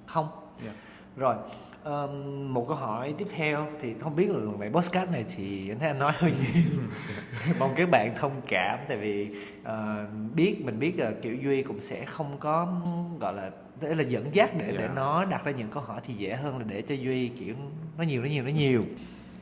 không. 0.06 0.28
Dạ. 0.64 0.72
rồi 1.16 1.36
ờm, 1.82 2.54
một 2.54 2.64
câu 2.68 2.76
hỏi 2.76 3.14
tiếp 3.18 3.26
theo 3.30 3.66
thì 3.80 3.94
không 3.94 4.16
biết 4.16 4.30
là 4.30 4.38
lần 4.38 4.60
này 4.60 4.70
podcast 4.70 5.10
này 5.10 5.24
thì 5.36 5.70
anh 5.70 5.78
thấy 5.78 5.88
anh 5.88 5.98
nói 5.98 6.12
hơi 6.16 6.32
nhiều. 6.32 6.82
Mong 7.58 7.74
các 7.76 7.90
bạn 7.90 8.14
thông 8.16 8.40
cảm 8.48 8.78
tại 8.88 8.96
vì 8.96 9.34
ờ, 9.64 10.06
biết 10.34 10.56
mình 10.64 10.78
biết 10.78 10.98
là 10.98 11.12
kiểu 11.22 11.34
duy 11.34 11.62
cũng 11.62 11.80
sẽ 11.80 12.04
không 12.04 12.36
có 12.38 12.80
gọi 13.20 13.34
là 13.34 13.50
để 13.80 13.94
là 13.94 14.02
dẫn 14.02 14.34
dắt 14.34 14.50
để 14.58 14.66
để 14.72 14.84
Dạ. 14.86 14.92
nó 14.94 15.24
đặt 15.24 15.44
ra 15.44 15.52
những 15.52 15.68
câu 15.70 15.82
hỏi 15.82 16.00
thì 16.04 16.14
dễ 16.14 16.34
hơn 16.34 16.58
là 16.58 16.64
để 16.68 16.82
cho 16.82 16.94
duy 16.94 17.28
kiểu 17.28 17.54
nói 17.96 18.06
nhiều 18.06 18.20
nói 18.20 18.30
nhiều 18.30 18.42
nói 18.42 18.52
nhiều. 18.52 18.82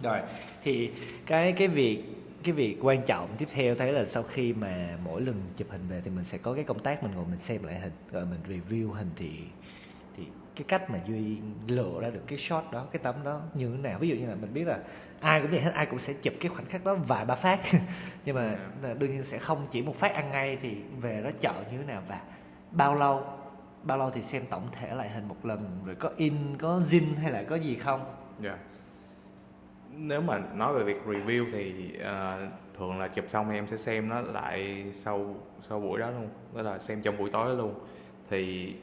Rồi 0.02 0.19
thì 0.64 0.90
cái 1.26 1.52
cái 1.52 1.69
việc 1.69 2.05
cái 2.45 2.52
việc 2.55 2.78
quan 2.83 3.02
trọng 3.02 3.28
tiếp 3.38 3.49
theo 3.55 3.75
thấy 3.75 3.93
là 3.93 4.05
sau 4.05 4.23
khi 4.23 4.52
mà 4.52 4.99
mỗi 5.05 5.21
lần 5.21 5.43
chụp 5.57 5.69
hình 5.71 5.81
về 5.88 6.00
thì 6.05 6.11
mình 6.11 6.25
sẽ 6.25 6.38
có 6.38 6.55
cái 6.55 6.64
công 6.64 6.78
tác 6.78 7.02
mình 7.02 7.12
ngồi 7.14 7.25
mình 7.31 7.38
xem 7.38 7.64
lại 7.64 7.81
hình 7.81 7.93
rồi 8.12 8.25
mình 8.26 8.62
review 8.71 8.93
hình 8.93 9.11
thì 9.16 9.31
thì 10.16 10.25
cái 10.57 10.64
cách 10.69 10.90
mà 10.90 10.99
duy 11.09 11.37
lựa 11.69 12.00
ra 12.00 12.11
được 12.11 12.23
cái 12.26 12.38
shot 12.38 12.64
đó 12.73 12.87
cái 12.93 13.00
tấm 13.02 13.14
đó 13.25 13.40
như 13.55 13.71
thế 13.71 13.78
nào? 13.88 13.99
Ví 13.99 14.09
dụ 14.09 14.14
như 14.16 14.26
là 14.28 14.35
mình 14.35 14.55
biết 14.55 14.64
là 14.66 14.78
ai 15.21 15.40
cũng 15.40 15.50
vậy 15.50 15.61
hết 15.61 15.71
ai 15.75 15.87
cũng 15.87 15.99
sẽ 15.99 16.12
chụp 16.23 16.35
cái 16.40 16.49
khoảnh 16.49 16.64
khắc 16.66 16.85
đó 16.85 16.95
vài 16.95 17.25
ba 17.25 17.35
phát. 17.35 17.61
Nhưng 18.25 18.37
mà 18.37 18.57
là 18.83 18.95
đương 18.95 19.11
nhiên 19.11 19.23
sẽ 19.23 19.38
không 19.38 19.66
chỉ 19.71 19.83
một 19.83 19.97
phát 19.97 20.14
ăn 20.14 20.31
ngay 20.31 20.57
thì 20.57 20.76
về 21.00 21.23
đó 21.23 21.31
chọn 21.40 21.64
như 21.73 21.78
thế 21.78 21.85
nào 21.85 22.02
và 22.09 22.21
bao 22.71 22.95
lâu 22.95 23.25
bao 23.83 23.99
lâu 23.99 24.11
thì 24.11 24.23
xem 24.23 24.42
tổng 24.50 24.68
thể 24.73 24.95
lại 24.95 25.11
hình 25.11 25.28
một 25.28 25.47
lần 25.47 25.80
rồi 25.85 25.95
có 25.95 26.11
in 26.16 26.35
có 26.59 26.78
zin 26.78 27.16
hay 27.16 27.33
là 27.33 27.42
có 27.42 27.56
gì 27.56 27.75
không 27.75 28.04
Dạ. 28.42 28.59
Nếu 29.99 30.21
mà 30.21 30.38
nói 30.54 30.75
về 30.75 30.85
việc 30.85 31.02
review 31.06 31.47
thì 31.52 31.92
uh, 32.00 32.50
thường 32.78 32.99
là 32.99 33.09
chụp 33.09 33.25
xong 33.28 33.50
em 33.50 33.66
sẽ 33.66 33.76
xem 33.76 34.09
nó 34.09 34.21
lại 34.21 34.87
sau 34.92 35.35
sau 35.62 35.80
buổi 35.80 36.00
đó 36.00 36.11
luôn, 36.11 36.28
đó 36.54 36.62
là 36.62 36.78
xem 36.78 37.02
trong 37.02 37.18
buổi 37.18 37.30
tối 37.30 37.47
đó 37.47 37.52
luôn. 37.52 37.75
Thì 38.30 38.75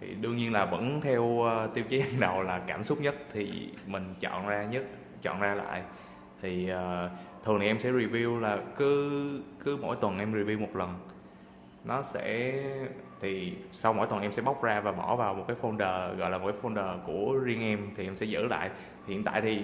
thì 0.00 0.14
đương 0.14 0.36
nhiên 0.36 0.52
là 0.52 0.64
vẫn 0.64 1.00
theo 1.00 1.22
uh, 1.22 1.74
tiêu 1.74 1.84
chí 1.88 2.02
đầu 2.20 2.42
là 2.42 2.58
cảm 2.66 2.84
xúc 2.84 3.00
nhất 3.00 3.14
thì 3.32 3.70
mình 3.86 4.14
chọn 4.20 4.46
ra 4.46 4.64
nhất, 4.64 4.84
chọn 5.22 5.40
ra 5.40 5.54
lại. 5.54 5.82
Thì 6.42 6.72
uh, 6.72 7.10
thường 7.44 7.60
thì 7.60 7.66
em 7.66 7.78
sẽ 7.78 7.92
review 7.92 8.40
là 8.40 8.58
cứ 8.76 9.40
cứ 9.64 9.76
mỗi 9.76 9.96
tuần 9.96 10.18
em 10.18 10.34
review 10.34 10.60
một 10.60 10.76
lần. 10.76 10.94
Nó 11.84 12.02
sẽ 12.02 12.52
thì 13.20 13.52
sau 13.72 13.92
mỗi 13.92 14.06
tuần 14.06 14.22
em 14.22 14.32
sẽ 14.32 14.42
bóc 14.42 14.62
ra 14.62 14.80
và 14.80 14.92
bỏ 14.92 15.16
vào 15.16 15.34
một 15.34 15.44
cái 15.48 15.56
folder, 15.62 16.16
gọi 16.16 16.30
là 16.30 16.38
một 16.38 16.46
cái 16.46 16.56
folder 16.62 16.98
của 16.98 17.38
riêng 17.44 17.62
em 17.62 17.90
thì 17.96 18.04
em 18.04 18.16
sẽ 18.16 18.26
giữ 18.26 18.46
lại. 18.46 18.70
Hiện 19.06 19.24
tại 19.24 19.40
thì 19.40 19.60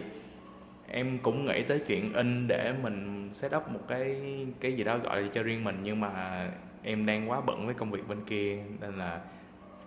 em 0.88 1.18
cũng 1.18 1.46
nghĩ 1.46 1.62
tới 1.62 1.78
chuyện 1.86 2.12
in 2.12 2.48
để 2.48 2.74
mình 2.82 3.30
set 3.32 3.56
up 3.56 3.68
một 3.68 3.80
cái 3.88 4.16
cái 4.60 4.72
gì 4.72 4.84
đó 4.84 4.98
gọi 4.98 5.22
là 5.22 5.28
cho 5.32 5.42
riêng 5.42 5.64
mình, 5.64 5.78
nhưng 5.82 6.00
mà 6.00 6.46
em 6.82 7.06
đang 7.06 7.30
quá 7.30 7.40
bận 7.40 7.66
với 7.66 7.74
công 7.74 7.90
việc 7.90 8.08
bên 8.08 8.18
kia, 8.26 8.58
nên 8.80 8.94
là 8.94 9.20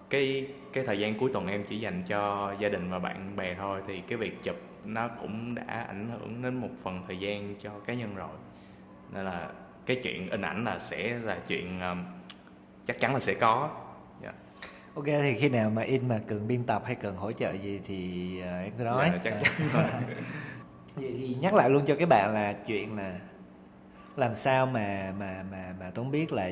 cái 0.09 0.47
cái 0.73 0.85
thời 0.85 0.99
gian 0.99 1.19
cuối 1.19 1.29
tuần 1.33 1.47
em 1.47 1.63
chỉ 1.63 1.79
dành 1.79 2.03
cho 2.07 2.53
gia 2.59 2.69
đình 2.69 2.89
và 2.89 2.99
bạn 2.99 3.35
bè 3.35 3.55
thôi. 3.55 3.81
Thì 3.87 4.01
cái 4.07 4.17
việc 4.17 4.43
chụp 4.43 4.55
nó 4.85 5.07
cũng 5.07 5.55
đã 5.55 5.85
ảnh 5.87 6.09
hưởng 6.11 6.41
đến 6.41 6.55
một 6.55 6.69
phần 6.83 7.01
thời 7.07 7.17
gian 7.17 7.55
cho 7.59 7.69
cá 7.85 7.93
nhân 7.93 8.15
rồi. 8.15 8.35
Nên 9.13 9.25
là 9.25 9.49
cái 9.85 9.99
chuyện 10.03 10.29
in 10.29 10.41
ảnh 10.41 10.65
là 10.65 10.79
sẽ 10.79 11.19
là 11.23 11.37
chuyện 11.47 11.79
um, 11.79 12.03
chắc 12.85 12.99
chắn 12.99 13.13
là 13.13 13.19
sẽ 13.19 13.33
có. 13.33 13.69
Dạ. 14.23 14.33
ok 14.95 15.05
thì 15.05 15.35
khi 15.39 15.49
nào 15.49 15.69
mà 15.69 15.81
in 15.81 16.07
mà 16.07 16.21
cần 16.27 16.47
biên 16.47 16.63
tập 16.63 16.83
hay 16.85 16.95
cần 16.95 17.15
hỗ 17.15 17.31
trợ 17.31 17.51
gì 17.51 17.79
thì 17.87 18.41
ờ, 18.41 18.59
em 18.59 18.71
cứ 18.77 18.83
nói. 18.83 19.11
Dạ, 19.13 19.19
chắc 19.23 19.33
chắn 19.43 19.69
rồi. 19.73 19.83
vậy 20.95 21.15
thì 21.19 21.35
nhắc 21.41 21.53
lại 21.53 21.69
luôn 21.69 21.85
cho 21.85 21.95
các 21.95 22.09
bạn 22.09 22.33
là 22.33 22.53
chuyện 22.53 22.97
là 22.97 23.15
làm 24.15 24.35
sao 24.35 24.65
mà 24.65 25.13
mà 25.19 25.43
mà 25.51 25.75
mà 25.79 25.91
Tuấn 25.95 26.11
biết 26.11 26.33
là 26.33 26.51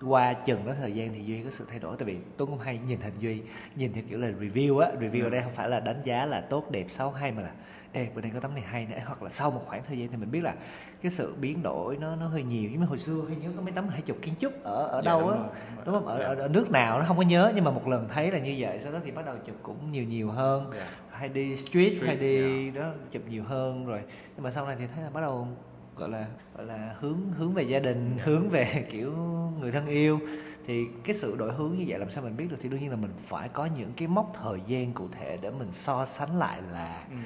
qua 0.00 0.32
chừng 0.32 0.66
đó 0.66 0.72
thời 0.80 0.94
gian 0.94 1.14
thì 1.14 1.24
Duy 1.24 1.42
có 1.42 1.50
sự 1.50 1.66
thay 1.70 1.78
đổi. 1.78 1.96
Tại 1.96 2.06
vì 2.06 2.16
Tuấn 2.36 2.50
cũng 2.50 2.58
hay 2.58 2.78
nhìn 2.78 3.00
hình 3.00 3.14
Duy 3.18 3.42
nhìn 3.76 3.92
theo 3.92 4.02
kiểu 4.08 4.18
là 4.18 4.28
review 4.28 4.78
á. 4.78 4.88
Review 5.00 5.24
ở 5.24 5.30
đây 5.30 5.42
không 5.42 5.52
phải 5.54 5.68
là 5.68 5.80
đánh 5.80 6.02
giá 6.04 6.26
là 6.26 6.40
tốt 6.40 6.70
đẹp 6.70 6.84
xấu 6.88 7.10
hay 7.10 7.32
mà 7.32 7.42
là 7.42 7.52
ê 7.92 8.08
bữa 8.14 8.20
nay 8.20 8.30
có 8.34 8.40
tấm 8.40 8.54
này 8.54 8.62
hay 8.62 8.86
nè. 8.90 9.02
Hoặc 9.06 9.22
là 9.22 9.30
sau 9.30 9.50
một 9.50 9.62
khoảng 9.66 9.84
thời 9.84 9.98
gian 9.98 10.08
thì 10.08 10.16
mình 10.16 10.30
biết 10.30 10.40
là 10.44 10.54
cái 11.02 11.10
sự 11.10 11.34
biến 11.40 11.62
đổi 11.62 11.96
nó 11.96 12.16
nó 12.16 12.28
hơi 12.28 12.42
nhiều. 12.42 12.68
Nhưng 12.72 12.80
mà 12.80 12.86
hồi 12.86 12.98
xưa 12.98 13.22
hay 13.28 13.36
nhớ 13.36 13.48
có 13.56 13.62
mấy 13.62 13.72
tấm 13.72 13.88
hay 13.88 14.02
chụp 14.02 14.16
kiến 14.22 14.34
trúc 14.40 14.62
ở 14.62 14.86
ở 14.86 14.96
Dạ, 15.04 15.10
đâu 15.10 15.28
á. 15.28 15.36
đúng 15.36 15.84
đúng 15.84 15.94
không? 15.94 16.06
Ở, 16.06 16.18
Dạ. 16.18 16.24
ở, 16.26 16.34
ở 16.34 16.48
nước 16.48 16.70
nào 16.70 16.98
nó 16.98 17.04
không 17.04 17.16
có 17.16 17.22
nhớ 17.22 17.52
nhưng 17.54 17.64
mà 17.64 17.70
một 17.70 17.88
lần 17.88 18.08
thấy 18.08 18.30
là 18.30 18.38
như 18.38 18.56
vậy 18.58 18.80
sau 18.80 18.92
đó 18.92 18.98
thì 19.04 19.10
bắt 19.10 19.26
đầu 19.26 19.34
chụp 19.46 19.56
cũng 19.62 19.92
nhiều 19.92 20.04
nhiều 20.04 20.30
hơn. 20.30 20.70
Dạ. 20.76 20.86
hay 21.10 21.28
đi 21.28 21.56
street, 21.56 21.92
Street, 21.96 22.02
hay 22.06 22.16
đi 22.16 22.70
đó 22.70 22.92
chụp 23.10 23.22
nhiều 23.28 23.44
hơn 23.44 23.86
rồi. 23.86 24.00
Nhưng 24.36 24.44
mà 24.44 24.50
sau 24.50 24.66
này 24.66 24.76
thì 24.78 24.86
thấy 24.94 25.04
là 25.04 25.10
bắt 25.10 25.20
đầu 25.20 25.48
gọi 25.96 26.08
là 26.08 26.26
gọi 26.56 26.66
là 26.66 26.94
hướng 27.00 27.18
hướng 27.38 27.52
về 27.54 27.62
gia 27.62 27.78
đình 27.78 28.14
Dạ. 28.18 28.22
hướng 28.26 28.48
về 28.48 28.86
kiểu 28.90 29.12
người 29.60 29.72
thân 29.72 29.86
yêu. 29.86 30.20
Thì 30.66 30.84
cái 31.04 31.14
sự 31.14 31.36
đổi 31.38 31.52
hướng 31.52 31.74
như 31.78 31.84
vậy 31.88 31.98
làm 31.98 32.10
sao 32.10 32.24
mình 32.24 32.36
biết 32.36 32.46
được? 32.50 32.56
Thì 32.62 32.68
đương 32.68 32.80
nhiên 32.80 32.90
là 32.90 32.96
mình 32.96 33.10
phải 33.18 33.48
có 33.48 33.66
những 33.66 33.92
cái 33.96 34.08
mốc 34.08 34.32
thời 34.42 34.58
gian 34.66 34.92
cụ 34.92 35.08
thể 35.12 35.38
để 35.40 35.50
mình 35.50 35.72
so 35.72 36.06
sánh 36.06 36.38
lại 36.38 36.60
là 36.72 37.04
Ừ. 37.10 37.16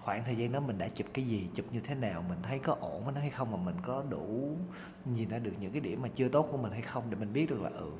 khoảng 0.00 0.24
thời 0.24 0.36
gian 0.36 0.52
đó 0.52 0.60
mình 0.60 0.78
đã 0.78 0.88
chụp 0.88 1.06
cái 1.14 1.24
gì 1.26 1.48
chụp 1.54 1.66
như 1.72 1.80
thế 1.80 1.94
nào 1.94 2.24
mình 2.28 2.38
thấy 2.42 2.58
có 2.58 2.76
ổn 2.80 3.04
với 3.04 3.14
nó 3.14 3.20
hay 3.20 3.30
không 3.30 3.50
mà 3.50 3.56
mình 3.56 3.76
có 3.82 4.02
đủ 4.10 4.56
nhìn 5.04 5.28
ra 5.28 5.38
được 5.38 5.52
những 5.60 5.72
cái 5.72 5.80
điểm 5.80 6.02
mà 6.02 6.08
chưa 6.14 6.28
tốt 6.28 6.48
của 6.50 6.56
mình 6.56 6.72
hay 6.72 6.82
không 6.82 7.04
để 7.10 7.16
mình 7.20 7.32
biết 7.32 7.50
được 7.50 7.62
là 7.62 7.70
ừ 7.70 7.90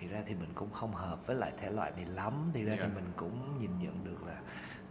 thì 0.00 0.06
ra 0.08 0.22
thì 0.26 0.34
mình 0.34 0.48
cũng 0.54 0.70
không 0.70 0.92
hợp 0.92 1.26
với 1.26 1.36
lại 1.36 1.52
thể 1.60 1.70
loại 1.70 1.92
này 1.96 2.06
lắm 2.06 2.50
thì 2.54 2.62
ra 2.64 2.72
thì 2.76 2.80
Dạ. 2.82 2.90
mình 2.94 3.04
cũng 3.16 3.58
nhìn 3.58 3.70
nhận 3.82 4.04
được 4.04 4.26
là 4.26 4.40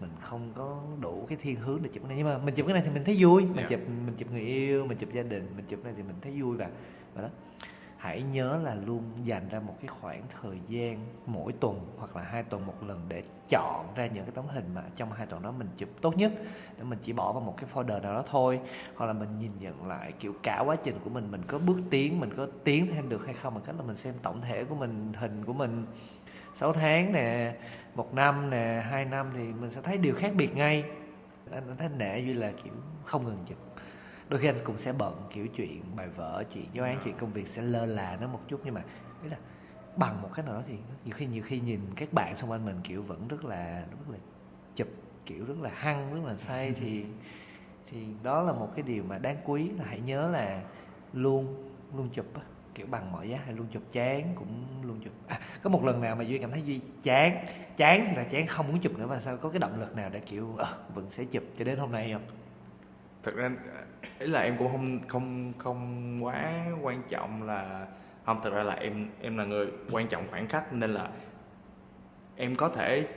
mình 0.01 0.09
không 0.21 0.51
có 0.55 0.81
đủ 1.01 1.25
cái 1.29 1.37
thiên 1.41 1.55
hướng 1.55 1.79
để 1.83 1.89
chụp 1.93 2.03
cái 2.03 2.07
này 2.09 2.17
nhưng 2.17 2.27
mà 2.27 2.37
mình 2.37 2.55
chụp 2.55 2.65
cái 2.67 2.73
này 2.73 2.83
thì 2.85 2.91
mình 2.93 3.03
thấy 3.03 3.17
vui 3.19 3.41
mình 3.45 3.55
Dạ. 3.55 3.65
chụp 3.69 3.79
mình 4.05 4.15
chụp 4.17 4.31
người 4.31 4.41
yêu 4.41 4.85
mình 4.85 4.97
chụp 4.97 5.09
gia 5.13 5.23
đình 5.23 5.47
mình 5.55 5.65
chụp 5.65 5.79
cái 5.83 5.93
này 5.93 5.93
thì 5.97 6.03
mình 6.03 6.15
thấy 6.21 6.41
vui 6.41 6.57
và 6.57 6.69
và 7.13 7.21
đó 7.21 7.29
hãy 8.03 8.21
nhớ 8.21 8.59
là 8.63 8.75
luôn 8.75 9.03
dành 9.23 9.49
ra 9.49 9.59
một 9.59 9.75
cái 9.81 9.87
khoảng 9.87 10.23
thời 10.41 10.59
gian 10.67 11.07
mỗi 11.25 11.53
tuần 11.53 11.79
hoặc 11.97 12.15
là 12.15 12.21
hai 12.21 12.43
tuần 12.43 12.65
một 12.65 12.83
lần 12.83 13.01
để 13.07 13.23
chọn 13.49 13.85
ra 13.95 14.07
những 14.07 14.23
cái 14.23 14.31
tấm 14.35 14.45
hình 14.47 14.65
mà 14.75 14.83
trong 14.95 15.11
hai 15.11 15.25
tuần 15.25 15.41
đó 15.41 15.51
mình 15.51 15.67
chụp 15.77 15.89
tốt 16.01 16.17
nhất. 16.17 16.31
Để 16.77 16.83
mình 16.83 16.99
chỉ 17.01 17.13
bỏ 17.13 17.31
vào 17.31 17.41
một 17.41 17.57
cái 17.57 17.69
folder 17.73 18.01
nào 18.01 18.13
đó 18.13 18.23
thôi. 18.29 18.59
Hoặc 18.95 19.05
là 19.05 19.13
mình 19.13 19.39
nhìn 19.39 19.51
nhận 19.59 19.87
lại 19.87 20.11
kiểu 20.19 20.33
cả 20.43 20.59
quá 20.59 20.75
trình 20.83 20.99
của 21.03 21.09
mình 21.09 21.31
mình 21.31 21.41
có 21.47 21.59
bước 21.59 21.77
tiến, 21.89 22.19
mình 22.19 22.33
có 22.37 22.47
tiến 22.63 22.87
thêm 22.87 23.09
được 23.09 23.25
hay 23.25 23.33
không 23.33 23.53
bằng 23.53 23.63
cách 23.63 23.75
là 23.77 23.83
mình 23.83 23.95
xem 23.95 24.13
tổng 24.21 24.41
thể 24.41 24.63
của 24.63 24.75
mình, 24.75 25.13
hình 25.13 25.45
của 25.45 25.53
mình. 25.53 25.85
6 26.53 26.73
tháng 26.73 27.13
nè, 27.13 27.55
một 27.95 28.13
năm 28.13 28.49
nè, 28.49 28.83
hai 28.89 29.05
năm 29.05 29.29
thì 29.33 29.43
mình 29.43 29.69
sẽ 29.69 29.81
thấy 29.81 29.97
điều 29.97 30.15
khác 30.15 30.31
biệt 30.35 30.55
ngay. 30.55 30.83
Anh 31.51 31.67
anh 31.67 31.77
thấy 31.77 31.89
nể 31.97 32.19
duy 32.19 32.33
là 32.33 32.51
kiểu 32.63 32.73
không 33.03 33.25
ngừng 33.25 33.37
chụp 33.45 33.57
đôi 34.29 34.39
khi 34.39 34.47
anh 34.47 34.57
cũng 34.63 34.77
sẽ 34.77 34.93
bận 34.93 35.27
kiểu 35.33 35.47
chuyện 35.47 35.81
bài 35.95 36.07
vở 36.07 36.43
chuyện 36.53 36.65
giáo 36.73 36.86
án 36.86 36.99
chuyện 37.03 37.15
công 37.17 37.31
việc 37.31 37.47
sẽ 37.47 37.62
lơ 37.62 37.86
là 37.86 38.17
nó 38.21 38.27
một 38.27 38.39
chút. 38.47 38.62
Nhưng 38.63 38.73
mà 38.73 38.83
ý 39.23 39.29
là 39.29 39.38
bằng 39.95 40.21
một 40.21 40.29
cách 40.33 40.45
nào 40.45 40.55
đó 40.55 40.62
thì 40.67 40.77
nhiều 41.05 41.15
khi 41.15 41.25
nhiều 41.25 41.43
khi 41.43 41.59
nhìn 41.59 41.79
các 41.95 42.13
bạn 42.13 42.36
xung 42.36 42.51
quanh 42.51 42.65
mình 42.65 42.75
kiểu 42.83 43.01
vẫn 43.01 43.27
rất 43.27 43.45
là 43.45 43.79
rất 43.79 44.13
là 44.13 44.17
chụp 44.75 44.88
kiểu 45.25 45.45
rất 45.45 45.62
là 45.62 45.69
hăng 45.73 46.13
rất 46.13 46.29
là 46.29 46.38
say 46.38 46.73
thì 46.79 47.05
thì 47.91 48.05
đó 48.23 48.43
là 48.43 48.53
một 48.53 48.71
cái 48.75 48.83
điều 48.83 49.03
mà 49.03 49.17
đáng 49.17 49.38
quý. 49.45 49.69
Là 49.77 49.86
hãy 49.88 49.99
nhớ 49.99 50.29
là 50.29 50.62
luôn 51.13 51.69
luôn 51.97 52.09
chụp 52.13 52.25
á 52.36 52.41
kiểu 52.75 52.88
bằng 52.88 53.12
mọi 53.12 53.29
giá. 53.29 53.39
Hay 53.45 53.53
luôn 53.53 53.67
chụp 53.71 53.83
chán 53.91 54.33
cũng 54.36 54.65
luôn 54.83 54.99
chụp. 55.03 55.13
À, 55.27 55.39
có 55.62 55.69
một 55.69 55.86
lần 55.86 56.01
nào 56.01 56.15
mà 56.15 56.23
duy 56.23 56.38
cảm 56.38 56.51
thấy 56.51 56.62
duy 56.62 56.79
chán 57.03 57.45
chán 57.77 58.05
thì 58.09 58.15
là 58.15 58.23
chán 58.23 58.47
không 58.47 58.67
muốn 58.67 58.79
chụp 58.79 58.97
nữa 58.97 59.07
và 59.07 59.19
sao 59.19 59.38
có 59.38 59.49
cái 59.49 59.59
động 59.59 59.79
lực 59.79 59.95
nào 59.95 60.09
để 60.13 60.19
kiểu 60.19 60.55
ờ, 60.57 60.77
vẫn 60.93 61.09
sẽ 61.09 61.23
chụp 61.23 61.43
cho 61.57 61.65
đến 61.65 61.79
hôm 61.79 61.91
nay 61.91 62.13
không 62.13 62.21
thực 63.23 63.36
ra, 63.36 63.51
ý 64.19 64.27
là 64.27 64.41
em 64.41 64.57
cũng 64.57 64.71
không 64.71 64.99
không 65.07 65.53
không 65.57 66.17
quá 66.25 66.65
quan 66.81 67.03
trọng 67.09 67.43
là, 67.43 67.88
không, 68.25 68.41
thực 68.43 68.53
ra 68.53 68.63
là 68.63 68.73
em 68.73 69.09
em 69.21 69.38
là 69.38 69.45
người 69.45 69.67
quan 69.91 70.07
trọng 70.07 70.27
khoảng 70.29 70.47
cách 70.47 70.73
nên 70.73 70.93
là 70.93 71.09
em 72.36 72.55
có 72.55 72.69
thể 72.69 73.07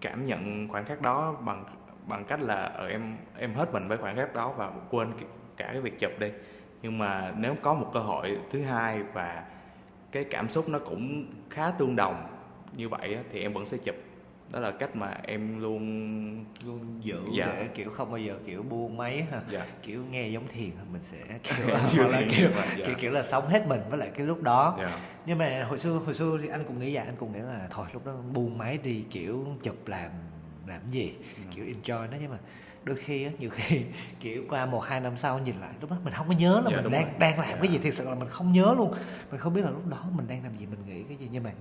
cảm 0.00 0.24
nhận 0.24 0.68
khoảng 0.68 0.84
cách 0.84 1.02
đó 1.02 1.32
bằng 1.32 1.64
bằng 2.06 2.24
cách 2.24 2.40
là 2.40 2.54
ở 2.54 2.88
em 2.88 3.16
em 3.38 3.54
hết 3.54 3.72
mình 3.72 3.88
với 3.88 3.98
khoảng 3.98 4.16
cách 4.16 4.34
đó 4.34 4.52
và 4.56 4.72
quên 4.90 5.12
cả 5.56 5.66
cái 5.72 5.80
việc 5.80 5.98
chụp 5.98 6.10
đi. 6.18 6.30
Nhưng 6.82 6.98
mà 6.98 7.32
nếu 7.36 7.54
có 7.62 7.74
một 7.74 7.90
cơ 7.94 8.00
hội 8.00 8.38
thứ 8.50 8.62
hai 8.62 9.02
và 9.02 9.44
cái 10.12 10.24
cảm 10.24 10.48
xúc 10.48 10.68
nó 10.68 10.78
cũng 10.78 11.26
khá 11.50 11.70
tương 11.70 11.96
đồng 11.96 12.26
như 12.76 12.88
vậy 12.88 13.18
thì 13.30 13.42
em 13.42 13.52
vẫn 13.52 13.66
sẽ 13.66 13.78
chụp 13.84 13.94
đó 14.52 14.58
là 14.60 14.70
cách 14.70 14.96
mà 14.96 15.14
em 15.22 15.60
luôn 15.60 16.44
luôn 16.66 16.98
giữ 17.00 17.20
Dạ. 17.36 17.46
để 17.46 17.68
kiểu 17.74 17.90
không 17.90 18.10
bao 18.10 18.18
giờ 18.18 18.34
kiểu 18.46 18.62
buông 18.62 18.96
máy 18.96 19.26
ha 19.30 19.40
dạ 19.50 19.66
kiểu 19.82 20.04
nghe 20.10 20.28
giống 20.28 20.48
thiền 20.48 20.70
mình 20.92 21.02
sẽ 21.02 21.18
kiểu, 21.42 22.08
là 22.08 22.20
kiểu, 22.30 22.30
nhưng 22.40 22.50
mà 22.56 22.62
dạ. 22.78 22.84
kiểu 22.86 22.94
kiểu 22.98 23.10
là 23.10 23.22
sống 23.22 23.46
hết 23.48 23.66
mình 23.66 23.80
với 23.90 23.98
lại 23.98 24.10
cái 24.14 24.26
lúc 24.26 24.42
đó 24.42 24.76
dạ 24.80 24.98
nhưng 25.26 25.38
mà 25.38 25.64
hồi 25.68 25.78
xưa 25.78 25.90
hồi 25.92 26.14
xưa 26.14 26.38
thì 26.42 26.48
anh 26.48 26.64
cũng 26.64 26.78
nghĩ 26.80 26.94
vậy 26.94 27.04
anh 27.06 27.16
cũng 27.16 27.32
nghĩ 27.32 27.38
là 27.38 27.68
thôi 27.70 27.86
lúc 27.92 28.06
đó 28.06 28.12
buông 28.34 28.58
máy 28.58 28.78
đi 28.82 29.04
kiểu 29.10 29.46
chụp 29.62 29.88
làm 29.88 30.10
làm 30.66 30.80
gì 30.90 31.12
Ừ. 31.36 31.42
kiểu 31.56 31.64
enjoy 31.64 32.10
nó 32.10 32.16
nhưng 32.20 32.30
mà 32.30 32.38
đôi 32.84 32.96
khi 32.96 33.24
á 33.24 33.30
nhiều 33.38 33.50
khi 33.50 33.82
kiểu 34.20 34.44
qua 34.48 34.66
một 34.66 34.80
hai 34.84 35.00
năm 35.00 35.16
sau 35.16 35.38
nhìn 35.38 35.54
lại 35.60 35.70
lúc 35.80 35.90
đó 35.90 35.96
mình 36.04 36.14
không 36.14 36.28
có 36.28 36.34
nhớ 36.34 36.62
là 36.64 36.70
Dạ, 36.70 36.80
mình 36.82 36.92
đang 36.92 37.02
rồi. 37.04 37.12
đang 37.18 37.38
làm 37.40 37.48
Dạ. 37.50 37.56
cái 37.62 37.68
gì 37.72 37.78
thực 37.78 37.90
sự 37.90 38.08
là 38.08 38.14
mình 38.14 38.28
không 38.28 38.52
nhớ 38.52 38.74
luôn 38.78 38.92
mình 39.30 39.40
không 39.40 39.54
biết 39.54 39.62
là 39.64 39.70
lúc 39.70 39.86
đó 39.86 40.04
mình 40.12 40.26
đang 40.28 40.42
làm 40.44 40.54
gì 40.58 40.66
mình 40.66 40.78
nghĩ 40.86 41.02
cái 41.02 41.16
gì 41.16 41.28
nhưng 41.32 41.42
mà 41.42 41.52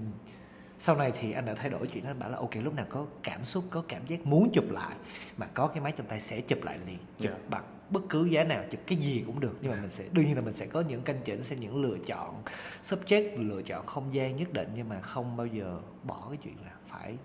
sau 0.81 0.95
này 0.95 1.11
thì 1.19 1.31
anh 1.31 1.45
đã 1.45 1.53
thay 1.53 1.69
đổi 1.69 1.87
chuyện 1.87 2.03
đó 2.03 2.09
anh 2.09 2.19
bảo 2.19 2.29
là 2.29 2.37
ok 2.37 2.55
lúc 2.55 2.73
nào 2.73 2.85
có 2.89 3.05
cảm 3.23 3.45
xúc 3.45 3.63
có 3.69 3.83
cảm 3.87 4.01
giác 4.07 4.25
muốn 4.25 4.49
chụp 4.53 4.65
lại 4.71 4.95
mà 5.37 5.47
có 5.53 5.67
cái 5.67 5.81
máy 5.81 5.91
trong 5.97 6.07
tay 6.07 6.19
sẽ 6.19 6.41
chụp 6.41 6.63
lại 6.63 6.79
liền 6.87 6.97
chụp 7.17 7.31
Dạ. 7.31 7.37
bằng 7.49 7.63
bất 7.89 8.01
cứ 8.09 8.25
giá 8.25 8.43
nào 8.43 8.63
chụp 8.71 8.81
cái 8.87 8.97
gì 8.97 9.23
cũng 9.25 9.39
được. 9.39 9.57
Nhưng 9.61 9.71
mà 9.71 9.77
mình 9.81 9.89
sẽ 9.89 10.03
đương 10.11 10.25
nhiên 10.25 10.35
là 10.35 10.41
mình 10.41 10.53
sẽ 10.53 10.65
có 10.65 10.81
những 10.81 11.01
canh 11.01 11.21
chỉnh 11.25 11.43
sẽ 11.43 11.55
những 11.55 11.81
lựa 11.81 11.97
chọn 12.05 12.43
subject 12.83 13.47
lựa 13.49 13.61
chọn 13.61 13.85
không 13.85 14.13
gian 14.13 14.35
nhất 14.35 14.53
định 14.53 14.69
nhưng 14.75 14.89
mà 14.89 14.99
không 15.01 15.37
bao 15.37 15.47
giờ 15.47 15.79
bỏ 16.03 16.25
cái 16.29 16.37
chuyện 16.43 16.55
là 16.65 16.71
phải 16.87 17.17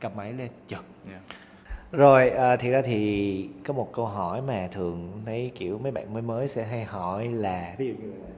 cầm 0.00 0.12
máy 0.16 0.32
lên 0.32 0.48
chụp. 0.68 0.84
Dạ. 1.10 1.20
Rồi 1.92 2.30
à, 2.30 2.56
thì 2.56 2.70
ra 2.70 2.82
thì 2.82 3.48
có 3.66 3.74
một 3.74 3.92
câu 3.92 4.06
hỏi 4.06 4.42
mà 4.42 4.68
thường 4.72 5.22
thấy 5.26 5.52
kiểu 5.54 5.78
mấy 5.78 5.92
bạn 5.92 6.12
mới 6.12 6.22
mới 6.22 6.48
sẽ 6.48 6.64
hay 6.64 6.84
hỏi 6.84 7.28
là 7.28 7.74
ví 7.78 7.86
dụ 7.86 7.92
như 7.92 8.10
là 8.10 8.28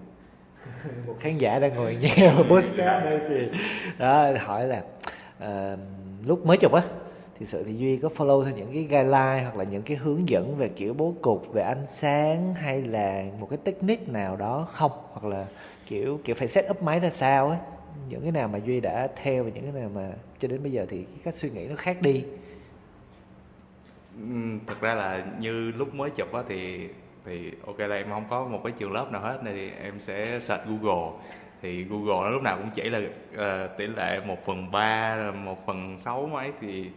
một 1.07 1.17
khán 1.21 1.39
giả 1.39 1.59
đang 1.59 1.75
ngồi 1.75 1.97
nghe 2.01 2.33
podcast 2.51 3.05
đây 3.05 3.21
thì 3.29 3.59
đó 3.99 4.33
hỏi 4.41 4.67
là 4.67 4.83
uh, 5.45 5.79
lúc 6.27 6.47
mới 6.47 6.57
chụp 6.57 6.73
á 6.73 6.83
thì 7.39 7.47
sự 7.47 7.65
thì 7.65 7.77
duy 7.77 7.97
có 7.97 8.09
follow 8.17 8.45
theo 8.45 8.55
những 8.55 8.73
cái 8.73 8.83
guideline 8.83 9.43
hoặc 9.43 9.57
là 9.57 9.65
những 9.65 9.83
cái 9.83 9.97
hướng 9.97 10.29
dẫn 10.29 10.57
về 10.57 10.69
kiểu 10.69 10.95
bố 10.95 11.15
cục 11.23 11.53
về 11.53 11.63
ánh 11.63 11.87
sáng 11.87 12.55
hay 12.55 12.83
là 12.83 13.25
một 13.41 13.47
cái 13.51 13.59
technique 13.65 14.13
nào 14.13 14.37
đó 14.37 14.69
không? 14.73 14.93
Hoặc 15.13 15.25
là 15.25 15.47
kiểu 15.87 16.21
kiểu 16.25 16.35
phải 16.35 16.49
set 16.49 16.71
up 16.71 16.83
máy 16.83 17.01
ra 17.01 17.11
sao 17.11 17.49
ấy 17.49 17.59
những 18.09 18.23
cái 18.23 18.33
nào 18.33 18.49
mà 18.49 18.59
duy 18.59 18.81
đã 18.81 19.09
theo 19.17 19.45
và 19.45 19.51
những 19.55 19.65
cái 19.65 19.83
nào 19.83 19.91
mà 19.95 20.11
cho 20.41 20.49
đến 20.49 20.63
bây 20.63 20.73
giờ 20.73 20.87
thì 20.89 20.97
cái 20.97 21.21
cách 21.25 21.35
suy 21.35 21.51
nghĩ 21.51 21.67
nó 21.67 21.77
khác 21.77 22.03
đi. 22.03 22.25
Thật 24.67 24.67
thực 24.67 24.81
ra 24.81 24.95
là 24.95 25.25
như 25.39 25.73
lúc 25.77 25.95
mới 25.95 26.11
chụp 26.11 26.33
á 26.33 26.43
thì 26.49 26.79
thì 27.25 27.53
ok 27.67 27.79
là 27.79 27.97
em 27.97 28.07
không 28.09 28.25
có 28.31 28.45
một 28.45 28.61
cái 28.65 28.73
trường 28.77 28.93
lớp 28.93 29.13
nào 29.13 29.21
hết 29.23 29.39
nên 29.43 29.55
thì 29.55 29.71
em 29.83 30.01
sẽ 30.01 30.41
search 30.41 30.65
Google. 30.67 31.11
Thì 31.63 31.85
Google 31.85 32.25
nó 32.25 32.31
lúc 32.31 32.43
nào 32.43 32.57
cũng 32.57 32.71
chỉ 32.75 32.91
là 32.91 32.99
uh, 32.99 33.77
tỷ 33.79 33.87
lệ 33.87 34.21
một 34.27 34.47
phần 34.47 34.71
ba 34.71 35.17
một 35.45 35.67
phần 35.67 35.99
sáu 35.99 36.27
mấy 36.33 36.53
thì 36.61 36.91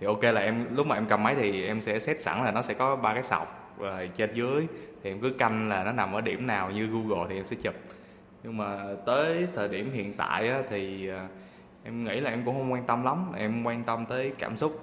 thì 0.00 0.06
ok 0.06 0.22
là 0.22 0.40
em 0.40 0.76
lúc 0.76 0.86
mà 0.86 0.94
em 0.94 1.06
cầm 1.06 1.22
máy 1.22 1.34
thì 1.34 1.66
em 1.66 1.80
sẽ 1.80 1.98
xét 1.98 2.20
sẵn 2.20 2.44
là 2.44 2.50
nó 2.50 2.62
sẽ 2.62 2.74
có 2.74 2.96
ba 2.96 3.14
cái 3.14 3.22
sọc 3.22 3.76
rồi 3.78 4.10
trên 4.14 4.34
dưới. 4.34 4.66
Thì 5.02 5.10
em 5.10 5.20
cứ 5.20 5.30
canh 5.30 5.68
là 5.68 5.84
nó 5.84 5.92
nằm 5.92 6.12
ở 6.12 6.20
điểm 6.20 6.46
nào 6.46 6.70
như 6.70 6.86
Google 6.86 7.26
thì 7.28 7.36
em 7.36 7.46
sẽ 7.46 7.56
chụp. 7.62 7.74
Nhưng 8.42 8.56
mà 8.56 8.78
tới 9.06 9.46
thời 9.54 9.68
điểm 9.68 9.90
hiện 9.92 10.12
tại 10.16 10.48
á, 10.48 10.62
thì 10.70 11.10
uh, 11.10 11.30
em 11.84 12.04
nghĩ 12.04 12.20
là 12.20 12.30
em 12.30 12.42
cũng 12.44 12.54
không 12.54 12.72
quan 12.72 12.84
tâm 12.84 13.04
lắm. 13.04 13.26
Em 13.36 13.64
quan 13.64 13.84
tâm 13.84 14.06
tới 14.06 14.32
cảm 14.38 14.56
xúc 14.56 14.80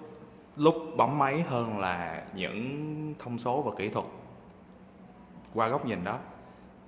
lúc 0.58 0.76
bấm 0.98 1.20
máy 1.20 1.42
hơn 1.42 1.80
là 1.80 2.24
những 2.36 3.14
thông 3.20 3.38
số 3.38 3.62
và 3.62 3.72
kỹ 3.78 3.90
thuật 3.90 4.06
qua 5.54 5.68
góc 5.68 5.86
nhìn 5.86 6.04
đó. 6.04 6.20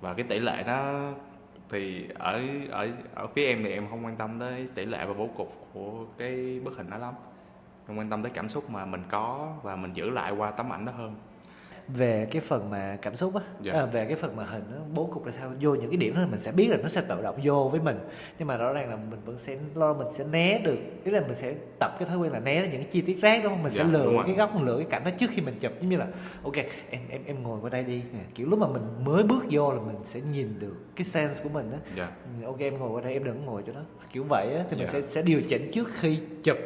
Và 0.00 0.14
cái 0.14 0.26
tỷ 0.28 0.38
lệ 0.38 0.64
nó 0.66 1.10
thì 1.68 2.08
ở 2.18 2.42
ở 2.70 2.88
ở 3.14 3.26
phía 3.26 3.46
em 3.46 3.64
thì 3.64 3.72
em 3.72 3.88
không 3.88 4.04
quan 4.04 4.16
tâm 4.16 4.38
tới 4.40 4.68
tỷ 4.74 4.84
lệ 4.84 5.06
và 5.06 5.14
bố 5.14 5.28
cục 5.36 5.68
của 5.72 6.04
cái 6.18 6.60
bức 6.64 6.76
hình 6.76 6.90
đó 6.90 6.98
lắm. 6.98 7.14
Em 7.88 7.96
quan 7.96 8.10
tâm 8.10 8.22
tới 8.22 8.32
cảm 8.34 8.48
xúc 8.48 8.70
mà 8.70 8.84
mình 8.84 9.02
có 9.10 9.52
và 9.62 9.76
mình 9.76 9.92
giữ 9.92 10.10
lại 10.10 10.32
qua 10.32 10.50
tấm 10.50 10.72
ảnh 10.72 10.84
đó 10.84 10.92
hơn 10.96 11.14
về 11.88 12.28
cái 12.30 12.40
phần 12.40 12.70
mà 12.70 12.98
cảm 13.02 13.16
xúc 13.16 13.34
á 13.34 13.40
Dạ. 13.60 13.72
à, 13.72 13.86
về 13.86 14.04
cái 14.06 14.16
phần 14.16 14.36
mà 14.36 14.44
hình 14.44 14.62
nó 14.70 14.76
bố 14.94 15.04
cục 15.12 15.26
là 15.26 15.32
sao? 15.32 15.52
Vô 15.60 15.74
những 15.74 15.90
cái 15.90 15.96
điểm 15.96 16.14
đó 16.14 16.20
mình 16.30 16.40
sẽ 16.40 16.52
biết 16.52 16.68
là 16.70 16.76
nó 16.76 16.88
sẽ 16.88 17.00
tự 17.08 17.22
động 17.22 17.38
vô 17.42 17.68
với 17.68 17.80
mình. 17.80 17.98
Nhưng 18.38 18.48
mà 18.48 18.56
rõ 18.56 18.72
ràng 18.72 18.90
là 18.90 18.96
mình 18.96 19.20
vẫn 19.24 19.38
sẽ 19.38 19.56
lo 19.74 19.94
mình 19.94 20.06
sẽ 20.12 20.24
né 20.24 20.58
được. 20.64 20.76
Ý 21.04 21.10
là 21.12 21.20
mình 21.20 21.34
sẽ 21.34 21.54
tập 21.78 21.96
cái 21.98 22.08
thói 22.08 22.18
quen 22.18 22.32
là 22.32 22.38
né 22.40 22.60
những 22.62 22.70
cái 22.82 22.88
chi 22.90 23.00
tiết 23.00 23.20
rác 23.22 23.40
đúng 23.44 23.52
không? 23.52 23.62
Mình 23.62 23.72
sẽ 23.72 23.84
Dạ, 23.84 23.90
đúng 23.92 24.16
lựa 24.16 24.22
cái 24.26 24.34
góc 24.34 24.50
lựa 24.62 24.76
cái 24.76 24.86
cảnh 24.90 25.04
đó 25.04 25.10
trước 25.18 25.30
khi 25.34 25.42
mình 25.42 25.54
chụp. 25.60 25.72
Giống 25.80 25.90
như 25.90 25.96
là 25.96 26.06
ok 26.42 26.54
em 26.90 27.00
em 27.08 27.20
em 27.26 27.42
ngồi 27.42 27.58
qua 27.60 27.70
đây 27.70 27.84
đi. 27.84 28.02
Kiểu 28.34 28.48
lúc 28.48 28.58
mà 28.58 28.66
mình 28.68 28.82
mới 29.04 29.22
bước 29.22 29.44
vô 29.50 29.72
là 29.72 29.80
mình 29.80 29.96
sẽ 30.04 30.20
nhìn 30.20 30.58
được 30.58 30.76
cái 30.96 31.04
sense 31.04 31.42
của 31.42 31.48
mình 31.48 31.72
á. 31.72 31.78
Dạ. 31.96 32.12
Ok 32.46 32.58
em 32.60 32.78
ngồi 32.78 32.90
qua 32.90 33.00
đây 33.02 33.12
em 33.12 33.24
đừng 33.24 33.44
ngồi 33.44 33.62
chỗ 33.66 33.72
đó. 33.72 33.80
Kiểu 34.12 34.24
vậy 34.28 34.54
á 34.56 34.64
thì 34.70 34.76
mình 34.76 34.86
Dạ. 34.86 34.92
sẽ 34.92 35.02
sẽ 35.08 35.22
điều 35.22 35.42
chỉnh 35.48 35.70
trước 35.72 35.88
khi 36.00 36.18
chụp. 36.42 36.56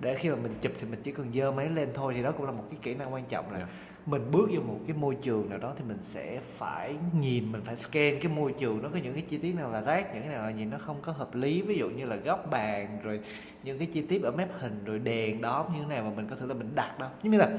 Để 0.00 0.14
khi 0.14 0.28
mà 0.28 0.36
mình 0.36 0.54
chụp 0.60 0.72
thì 0.80 0.86
mình 0.90 1.00
chỉ 1.02 1.12
cần 1.12 1.26
dơ 1.34 1.50
máy 1.52 1.68
lên 1.68 1.88
thôi. 1.94 2.12
Thì 2.16 2.22
đó 2.22 2.32
cũng 2.32 2.46
là 2.46 2.52
một 2.52 2.64
cái 2.70 2.78
kỹ 2.82 2.94
năng 2.94 3.12
quan 3.14 3.24
trọng 3.28 3.52
là 3.52 3.58
Dạ. 3.58 3.66
Mình 4.10 4.30
bước 4.30 4.48
vô 4.52 4.60
một 4.60 4.78
cái 4.86 4.96
môi 4.96 5.14
trường 5.22 5.50
nào 5.50 5.58
đó 5.58 5.72
thì 5.76 5.84
mình 5.88 5.98
sẽ 6.00 6.40
phải 6.58 6.94
nhìn 7.20 7.52
mình 7.52 7.60
phải 7.64 7.76
scan 7.76 8.20
cái 8.20 8.32
môi 8.32 8.54
trường 8.58 8.82
nó 8.82 8.88
có 8.88 8.98
những 8.98 9.14
cái 9.14 9.22
chi 9.22 9.38
tiết 9.38 9.54
nào 9.54 9.70
là 9.70 9.80
rác 9.80 10.14
những 10.14 10.22
cái 10.22 10.32
nào 10.32 10.42
là 10.42 10.50
nhìn 10.50 10.70
nó 10.70 10.78
không 10.78 10.96
có 11.02 11.12
hợp 11.12 11.34
lý. 11.34 11.62
Ví 11.62 11.78
dụ 11.78 11.90
như 11.90 12.04
là 12.04 12.16
góc 12.16 12.50
bàn 12.50 12.98
rồi 13.02 13.20
những 13.62 13.78
cái 13.78 13.88
chi 13.92 14.02
tiết 14.02 14.22
ở 14.22 14.30
mép 14.30 14.48
hình 14.58 14.84
rồi 14.84 14.98
đèn 14.98 15.40
đó 15.40 15.70
như 15.74 15.80
thế 15.80 15.94
nào 15.94 16.04
mà 16.04 16.10
mình 16.16 16.26
có 16.30 16.36
thể 16.36 16.46
là 16.46 16.54
mình 16.54 16.70
đặt 16.74 16.98
đâu. 16.98 17.10
Giống 17.22 17.32
như 17.32 17.38
là 17.38 17.50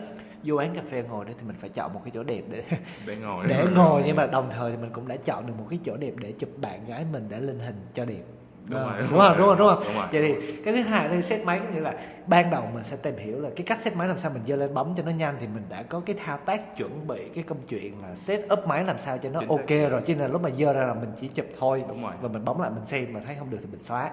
vô 0.44 0.56
quán 0.56 0.76
cà 0.76 0.82
phê 0.92 1.04
ngồi 1.10 1.26
đó 1.26 1.32
thì 1.38 1.48
mình 1.48 1.56
phải 1.60 1.70
chọn 1.70 1.94
một 1.94 2.02
cái 2.04 2.12
chỗ 2.14 2.24
đẹp 2.24 2.42
để 2.50 2.64
để 3.06 3.16
ngồi. 3.16 3.46
để 3.50 3.66
ngồi 3.76 4.04
nhưng 4.06 4.16
mà 4.16 4.26
đồng 4.26 4.50
thời 4.50 4.72
thì 4.72 4.78
mình 4.78 4.90
cũng 4.94 5.08
đã 5.08 5.16
chọn 5.26 5.48
được 5.48 5.54
một 5.58 5.68
cái 5.70 5.80
chỗ 5.84 5.98
đẹp 5.98 6.14
để 6.18 6.32
chụp 6.32 6.50
bạn 6.62 6.86
gái 6.86 7.06
mình 7.12 7.26
để 7.30 7.40
lên 7.40 7.60
hình 7.60 7.76
cho 7.94 8.06
đẹp 8.06 8.24
Đúng 8.69 8.79
Ờ, 8.79 8.86
rồi, 8.89 9.01
đúng 9.12 9.19
rồi 9.19 9.36
đúng 9.38 9.47
rồi 9.47 9.55
đúng 9.58 9.67
rồi. 9.67 9.75
đúng 9.86 9.95
rồi. 9.95 10.05
vậy 10.12 10.21
thì 10.41 10.55
cái 10.65 10.73
thứ 10.73 10.82
hai 10.82 11.10
là 11.10 11.21
set 11.21 11.45
máy 11.45 11.60
nghĩa 11.73 11.79
là 11.79 11.93
ban 12.27 12.49
đầu 12.51 12.63
mình 12.73 12.84
sẽ 12.84 12.97
tìm 13.03 13.17
hiểu 13.17 13.41
là 13.41 13.49
cái 13.55 13.65
cách 13.65 13.82
set 13.82 13.95
máy 13.95 14.08
làm 14.08 14.17
sao 14.17 14.32
mình 14.34 14.43
dơ 14.47 14.55
lên 14.55 14.73
bấm 14.73 14.93
cho 14.97 15.03
nó 15.03 15.12
nhanh 15.12 15.36
thì 15.39 15.47
mình 15.47 15.63
đã 15.69 15.84
có 15.84 16.01
cái 16.05 16.15
thao 16.25 16.38
tác 16.38 16.77
chuẩn 16.77 17.08
bị 17.08 17.29
cái 17.36 17.43
công 17.43 17.58
chuyện 17.67 17.93
là 18.01 18.15
set 18.15 18.39
up 18.53 18.67
máy 18.67 18.84
làm 18.84 18.97
sao 18.99 19.17
cho 19.17 19.29
nó 19.29 19.39
Chính 19.39 19.49
ok 19.49 19.69
rồi 19.91 20.01
cho 20.08 20.13
nên 20.15 20.32
lúc 20.32 20.41
mà 20.41 20.49
dơ 20.49 20.73
ra 20.73 20.86
là 20.86 20.93
mình 20.93 21.10
chỉ 21.21 21.27
chụp 21.27 21.45
thôi 21.60 21.84
đúng 21.88 22.03
rồi. 22.03 22.13
và 22.21 22.29
mình 22.29 22.45
bấm 22.45 22.60
lại 22.62 22.69
mình 22.75 22.86
xem 22.86 23.13
mà 23.13 23.19
thấy 23.25 23.36
không 23.39 23.49
được 23.49 23.58
thì 23.62 23.67
mình 23.71 23.79
xóa 23.79 24.12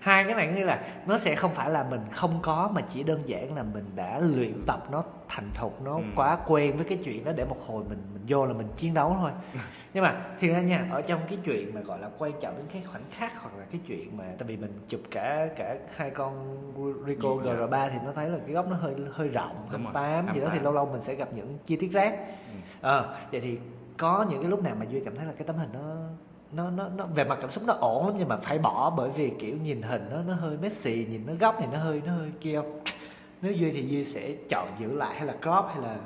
hai 0.00 0.24
cái 0.24 0.34
này 0.34 0.46
nghĩa 0.48 0.64
là 0.64 0.82
nó 1.06 1.18
sẽ 1.18 1.34
không 1.34 1.54
phải 1.54 1.70
là 1.70 1.82
mình 1.90 2.00
không 2.10 2.38
có 2.42 2.70
mà 2.74 2.80
chỉ 2.80 3.02
đơn 3.02 3.20
giản 3.26 3.54
là 3.56 3.62
mình 3.62 3.84
đã 3.96 4.18
luyện 4.18 4.52
tập 4.66 4.86
nó 4.90 5.04
thành 5.28 5.50
thục 5.54 5.82
nó 5.82 5.96
Ừ. 5.96 6.02
quá 6.16 6.38
quen 6.46 6.76
với 6.76 6.84
cái 6.84 6.98
chuyện 7.04 7.24
đó 7.24 7.32
để 7.36 7.44
một 7.44 7.56
hồi 7.66 7.84
mình 7.88 7.98
mình 8.14 8.22
vô 8.28 8.46
là 8.46 8.52
mình 8.52 8.66
chiến 8.76 8.94
đấu 8.94 9.16
thôi 9.20 9.30
nhưng 9.94 10.04
mà 10.04 10.24
thì 10.40 10.48
ra 10.48 10.60
nha 10.60 10.86
ở 10.90 11.02
trong 11.02 11.20
cái 11.28 11.38
chuyện 11.44 11.74
mà 11.74 11.80
gọi 11.80 11.98
là 11.98 12.08
quan 12.18 12.32
trọng 12.40 12.56
đến 12.56 12.66
cái 12.72 12.82
khoảnh 12.86 13.02
khắc 13.10 13.40
hoặc 13.42 13.50
là 13.58 13.64
cái 13.72 13.80
chuyện 13.86 14.16
mà 14.16 14.24
tại 14.38 14.46
vì 14.48 14.56
mình 14.56 14.78
chụp 14.88 15.00
cả 15.10 15.48
cả 15.56 15.76
hai 15.96 16.10
con 16.10 16.56
Rico 17.06 17.28
Dạ. 17.44 17.52
GR3 17.52 17.90
thì 17.90 17.98
nó 18.04 18.12
thấy 18.12 18.30
là 18.30 18.38
cái 18.46 18.54
góc 18.54 18.68
nó 18.68 18.76
hơi 18.76 18.94
hơi 19.12 19.28
rộng 19.28 19.66
28 19.70 20.24
gì 20.34 20.40
đó 20.40 20.46
thì 20.52 20.58
28. 20.58 20.64
lâu 20.64 20.72
lâu 20.72 20.86
mình 20.92 21.00
sẽ 21.00 21.14
gặp 21.14 21.28
những 21.34 21.58
chi 21.66 21.76
tiết 21.76 21.92
rác 21.92 22.14
Ừ. 22.52 22.58
Ờ, 22.80 23.16
vậy 23.32 23.40
thì 23.40 23.58
có 23.98 24.26
những 24.30 24.40
cái 24.42 24.50
lúc 24.50 24.62
nào 24.62 24.74
mà 24.78 24.84
duy 24.84 25.00
cảm 25.04 25.16
thấy 25.16 25.26
là 25.26 25.32
cái 25.38 25.46
tấm 25.46 25.56
hình 25.56 25.68
nó 25.72 25.80
nó 26.52 26.70
nó 26.70 26.88
nó 26.96 27.06
về 27.06 27.24
mặt 27.24 27.38
cảm 27.40 27.50
xúc 27.50 27.64
nó 27.66 27.72
ổn 27.72 28.06
lắm 28.06 28.16
nhưng 28.18 28.28
mà 28.28 28.36
phải 28.36 28.58
bỏ 28.58 28.90
bởi 28.96 29.10
vì 29.10 29.32
kiểu 29.38 29.56
nhìn 29.56 29.82
hình 29.82 30.08
nó 30.10 30.22
nó 30.22 30.34
hơi 30.34 30.56
messy 30.56 31.06
nhìn 31.10 31.26
nó 31.26 31.32
góc 31.40 31.56
thì 31.60 31.66
nó 31.72 31.78
hơi 31.78 32.02
nó 32.06 32.12
hơi 32.12 32.30
kia. 32.40 32.56
Không 32.56 32.80
nếu 33.42 33.52
duy 33.52 33.70
thì 33.70 33.82
duy 33.88 34.04
sẽ 34.04 34.34
chọn 34.48 34.68
giữ 34.78 34.92
lại 34.92 35.14
hay 35.14 35.26
là 35.26 35.32
crop 35.32 35.64
hay 35.68 35.82
là 35.82 35.96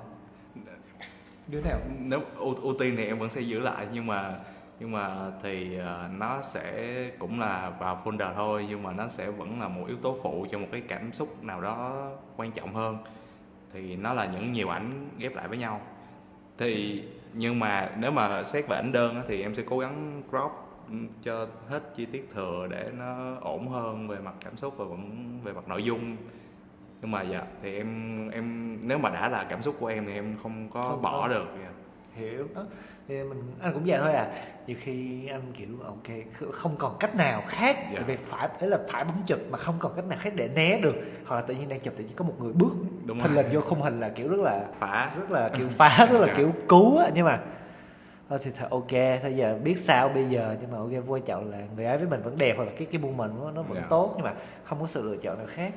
đứa 1.46 1.60
nào? 1.60 1.78
Nếu 1.98 2.20
ưu, 2.36 2.54
ưu 2.54 2.74
tiên 2.78 2.94
thì 2.96 3.06
em 3.06 3.18
vẫn 3.18 3.28
sẽ 3.28 3.40
giữ 3.40 3.60
lại 3.60 3.86
nhưng 3.92 4.06
mà 4.06 4.38
nhưng 4.80 4.92
mà 4.92 5.32
thì 5.42 5.78
ờ, 5.78 6.08
nó 6.18 6.42
sẽ 6.42 6.94
cũng 7.18 7.40
là 7.40 7.70
vào 7.70 8.02
folder 8.04 8.34
thôi 8.34 8.66
nhưng 8.68 8.82
mà 8.82 8.92
nó 8.92 9.08
sẽ 9.08 9.30
vẫn 9.30 9.60
là 9.60 9.68
một 9.68 9.84
yếu 9.86 9.96
tố 10.02 10.16
phụ 10.22 10.46
cho 10.50 10.58
một 10.58 10.66
cái 10.72 10.80
cảm 10.80 11.12
xúc 11.12 11.44
nào 11.44 11.60
đó 11.60 12.10
quan 12.36 12.52
trọng 12.52 12.74
hơn. 12.74 12.98
Thì 13.72 13.96
nó 13.96 14.14
là 14.14 14.26
những 14.26 14.52
nhiều 14.52 14.68
ảnh 14.68 15.08
ghép 15.18 15.34
lại 15.34 15.48
với 15.48 15.58
nhau. 15.58 15.80
Thì 16.58 17.02
nhưng 17.38 17.58
mà 17.58 17.90
nếu 17.98 18.10
mà 18.10 18.44
xét 18.44 18.68
về 18.68 18.76
ảnh 18.76 18.92
đơn 18.92 19.22
thì 19.28 19.42
em 19.42 19.54
sẽ 19.54 19.62
cố 19.66 19.78
gắng 19.78 20.22
crop 20.30 20.52
cho 21.22 21.46
hết 21.68 21.94
chi 21.94 22.06
tiết 22.06 22.30
thừa 22.34 22.66
để 22.70 22.90
nó 22.98 23.34
ổn 23.40 23.68
hơn 23.68 24.08
về 24.08 24.18
mặt 24.18 24.34
cảm 24.44 24.56
xúc 24.56 24.74
và 24.76 24.84
vẫn 24.84 25.10
về 25.44 25.52
mặt 25.52 25.68
nội 25.68 25.84
dung 25.84 26.16
nhưng 27.02 27.10
mà 27.10 27.22
dạ 27.22 27.42
thì 27.62 27.76
em 27.76 28.28
em 28.30 28.78
nếu 28.88 28.98
mà 28.98 29.10
đã 29.10 29.28
là 29.28 29.46
cảm 29.50 29.62
xúc 29.62 29.76
của 29.80 29.86
em 29.86 30.06
thì 30.06 30.12
em 30.14 30.36
không 30.42 30.68
có 30.70 30.82
Không 30.82 31.02
bỏ 31.02 31.20
có. 31.22 31.28
được 31.28 31.46
dạ. 31.62 31.70
Hiểu. 32.16 32.46
Đó. 32.54 32.64
Thì 33.08 33.14
mình 33.22 33.42
anh 33.60 33.72
cũng 33.74 33.82
vậy 33.86 33.98
thôi 34.02 34.12
à. 34.12 34.28
Nhiều 34.66 34.76
khi 34.80 35.26
anh 35.28 35.42
kiểu 35.54 35.68
ok 35.84 36.16
không 36.52 36.74
còn 36.78 36.96
cách 37.00 37.14
nào 37.16 37.42
khác 37.46 37.76
Dạ. 37.78 37.92
tại 37.94 38.04
vì 38.06 38.16
phải 38.16 38.48
ấy 38.60 38.68
là 38.70 38.78
phải 38.90 39.04
bấm 39.04 39.14
chụp 39.26 39.38
mà 39.50 39.58
không 39.58 39.74
còn 39.78 39.92
cách 39.96 40.04
nào 40.06 40.18
khác 40.22 40.32
để 40.36 40.48
né 40.54 40.78
được. 40.82 40.94
Hoặc 41.26 41.36
là 41.36 41.42
tự 41.42 41.54
nhiên 41.54 41.68
đang 41.68 41.80
chụp 41.80 41.94
tự 41.96 42.04
nhiên 42.04 42.12
có 42.16 42.24
một 42.24 42.34
người 42.40 42.52
bước 42.52 42.72
đúng 43.04 43.18
thình 43.20 43.34
rồi. 43.34 43.44
lình 43.44 43.52
vô 43.54 43.60
khung 43.60 43.82
hình 43.82 44.00
là 44.00 44.08
kiểu 44.08 44.28
rất 44.28 44.40
là 44.40 44.64
phá. 44.80 45.12
rất 45.18 45.30
là 45.30 45.48
kiểu 45.48 45.68
phá 45.78 46.06
rất 46.10 46.20
là 46.20 46.26
Dạ. 46.26 46.34
kiểu 46.36 46.52
cứu 46.68 46.98
á. 46.98 47.10
Nhưng 47.14 47.24
mà 47.24 47.40
thôi 48.28 48.38
thì 48.42 48.50
thôi 48.58 48.68
ok 48.70 49.20
thôi 49.22 49.34
giờ 49.36 49.58
biết 49.64 49.78
sao 49.78 50.08
bây 50.08 50.24
giờ. 50.24 50.56
Nhưng 50.60 50.72
mà 50.72 50.78
ok 50.78 51.04
quan 51.08 51.22
trọng 51.22 51.50
là 51.50 51.58
người 51.76 51.84
ấy 51.84 51.98
với 51.98 52.06
mình 52.08 52.22
vẫn 52.22 52.34
đẹp 52.38 52.54
hoặc 52.56 52.64
là 52.64 52.72
cái 52.78 52.86
cái 52.92 53.00
buôn 53.00 53.16
mình 53.16 53.30
nó, 53.40 53.50
nó 53.50 53.62
vẫn 53.62 53.76
Dạ. 53.78 53.86
tốt. 53.90 54.12
Nhưng 54.16 54.24
mà 54.24 54.34
không 54.64 54.80
có 54.80 54.86
sự 54.86 55.02
lựa 55.10 55.16
chọn 55.16 55.38
nào 55.38 55.46
khác. 55.50 55.72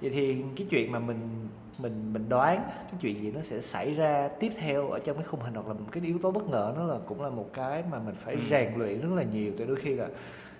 Vậy 0.00 0.10
thì 0.10 0.36
cái 0.56 0.66
chuyện 0.70 0.92
mà 0.92 0.98
mình 0.98 1.48
mình 1.78 2.12
mình 2.12 2.28
đoán 2.28 2.62
cái 2.68 2.94
chuyện 3.00 3.22
gì 3.22 3.30
nó 3.30 3.42
sẽ 3.42 3.60
xảy 3.60 3.94
ra 3.94 4.28
tiếp 4.40 4.52
theo 4.58 4.88
ở 4.90 4.98
trong 4.98 5.16
cái 5.16 5.24
khung 5.26 5.40
hình 5.40 5.54
hoặc 5.54 5.66
là 5.66 5.72
một 5.72 5.86
cái 5.92 6.02
yếu 6.02 6.18
tố 6.22 6.30
bất 6.30 6.48
ngờ 6.48 6.72
nó 6.76 6.84
là 6.84 6.98
cũng 7.06 7.22
là 7.22 7.30
một 7.30 7.50
cái 7.52 7.84
mà 7.90 7.98
mình 7.98 8.14
phải 8.14 8.34
Ừ. 8.34 8.40
rèn 8.50 8.74
luyện 8.76 9.00
rất 9.00 9.16
là 9.16 9.22
nhiều. 9.22 9.52
Tại 9.58 9.66
đôi 9.66 9.76
khi 9.76 9.94
là 9.94 10.08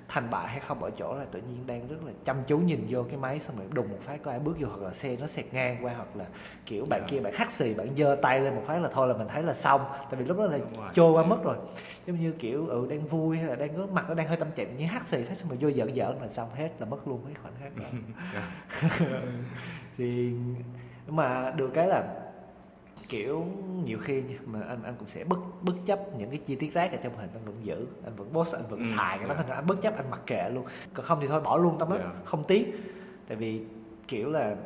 thành 0.08 0.30
bại 0.30 0.48
hay 0.48 0.60
không 0.60 0.82
ở 0.82 0.90
chỗ 0.98 1.14
là 1.14 1.24
tự 1.32 1.40
nhiên 1.40 1.66
đang 1.66 1.88
rất 1.88 1.96
là 2.06 2.12
chăm 2.24 2.36
chú 2.46 2.58
nhìn 2.58 2.86
vô 2.88 3.02
cái 3.02 3.16
máy 3.16 3.40
xong 3.40 3.56
rồi 3.58 3.66
đùng 3.72 3.88
một 3.90 3.96
phát 4.00 4.22
có 4.22 4.30
ai 4.30 4.40
bước 4.40 4.56
vô 4.60 4.68
hoặc 4.68 4.82
là 4.82 4.92
xe 4.92 5.16
nó 5.20 5.26
xẹt 5.26 5.44
ngang 5.52 5.76
qua 5.84 5.92
hoặc 5.96 6.16
là 6.16 6.24
kiểu 6.66 6.84
bạn 6.90 7.00
Dạ. 7.00 7.06
kia 7.10 7.20
bạn 7.20 7.32
hắt 7.36 7.50
xì 7.50 7.74
bạn 7.74 7.88
giơ 7.96 8.16
tay 8.22 8.40
lên 8.40 8.54
một 8.54 8.62
phát 8.66 8.78
là 8.82 8.88
thôi 8.92 9.08
là 9.08 9.14
mình 9.16 9.28
thấy 9.28 9.42
là 9.42 9.54
xong. 9.54 9.80
Tại 10.10 10.16
vì 10.20 10.24
lúc 10.24 10.38
đó 10.38 10.46
là 10.46 10.58
trôi 10.92 11.12
qua 11.12 11.22
mất 11.26 11.44
rồi. 11.44 11.56
Giống 12.06 12.20
như 12.20 12.32
kiểu 12.32 12.66
ừ 12.66 12.86
đang 12.90 13.06
vui 13.06 13.36
hay 13.38 13.46
là 13.46 13.54
đang 13.56 13.76
có 13.76 13.86
mặt 13.92 14.04
nó 14.08 14.14
đang 14.14 14.28
hơi 14.28 14.36
tâm 14.36 14.48
trạng 14.54 14.76
như 14.78 14.86
hắt 14.86 15.02
xì 15.06 15.22
phát 15.24 15.34
xong 15.34 15.48
rồi 15.48 15.58
vô 15.60 15.70
giỡn 15.70 15.94
giỡn 15.94 16.16
là 16.20 16.28
xong 16.28 16.48
hết 16.54 16.70
là 16.78 16.86
mất 16.86 17.08
luôn 17.08 17.20
cái 17.26 17.34
khoảnh 17.42 17.54
khắc 17.60 17.76
đó. 17.76 17.84
Thì 19.98 20.32
nhưng 21.08 21.16
mà 21.16 21.50
được 21.56 21.70
cái 21.74 21.86
là 21.86 22.14
kiểu 23.08 23.46
nhiều 23.84 23.98
khi 24.02 24.22
nha, 24.22 24.36
mà 24.46 24.60
anh 24.68 24.82
anh 24.82 24.94
cũng 24.98 25.08
sẽ 25.08 25.24
bất 25.24 25.38
bất 25.62 25.72
chấp 25.86 26.00
những 26.18 26.30
cái 26.30 26.38
chi 26.46 26.54
tiết 26.56 26.74
rác 26.74 26.92
ở 26.92 26.98
trong 27.02 27.16
hình 27.16 27.30
anh 27.34 27.44
vẫn 27.44 27.54
giữ 27.62 27.86
anh 28.04 28.14
vẫn 28.16 28.28
post 28.32 28.54
anh 28.54 28.64
vẫn 28.70 28.78
Ừ, 28.78 28.84
xài 28.96 29.18
cái 29.18 29.28
đó 29.28 29.34
dạ. 29.34 29.40
thành 29.42 29.48
ra 29.48 29.54
anh 29.54 29.66
bất 29.66 29.82
chấp 29.82 29.96
anh 29.96 30.10
mặc 30.10 30.20
kệ 30.26 30.50
luôn 30.50 30.64
còn 30.94 31.04
không 31.06 31.18
thì 31.20 31.26
thôi 31.26 31.40
bỏ 31.40 31.56
luôn 31.56 31.76
tao 31.78 31.88
mất 31.88 31.96
Dạ. 32.00 32.10
không 32.24 32.44
tiếc 32.44 32.72
tại 33.28 33.36
vì 33.36 33.60
kiểu 34.08 34.30
là 34.30 34.56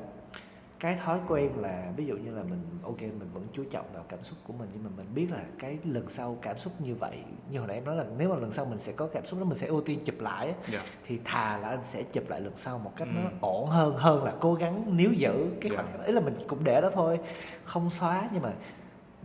cái 0.83 0.95
thói 1.05 1.21
quen 1.29 1.51
là 1.61 1.93
ví 1.97 2.07
dụ 2.07 2.17
như 2.17 2.31
là 2.31 2.43
mình 2.43 2.63
ok 2.83 3.01
mình 3.03 3.29
vẫn 3.35 3.47
chú 3.53 3.65
trọng 3.71 3.87
vào 3.95 4.05
cảm 4.09 4.23
xúc 4.23 4.39
của 4.47 4.53
mình 4.53 4.69
nhưng 4.73 4.85
mà 4.85 4.91
mình 4.97 5.07
biết 5.15 5.27
là 5.31 5.45
cái 5.59 5.79
lần 5.85 6.09
sau 6.09 6.37
cảm 6.43 6.59
xúc 6.59 6.73
như 6.79 6.95
vậy 6.95 7.19
như 7.51 7.59
hồi 7.59 7.69
nãy 7.69 7.77
em 7.77 7.85
nói 7.85 7.97
là 7.97 8.05
nếu 8.19 8.29
mà 8.31 8.37
lần 8.37 8.51
sau 8.51 8.65
mình 8.65 8.79
sẽ 8.79 8.93
có 8.93 9.07
cảm 9.07 9.25
xúc 9.25 9.39
đó 9.41 9.45
mình 9.45 9.55
sẽ 9.59 9.67
ưu 9.67 9.81
tiên 9.81 10.01
chụp 10.05 10.21
lại 10.21 10.49
á, 10.49 10.55
dạ 10.73 10.83
thì 11.07 11.21
thà 11.25 11.59
là 11.59 11.69
anh 11.69 11.83
sẽ 11.83 12.03
chụp 12.03 12.25
lại 12.29 12.41
lần 12.41 12.57
sau 12.57 12.79
một 12.79 12.93
cách 12.97 13.09
Ừ. 13.09 13.21
nó 13.23 13.31
ổn 13.41 13.67
hơn 13.67 13.97
hơn 13.97 14.25
là 14.25 14.33
cố 14.41 14.55
gắng 14.55 14.97
níu 14.97 15.13
giữ 15.13 15.47
cái 15.61 15.71
Dạ. 15.71 15.77
khoảnh 15.77 15.93
khắc 15.93 16.01
ấy 16.01 16.13
là 16.13 16.21
mình 16.21 16.35
cũng 16.49 16.65
để 16.65 16.81
đó 16.81 16.91
thôi 16.95 17.19
không 17.65 17.91
xóa 17.91 18.29
nhưng 18.33 18.43
mà 18.43 18.53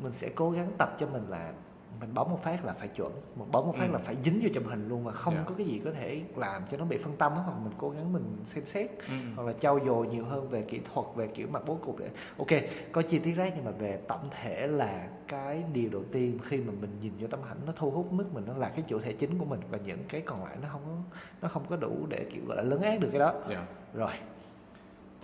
mình 0.04 0.12
sẽ 0.12 0.30
cố 0.36 0.52
gắng 0.52 0.72
tập 0.78 0.96
cho 1.00 1.08
mình 1.08 1.24
là 1.30 1.52
mình 2.00 2.14
bấm 2.14 2.30
một 2.30 2.40
phát 2.44 2.66
là 2.66 2.74
phải 2.74 2.88
chuẩn 2.88 3.12
một 3.36 3.46
bấm 3.52 3.66
một 3.66 3.76
phát 3.78 3.86
Ừ. 3.88 3.92
là 3.92 3.98
phải 4.00 4.16
dính 4.24 4.40
vô 4.44 4.50
trong 4.54 4.64
hình 4.64 4.88
luôn 4.90 5.04
mà 5.04 5.12
không 5.12 5.34
Dạ. 5.36 5.44
có 5.46 5.56
cái 5.58 5.68
gì 5.68 5.82
có 5.86 5.92
thể 5.92 6.22
làm 6.36 6.62
cho 6.72 6.78
nó 6.78 6.86
bị 6.86 6.98
phân 6.98 7.16
tâm 7.18 7.32
hoặc 7.36 7.54
mình 7.64 7.74
cố 7.78 7.90
gắng 7.90 8.14
mình 8.14 8.24
xem 8.46 8.66
xét 8.66 8.90
ừ. 9.08 9.14
hoặc 9.36 9.44
là 9.48 9.54
trau 9.54 9.80
dồi 9.86 10.08
nhiều 10.08 10.26
hơn 10.26 10.50
về 10.50 10.62
kỹ 10.62 10.80
thuật 10.94 11.06
về 11.16 11.28
kiểu 11.28 11.48
mặt 11.52 11.62
bố 11.66 11.76
cục 11.76 12.00
để 12.00 12.10
ok 12.38 12.48
có 12.92 13.02
chi 13.02 13.20
tiết 13.20 13.32
rác 13.34 13.54
nhưng 13.56 13.66
mà 13.66 13.72
về 13.72 14.00
tổng 14.08 14.30
thể 14.42 14.68
là 14.68 15.08
cái 15.28 15.64
điều 15.74 15.90
đầu 15.90 16.04
tiên 16.12 16.40
khi 16.44 16.58
mà 16.58 16.74
mình 16.82 16.98
nhìn 17.02 17.12
vô 17.20 17.28
tấm 17.28 17.40
ảnh 17.50 17.58
nó 17.66 17.74
thu 17.76 17.92
hút 17.92 18.12
mức 18.14 18.26
mình 18.34 18.44
nó 18.48 18.54
là 18.58 18.70
cái 18.70 18.84
chủ 18.88 19.00
thể 19.00 19.14
chính 19.14 19.38
của 19.38 19.46
mình 19.46 19.60
và 19.70 19.78
những 19.86 20.00
cái 20.10 20.22
còn 20.22 20.44
lại 20.44 20.58
nó 20.62 20.68
không 20.72 20.82
có 20.86 21.18
nó 21.42 21.48
không 21.48 21.64
có 21.70 21.76
đủ 21.76 22.06
để 22.10 22.26
kiểu 22.34 22.44
gọi 22.48 22.58
là 22.58 22.64
lấn 22.64 22.82
át 22.82 23.00
được 23.00 23.10
cái 23.12 23.20
đó 23.20 23.34
dạ 23.50 23.66
rồi 23.94 24.12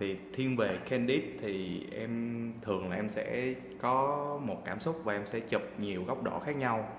thì 0.04 0.18
thiên 0.34 0.56
về 0.58 0.80
candid 0.89 1.22
thì 1.42 1.84
em 1.92 2.54
thường 2.62 2.89
là 2.89 2.96
em 2.96 3.10
sẽ 3.10 3.54
có 3.82 4.39
một 4.46 4.62
cảm 4.66 4.80
xúc 4.80 5.02
và 5.04 5.13
em 5.13 5.26
sẽ 5.26 5.39
chụp 5.39 5.62
nhiều 5.78 6.04
góc 6.04 6.24
độ 6.24 6.39
khác 6.39 6.56
nhau. 6.56 6.89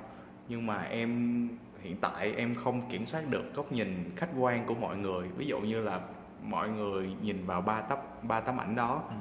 Nhưng 0.48 0.66
mà 0.66 0.82
em 0.82 1.48
hiện 1.80 1.96
tại 2.00 2.32
em 2.36 2.54
không 2.54 2.88
kiểm 2.90 3.06
soát 3.06 3.22
được 3.30 3.54
góc 3.54 3.72
nhìn 3.72 3.90
khách 4.16 4.28
quan 4.38 4.66
của 4.66 4.74
mọi 4.74 4.96
người. 4.96 5.28
Ví 5.36 5.46
dụ 5.46 5.60
như 5.60 5.80
là 5.82 6.00
mọi 6.42 6.68
người 6.68 7.12
nhìn 7.22 7.46
vào 7.46 7.60
ba 7.60 7.80
tấm 7.80 7.98
ba 8.22 8.40
tấm 8.40 8.60
ảnh 8.60 8.74
đó 8.76 9.02
Ừ. 9.08 9.14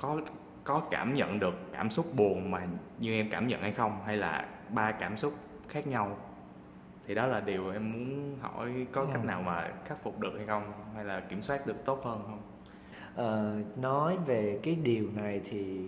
có 0.00 0.20
có 0.64 0.82
cảm 0.90 1.14
nhận 1.14 1.38
được 1.38 1.54
cảm 1.72 1.90
xúc 1.90 2.06
buồn 2.16 2.50
mà 2.50 2.66
như 2.98 3.12
em 3.14 3.30
cảm 3.30 3.46
nhận 3.46 3.60
hay 3.60 3.72
không? 3.72 3.98
Hay 4.06 4.16
là 4.16 4.46
ba 4.68 4.92
cảm 4.92 5.16
xúc 5.16 5.34
khác 5.68 5.86
nhau? 5.86 6.18
Thì 7.06 7.14
đó 7.14 7.26
là 7.26 7.40
điều 7.40 7.70
em 7.70 7.92
muốn 7.92 8.36
hỏi 8.40 8.86
có 8.92 9.00
Ừ. 9.00 9.06
cách 9.12 9.24
nào 9.24 9.42
mà 9.42 9.70
khắc 9.84 10.02
phục 10.02 10.20
được 10.20 10.32
hay 10.36 10.46
không? 10.46 10.72
Hay 10.94 11.04
là 11.04 11.20
kiểm 11.20 11.42
soát 11.42 11.66
được 11.66 11.84
tốt 11.84 12.00
hơn 12.04 12.22
không 12.26 12.42
Ờ, 13.14 13.54
nói 13.76 14.16
về 14.26 14.58
cái 14.62 14.74
điều 14.74 15.04
này 15.14 15.40
thì 15.50 15.80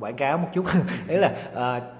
quảng 0.00 0.16
cáo 0.16 0.38
một 0.38 0.48
chút. 0.54 0.64
Đấy 1.06 1.18
là 1.18 1.50
ờ, 1.52 1.96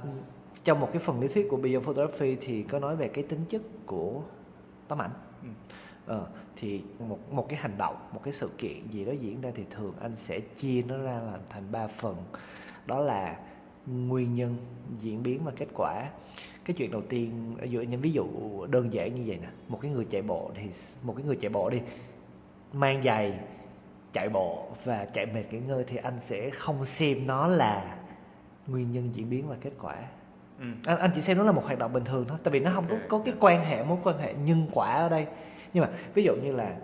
trong 0.65 0.81
một 0.81 0.89
cái 0.93 1.03
phần 1.03 1.21
lý 1.21 1.29
thuyết 1.29 1.47
của 1.51 1.57
Beyond 1.57 1.87
Photography 1.87 2.37
thì 2.41 2.63
có 2.63 2.79
nói 2.79 2.97
về 2.97 3.09
cái 3.09 3.25
tính 3.25 3.45
chất 3.49 3.63
của 3.87 4.23
tấm 4.89 5.03
ảnh. 5.03 5.11
Ừ. 5.43 5.49
Ờ, 6.07 6.27
thì 6.57 6.83
một 7.09 7.19
một 7.33 7.49
cái 7.49 7.59
hành 7.59 7.79
động 7.79 7.97
một 8.13 8.21
cái 8.23 8.33
sự 8.33 8.51
kiện 8.59 8.89
gì 8.91 9.05
đó 9.05 9.13
diễn 9.21 9.41
ra 9.41 9.51
thì 9.55 9.65
thường 9.71 9.93
anh 10.01 10.17
sẽ 10.17 10.41
chia 10.41 10.83
nó 10.83 10.97
ra 10.97 11.21
làm 11.21 11.41
thành 11.49 11.65
ba 11.73 11.87
phần. 11.87 12.17
Đó 12.87 13.01
là 13.01 13.37
nguyên 13.87 14.35
nhân 14.35 14.57
diễn 15.01 15.23
biến 15.23 15.41
và 15.45 15.53
kết 15.57 15.69
quả. 15.75 16.11
Cái 16.65 16.75
chuyện 16.75 16.91
đầu 16.91 17.03
tiên 17.09 17.57
dựa 17.73 17.81
những 17.81 18.01
ví 18.01 18.13
dụ 18.13 18.27
đơn 18.71 18.93
giản 18.93 19.15
như 19.15 19.23
vậy 19.27 19.39
nè. 19.43 19.49
Một 19.69 19.79
cái 19.83 19.91
người 19.91 20.07
chạy 20.11 20.23
bộ 20.23 20.51
thì 20.55 20.63
một 21.03 21.15
cái 21.17 21.27
người 21.27 21.37
chạy 21.37 21.51
bộ 21.51 21.71
đi 21.71 21.81
mang 22.73 23.03
giày 23.05 23.39
chạy 24.13 24.29
bộ 24.29 24.69
và 24.85 25.05
chạy 25.05 25.27
mệt 25.27 25.45
nghỉ 25.51 25.59
ngơi 25.59 25.85
thì 25.87 25.97
anh 25.97 26.21
sẽ 26.21 26.51
không 26.51 26.85
xem 26.85 27.27
nó 27.27 27.47
là 27.47 27.97
nguyên 28.67 28.93
nhân 28.93 29.11
diễn 29.15 29.31
biến 29.31 29.49
và 29.49 29.57
kết 29.61 29.73
quả. 29.83 29.95
Ừ. 30.61 30.67
anh, 30.85 30.99
anh 30.99 31.11
chỉ 31.15 31.21
xem 31.23 31.39
nó 31.39 31.45
là 31.45 31.53
một 31.53 31.65
hoạt 31.65 31.79
động 31.79 31.93
bình 31.93 32.05
thường 32.05 32.25
thôi 32.29 32.39
tại 32.43 32.53
vì 32.53 32.61
nó 32.61 32.71
không 32.75 32.87
có 32.89 32.97
có 33.09 33.23
cái 33.25 33.35
quan 33.41 33.65
hệ 33.65 33.85
mối 33.85 33.99
quan 34.03 34.19
hệ 34.19 34.35
nhân 34.35 34.67
quả 34.73 34.93
ở 34.95 35.09
đây. 35.09 35.27
Nhưng 35.75 35.85
mà 35.85 35.91
ví 36.15 36.23
dụ 36.25 36.35
như 36.43 36.53
là 36.53 36.77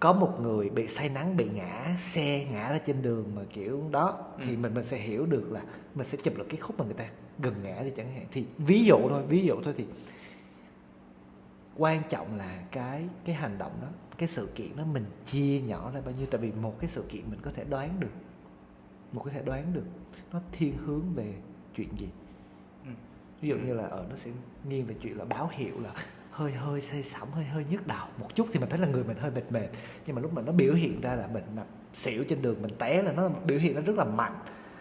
có 0.00 0.12
một 0.12 0.40
người 0.40 0.70
bị 0.70 0.88
say 0.88 1.08
nắng 1.08 1.36
bị 1.36 1.48
ngã 1.54 1.94
xe 1.98 2.44
ngã 2.52 2.70
ra 2.72 2.78
trên 2.78 3.02
đường 3.02 3.32
mà 3.34 3.42
kiểu 3.52 3.82
đó 3.90 4.18
thì 4.38 4.50
Ừ. 4.50 4.56
mình 4.58 4.74
mình 4.74 4.84
sẽ 4.84 4.96
hiểu 4.96 5.26
được 5.26 5.52
là 5.52 5.60
mình 5.94 6.06
sẽ 6.06 6.18
chụp 6.22 6.36
được 6.38 6.46
cái 6.48 6.60
khúc 6.60 6.78
mà 6.78 6.84
người 6.84 6.94
ta 6.94 7.04
gần 7.38 7.54
ngã 7.62 7.82
đi 7.82 7.90
chẳng 7.96 8.12
hạn. 8.14 8.24
Thì 8.32 8.44
ví 8.58 8.84
dụ 8.84 8.96
thôi 9.08 9.22
ví 9.28 9.42
dụ 9.42 9.60
thôi 9.64 9.74
thì 9.76 9.84
quan 11.76 12.02
trọng 12.08 12.38
là 12.38 12.58
cái 12.72 13.02
cái 13.24 13.34
hành 13.34 13.58
động 13.58 13.72
đó 13.82 13.88
cái 14.18 14.28
sự 14.28 14.48
kiện 14.54 14.76
đó 14.76 14.84
mình 14.84 15.04
chia 15.26 15.60
nhỏ 15.60 15.90
ra 15.94 16.00
bao 16.00 16.14
nhiêu? 16.18 16.26
Tại 16.30 16.40
vì 16.40 16.52
một 16.52 16.80
cái 16.80 16.88
sự 16.88 17.04
kiện 17.08 17.22
mình 17.30 17.40
có 17.42 17.50
thể 17.54 17.64
đoán 17.64 18.00
được 18.00 18.10
một 19.12 19.22
có 19.24 19.30
thể 19.30 19.42
đoán 19.42 19.72
được 19.72 19.84
nó 20.32 20.40
thiên 20.52 20.76
hướng 20.76 21.14
về 21.14 21.34
chuyện 21.76 21.88
gì. 21.98 22.08
Ừ. 22.84 22.90
ví 23.40 23.48
dụ 23.48 23.56
như 23.56 23.74
là 23.74 23.86
ở 23.86 24.06
nó 24.10 24.16
sẽ 24.16 24.30
nghiêng 24.68 24.86
về 24.86 24.94
chuyện 25.00 25.18
là 25.18 25.24
báo 25.24 25.50
hiệu 25.52 25.80
là 25.80 25.92
hơi 26.30 26.52
hơi 26.52 26.80
say 26.80 27.02
sẩm 27.02 27.28
hơi 27.32 27.44
hơi 27.44 27.64
nhức 27.70 27.86
đầu 27.86 28.06
một 28.18 28.34
chút 28.34 28.46
thì 28.52 28.60
mình 28.60 28.68
thấy 28.68 28.78
là 28.78 28.86
người 28.88 29.04
mình 29.04 29.16
hơi 29.16 29.30
mệt 29.30 29.52
mệt. 29.52 29.68
Nhưng 30.06 30.16
mà 30.16 30.22
lúc 30.22 30.32
mà 30.32 30.42
nó 30.42 30.52
biểu 30.52 30.74
hiện 30.74 31.00
ra 31.00 31.14
là 31.14 31.26
mình 31.26 31.44
nằm 31.56 31.66
xỉu 31.94 32.24
trên 32.28 32.42
đường 32.42 32.62
mình 32.62 32.74
té 32.78 33.02
là 33.02 33.12
nó 33.12 33.28
biểu 33.28 33.58
hiện 33.58 33.74
nó 33.74 33.80
rất 33.80 33.96
là 33.96 34.04
mạnh. 34.04 34.38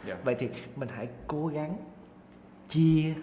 Dạ. 0.08 0.17
vậy 0.23 0.36
thì 0.39 0.50
mình 0.76 0.89
hãy 0.91 1.08
cố 1.28 1.47
gắng 1.47 1.78
chia 2.67 3.13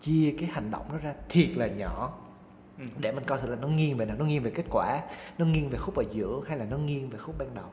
chia 0.00 0.34
cái 0.38 0.48
hành 0.48 0.70
động 0.70 0.86
nó 0.92 0.98
ra 0.98 1.14
thiệt 1.28 1.56
là 1.56 1.66
nhỏ 1.66 2.18
Ừ. 2.80 2.84
để 2.98 3.12
mình 3.12 3.24
coi 3.26 3.38
thử 3.40 3.48
là 3.50 3.56
nó 3.56 3.68
nghiêng 3.68 3.96
về 3.96 4.04
nào 4.06 4.16
nó 4.18 4.24
nghiêng 4.24 4.42
về 4.42 4.50
kết 4.50 4.64
quả 4.70 5.02
nó 5.38 5.46
nghiêng 5.46 5.68
về 5.68 5.78
khúc 5.78 5.96
ở 5.96 6.04
giữa 6.10 6.40
hay 6.48 6.58
là 6.58 6.64
nó 6.64 6.76
nghiêng 6.78 7.08
về 7.10 7.18
khúc 7.18 7.38
ban 7.38 7.54
đầu 7.54 7.64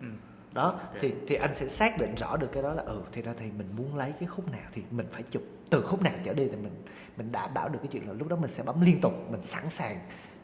Ừ. 0.00 0.06
đó 0.52 0.62
Ok. 0.66 0.96
thì 1.00 1.14
thì 1.28 1.34
anh 1.34 1.54
sẽ 1.54 1.68
xác 1.68 1.98
định 1.98 2.14
rõ 2.14 2.36
được 2.36 2.48
cái 2.52 2.62
đó 2.62 2.72
là 2.74 2.82
ừ 2.82 3.02
thì 3.12 3.22
ra 3.22 3.32
thì 3.38 3.50
mình 3.58 3.66
muốn 3.76 3.96
lấy 3.96 4.12
cái 4.20 4.28
khúc 4.28 4.52
nào 4.52 4.60
thì 4.72 4.82
mình 4.90 5.06
phải 5.12 5.22
chụp 5.22 5.42
từ 5.70 5.82
khúc 5.82 6.02
nào 6.02 6.12
trở 6.24 6.32
đi 6.34 6.44
thì 6.48 6.56
mình 6.56 6.82
mình 7.16 7.32
đảm 7.32 7.54
bảo 7.54 7.68
được 7.68 7.78
cái 7.82 7.88
chuyện 7.92 8.08
là 8.08 8.12
lúc 8.14 8.28
đó 8.28 8.36
mình 8.36 8.50
sẽ 8.50 8.62
bấm 8.62 8.80
liên 8.80 9.00
tục 9.00 9.12
mình 9.30 9.44
sẵn 9.44 9.70
sàng 9.70 9.96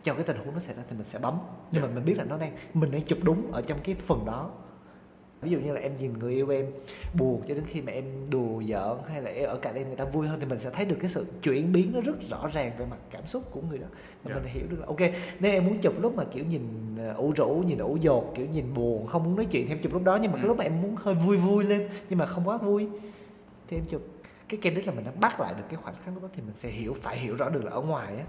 cho 0.04 0.14
cái 0.14 0.22
tình 0.24 0.36
huống 0.44 0.54
nó 0.54 0.60
xảy 0.60 0.74
ra 0.74 0.82
thì 0.90 0.96
mình 0.96 1.06
sẽ 1.06 1.18
bấm 1.18 1.38
nhưng 1.72 1.82
Dạ. 1.82 1.88
mà 1.88 1.94
mình 1.94 2.04
biết 2.04 2.14
là 2.16 2.24
nó 2.24 2.36
đang 2.38 2.52
mình 2.74 2.90
đang 2.90 3.02
chụp 3.02 3.18
đúng 3.22 3.52
ở 3.52 3.62
trong 3.62 3.78
cái 3.84 3.94
phần 3.94 4.24
đó 4.26 4.50
ví 5.42 5.50
dụ 5.50 5.59
như 5.59 5.72
là 5.72 5.81
em 5.81 5.96
nhìn 5.96 6.12
người 6.18 6.35
yêu 6.35 6.48
em 6.48 6.66
buồn 7.18 7.42
cho 7.48 7.55
đến 7.55 7.64
khi 7.66 7.81
mà 7.81 7.92
em 7.92 8.05
đùa 8.31 8.62
giỡn 8.68 8.98
hay 9.09 9.22
là 9.22 9.48
ở 9.48 9.57
cạnh 9.62 9.74
em 9.74 9.87
người 9.87 9.96
ta 9.96 10.05
vui 10.05 10.26
hơn 10.26 10.40
thì 10.40 10.46
mình 10.46 10.59
sẽ 10.59 10.70
thấy 10.70 10.85
được 10.85 10.96
cái 11.00 11.09
sự 11.09 11.26
chuyển 11.42 11.72
biến 11.72 11.92
nó 11.94 12.00
rất 12.00 12.16
rõ 12.31 12.48
ràng 12.53 12.72
về 12.79 12.87
mặt 12.90 12.96
cảm 13.11 13.26
xúc 13.26 13.42
của 13.50 13.61
người 13.68 13.79
đó 13.79 13.87
và 14.24 14.31
Dạ. 14.35 14.40
mình 14.42 14.53
hiểu 14.53 14.64
được 14.70 14.76
là 14.81 14.87
ok 14.87 15.00
nếu 15.40 15.53
em 15.53 15.66
muốn 15.66 15.79
chụp 15.79 15.94
lúc 16.00 16.14
mà 16.16 16.24
kiểu 16.24 16.44
nhìn 16.44 16.62
ờ, 16.98 17.12
ủ 17.14 17.33
rũ 17.37 17.62
nhìn 17.66 17.79
ủ 17.79 17.96
dột 17.96 18.33
kiểu 18.35 18.46
nhìn 18.46 18.74
buồn 18.74 19.07
không 19.07 19.24
muốn 19.24 19.37
nói 19.37 19.46
chuyện 19.50 19.66
thì 19.66 19.72
em 19.72 19.79
chụp 19.79 19.92
lúc 19.92 20.03
đó 20.05 20.18
nhưng 20.22 20.31
mà 20.33 20.37
cái 20.37 20.44
Ừ. 20.44 20.48
lúc 20.48 20.57
mà 20.57 20.64
em 20.64 20.83
muốn 20.83 20.96
hơi 20.96 21.14
vui 21.14 21.37
vui 21.37 21.64
lên 21.64 21.88
nhưng 22.09 22.18
mà 22.18 22.26
không 22.26 22.48
quá 22.48 22.57
vui 22.57 22.88
thì 23.68 23.76
em 23.76 23.85
chụp 23.88 24.03
cái 24.48 24.61
candid 24.62 24.87
là 24.87 24.92
mình 24.92 25.05
đã 25.05 25.12
bắt 25.20 25.40
lại 25.40 25.55
được 25.57 25.64
cái 25.68 25.76
khoảnh 25.76 25.94
khắc 26.05 26.14
lúc 26.14 26.22
đó 26.22 26.29
thì 26.35 26.42
mình 26.42 26.57
sẽ 26.57 26.68
hiểu 26.68 26.94
phải 26.94 27.18
hiểu 27.18 27.37
rõ 27.37 27.48
được 27.48 27.64
là 27.64 27.70
ở 27.70 27.81
ngoài 27.81 28.16
á 28.16 28.24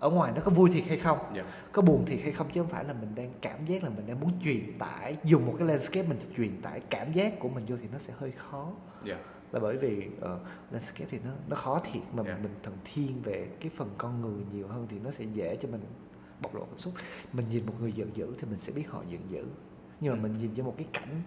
ở 0.00 0.10
ngoài 0.10 0.32
nó 0.36 0.40
có 0.44 0.50
vui 0.50 0.70
thiệt 0.70 0.84
hay 0.88 0.98
không 0.98 1.18
Dạ. 1.34 1.44
có 1.72 1.82
buồn 1.82 2.04
thiệt 2.06 2.18
hay 2.22 2.32
không 2.32 2.46
chứ 2.52 2.60
không 2.62 2.70
phải 2.70 2.84
là 2.84 2.92
mình 2.92 3.14
đang 3.14 3.30
cảm 3.42 3.64
giác 3.64 3.82
là 3.84 3.88
mình 3.90 4.06
đang 4.06 4.20
muốn 4.20 4.30
truyền 4.44 4.78
tải 4.78 5.16
dùng 5.24 5.46
một 5.46 5.54
cái 5.58 5.68
landscape 5.68 6.08
mình 6.08 6.18
truyền 6.36 6.62
tải 6.62 6.80
cảm 6.90 7.12
giác 7.12 7.38
của 7.40 7.48
mình 7.48 7.64
vô 7.68 7.76
thì 7.82 7.88
nó 7.92 7.98
sẽ 7.98 8.12
hơi 8.18 8.32
khó 8.32 8.72
Dạ. 9.04 9.18
là 9.52 9.60
bởi 9.60 9.76
vì 9.76 10.06
uh, 10.18 10.40
landscape 10.70 11.08
thì 11.10 11.18
nó 11.24 11.30
nó 11.48 11.56
khó 11.56 11.80
thiệt 11.92 12.02
mà 12.12 12.22
Yeah. 12.22 12.42
mình 12.42 12.52
thường 12.62 12.76
thiên 12.94 13.22
về 13.22 13.48
cái 13.60 13.70
phần 13.76 13.90
con 13.98 14.20
người 14.20 14.44
nhiều 14.52 14.68
hơn 14.68 14.86
thì 14.90 14.96
nó 15.04 15.10
sẽ 15.10 15.24
dễ 15.24 15.56
cho 15.56 15.68
mình 15.68 15.80
bộc 16.42 16.54
lộ 16.54 16.60
cảm 16.64 16.78
xúc 16.78 16.92
mình 17.32 17.46
nhìn 17.50 17.66
một 17.66 17.74
người 17.80 17.92
giận 17.92 18.10
dữ 18.16 18.34
thì 18.40 18.46
mình 18.50 18.58
sẽ 18.58 18.72
biết 18.72 18.84
họ 18.90 19.02
giận 19.10 19.20
dữ 19.30 19.44
nhưng 20.00 20.12
mà 20.12 20.18
Ừ. 20.18 20.22
mình 20.22 20.38
nhìn 20.38 20.50
cho 20.56 20.62
một 20.64 20.74
cái 20.76 20.86
cảnh 20.92 21.22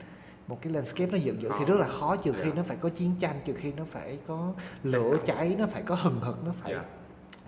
một 0.48 0.62
cái 0.62 0.74
landscape 0.74 1.12
nó 1.12 1.18
dựng 1.18 1.42
dữ 1.42 1.50
thì 1.60 1.66
rất 1.66 1.76
là 1.80 1.88
khó 1.88 2.16
trừ 2.16 2.32
khi 2.34 2.50
Dạ. 2.50 2.56
nó 2.56 2.64
phải 2.64 2.78
có 2.78 2.90
chiến 2.90 3.12
tranh 3.20 3.40
trừ 3.46 3.54
khi 3.54 3.72
nó 3.78 3.84
phải 3.86 4.18
có 4.28 4.54
lửa 4.84 5.18
cháy 5.26 5.56
nó 5.60 5.66
phải 5.68 5.82
có 5.82 5.96
hừng 5.96 6.20
hực 6.20 6.46
nó 6.46 6.52
phải 6.62 6.72
Dạ. 6.74 6.84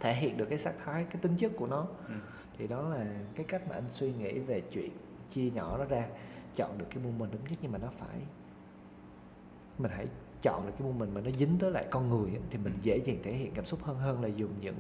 Thể 0.01 0.13
hiện 0.13 0.37
được 0.37 0.45
cái 0.49 0.57
sắc 0.57 0.73
thái 0.85 1.03
cái 1.03 1.15
tính 1.21 1.35
chất 1.37 1.51
của 1.55 1.67
nó 1.67 1.87
Ừ. 2.07 2.13
thì 2.57 2.67
đó 2.67 2.81
là 2.89 3.05
cái 3.35 3.45
cách 3.49 3.61
mà 3.69 3.75
anh 3.75 3.89
suy 3.89 4.11
nghĩ 4.13 4.39
về 4.39 4.61
chuyện 4.71 4.89
chia 5.29 5.49
nhỏ 5.49 5.77
nó 5.77 5.85
ra 5.85 6.07
chọn 6.55 6.77
được 6.77 6.85
cái 6.89 7.03
moment 7.03 7.31
đúng 7.31 7.41
nhất 7.49 7.59
nhưng 7.61 7.71
mà 7.71 7.77
nó 7.77 7.87
phải 7.99 8.17
mình 9.77 9.91
hãy 9.95 10.07
chọn 10.41 10.65
được 10.65 10.73
cái 10.79 10.87
moment 10.87 11.15
mà 11.15 11.21
nó 11.21 11.31
dính 11.31 11.57
tới 11.59 11.71
lại 11.71 11.85
con 11.89 12.09
người 12.09 12.31
á, 12.33 12.39
thì 12.49 12.57
mình 12.57 12.73
Ừ. 12.73 12.79
dễ 12.81 12.97
dàng 13.05 13.17
thể 13.23 13.31
hiện 13.33 13.51
cảm 13.55 13.65
xúc 13.65 13.83
hơn 13.83 13.97
hơn 13.97 14.21
là 14.21 14.27
dùng 14.27 14.51
những 14.61 14.75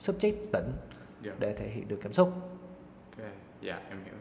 subject 0.00 0.34
tĩnh 0.52 0.72
Dạ. 1.22 1.32
để 1.38 1.54
thể 1.54 1.68
hiện 1.68 1.88
được 1.88 1.98
cảm 2.02 2.12
xúc 2.12 2.32
ok 3.18 3.26
dạ 3.62 3.82
em 3.88 4.04
hiểu 4.04 4.14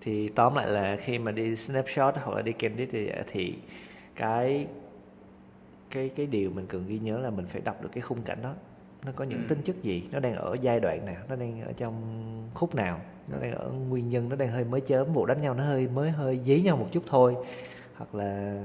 thì 0.00 0.28
tóm 0.28 0.54
lại 0.54 0.68
là 0.70 0.96
khi 0.96 1.18
mà 1.18 1.32
đi 1.32 1.56
snapshot 1.56 2.14
hoặc 2.16 2.36
là 2.36 2.42
đi 2.42 2.52
candid 2.52 2.88
thì 2.92 3.10
thì 3.26 3.58
cái 4.14 4.66
cái 5.94 6.10
cái 6.16 6.26
điều 6.26 6.50
mình 6.50 6.66
cần 6.66 6.84
ghi 6.86 6.98
nhớ 6.98 7.18
là 7.18 7.30
mình 7.30 7.46
phải 7.46 7.60
đọc 7.64 7.82
được 7.82 7.88
cái 7.92 8.00
khung 8.00 8.22
cảnh 8.22 8.38
đó. 8.42 8.54
Nó 9.06 9.12
có 9.16 9.24
những 9.24 9.38
Ừ. 9.42 9.48
tính 9.48 9.62
chất 9.64 9.82
gì? 9.82 10.08
Nó 10.12 10.20
đang 10.20 10.34
ở 10.34 10.56
giai 10.60 10.80
đoạn 10.80 11.06
nào? 11.06 11.22
Nó 11.28 11.36
đang 11.36 11.62
ở 11.62 11.72
trong 11.72 11.94
khúc 12.54 12.74
nào? 12.74 13.00
Nó 13.28 13.38
đang 13.38 13.52
ở 13.52 13.70
nguyên 13.70 14.08
nhân? 14.08 14.28
Nó 14.28 14.36
đang 14.36 14.48
hơi 14.48 14.64
mới 14.64 14.80
chớm 14.80 15.12
vụ 15.12 15.26
đánh 15.26 15.40
nhau 15.40 15.54
nó 15.54 15.64
hơi 15.64 15.88
mới 15.88 16.10
hơi 16.10 16.40
dí 16.44 16.60
nhau 16.62 16.76
một 16.76 16.88
chút 16.92 17.02
thôi. 17.06 17.36
Hoặc 17.96 18.14
là 18.14 18.62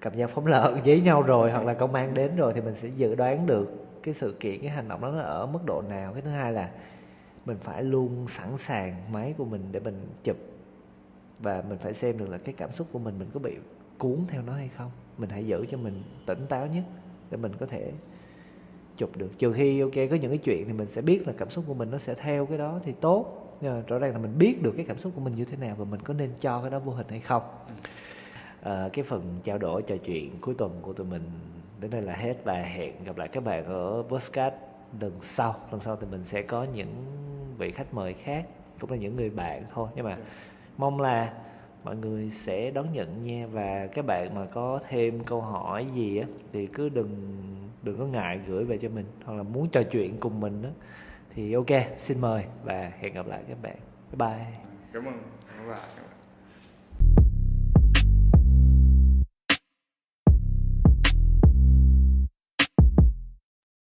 cầm 0.00 0.16
dao 0.16 0.28
phóng 0.28 0.46
lợn 0.46 0.74
dí 0.84 1.00
nhau 1.00 1.22
rồi 1.22 1.52
hoặc 1.52 1.66
là 1.66 1.74
công 1.74 1.94
an 1.94 2.14
đến 2.14 2.36
rồi 2.36 2.52
thì 2.54 2.60
mình 2.60 2.74
sẽ 2.74 2.88
dự 2.88 3.14
đoán 3.14 3.46
được 3.46 3.70
cái 4.02 4.14
sự 4.14 4.36
kiện 4.40 4.60
cái 4.60 4.70
hành 4.70 4.88
động 4.88 5.00
đó 5.00 5.08
nó 5.10 5.20
ở 5.20 5.46
mức 5.46 5.60
độ 5.66 5.82
nào. 5.88 6.12
Cái 6.12 6.22
thứ 6.22 6.30
hai 6.30 6.52
là 6.52 6.70
mình 7.44 7.56
phải 7.60 7.82
luôn 7.82 8.26
sẵn 8.28 8.56
sàng 8.56 8.94
máy 9.12 9.34
của 9.38 9.44
mình 9.44 9.62
để 9.72 9.80
mình 9.80 10.06
chụp. 10.24 10.36
Và 11.38 11.62
mình 11.68 11.78
phải 11.78 11.92
xem 11.92 12.18
được 12.18 12.28
là 12.28 12.38
cái 12.38 12.54
cảm 12.58 12.72
xúc 12.72 12.86
của 12.92 12.98
mình 12.98 13.18
mình 13.18 13.28
có 13.34 13.40
bị 13.40 13.56
cuốn 13.98 14.16
theo 14.28 14.42
nó 14.42 14.52
hay 14.52 14.70
không 14.76 14.90
mình 15.20 15.30
hãy 15.30 15.46
giữ 15.46 15.66
cho 15.70 15.78
mình 15.78 16.02
tỉnh 16.26 16.46
táo 16.48 16.66
nhất 16.66 16.84
để 17.30 17.36
mình 17.36 17.52
có 17.60 17.66
thể 17.66 17.92
chụp 18.96 19.16
được. 19.16 19.38
Trừ 19.38 19.52
khi 19.52 19.80
ok 19.80 19.94
có 19.94 20.16
những 20.16 20.30
cái 20.30 20.38
chuyện 20.38 20.66
thì 20.66 20.72
mình 20.72 20.86
sẽ 20.86 21.02
biết 21.02 21.26
là 21.26 21.32
cảm 21.38 21.50
xúc 21.50 21.64
của 21.68 21.74
mình 21.74 21.90
nó 21.90 21.98
sẽ 21.98 22.14
theo 22.14 22.46
cái 22.46 22.58
đó 22.58 22.80
thì 22.84 22.92
tốt. 23.00 23.36
Nhưng 23.60 23.74
mà 23.74 23.82
rõ 23.86 23.98
ràng 23.98 24.12
là 24.12 24.18
mình 24.18 24.38
biết 24.38 24.62
được 24.62 24.72
cái 24.76 24.84
cảm 24.88 24.98
xúc 24.98 25.12
của 25.14 25.20
mình 25.20 25.34
như 25.34 25.44
thế 25.44 25.56
nào 25.56 25.76
và 25.78 25.84
mình 25.84 26.00
có 26.00 26.14
nên 26.14 26.30
cho 26.40 26.60
cái 26.60 26.70
đó 26.70 26.78
vô 26.78 26.92
hình 26.92 27.06
hay 27.08 27.20
không. 27.20 27.42
À, 28.62 28.88
cái 28.92 29.04
phần 29.04 29.38
trao 29.44 29.58
đổi 29.58 29.82
trò 29.82 29.96
chuyện 29.96 30.30
cuối 30.40 30.54
tuần 30.58 30.78
của 30.82 30.92
tụi 30.92 31.06
mình 31.06 31.22
đến 31.80 31.90
đây 31.90 32.02
là 32.02 32.14
hết 32.14 32.44
và 32.44 32.54
hẹn 32.54 33.04
gặp 33.04 33.18
lại 33.18 33.28
các 33.28 33.44
bạn 33.44 33.64
ở 33.64 34.02
podcast 34.08 34.54
lần 35.00 35.12
sau. 35.20 35.54
Lần 35.70 35.80
sau 35.80 35.96
thì 35.96 36.06
mình 36.10 36.24
sẽ 36.24 36.42
có 36.42 36.64
những 36.64 36.94
vị 37.58 37.70
khách 37.70 37.94
mời 37.94 38.14
khác 38.14 38.46
cũng 38.80 38.90
là 38.90 38.96
những 38.96 39.16
người 39.16 39.30
bạn 39.30 39.64
thôi. 39.72 39.88
Nhưng 39.96 40.04
mà 40.04 40.18
mong 40.76 41.00
là 41.00 41.32
mọi 41.84 41.96
người 41.96 42.30
sẽ 42.30 42.70
đón 42.70 42.86
nhận 42.92 43.24
nha. 43.24 43.46
Và 43.46 43.86
các 43.86 44.06
bạn 44.06 44.34
mà 44.34 44.46
có 44.46 44.80
thêm 44.88 45.24
câu 45.24 45.40
hỏi 45.40 45.86
gì 45.94 46.18
á, 46.18 46.26
thì 46.52 46.66
cứ 46.66 46.88
đừng 46.88 47.36
đừng 47.82 47.98
có 47.98 48.04
ngại 48.04 48.40
gửi 48.46 48.64
về 48.64 48.78
cho 48.78 48.88
mình, 48.88 49.06
hoặc 49.24 49.34
là 49.34 49.42
muốn 49.42 49.68
trò 49.68 49.82
chuyện 49.82 50.16
cùng 50.20 50.40
mình 50.40 50.62
đó 50.62 50.68
thì 51.34 51.52
ok, 51.52 51.70
xin 51.96 52.20
mời 52.20 52.44
và 52.64 52.92
hẹn 53.00 53.14
gặp 53.14 53.26
lại 53.26 53.42
các 53.48 53.62
bạn. 53.62 53.76
Bye 54.12 54.28
bye. 54.28 54.46
Cảm 54.92 55.04
ơn. 55.04 55.18
Cảm 55.56 55.68
ơn. 55.68 56.09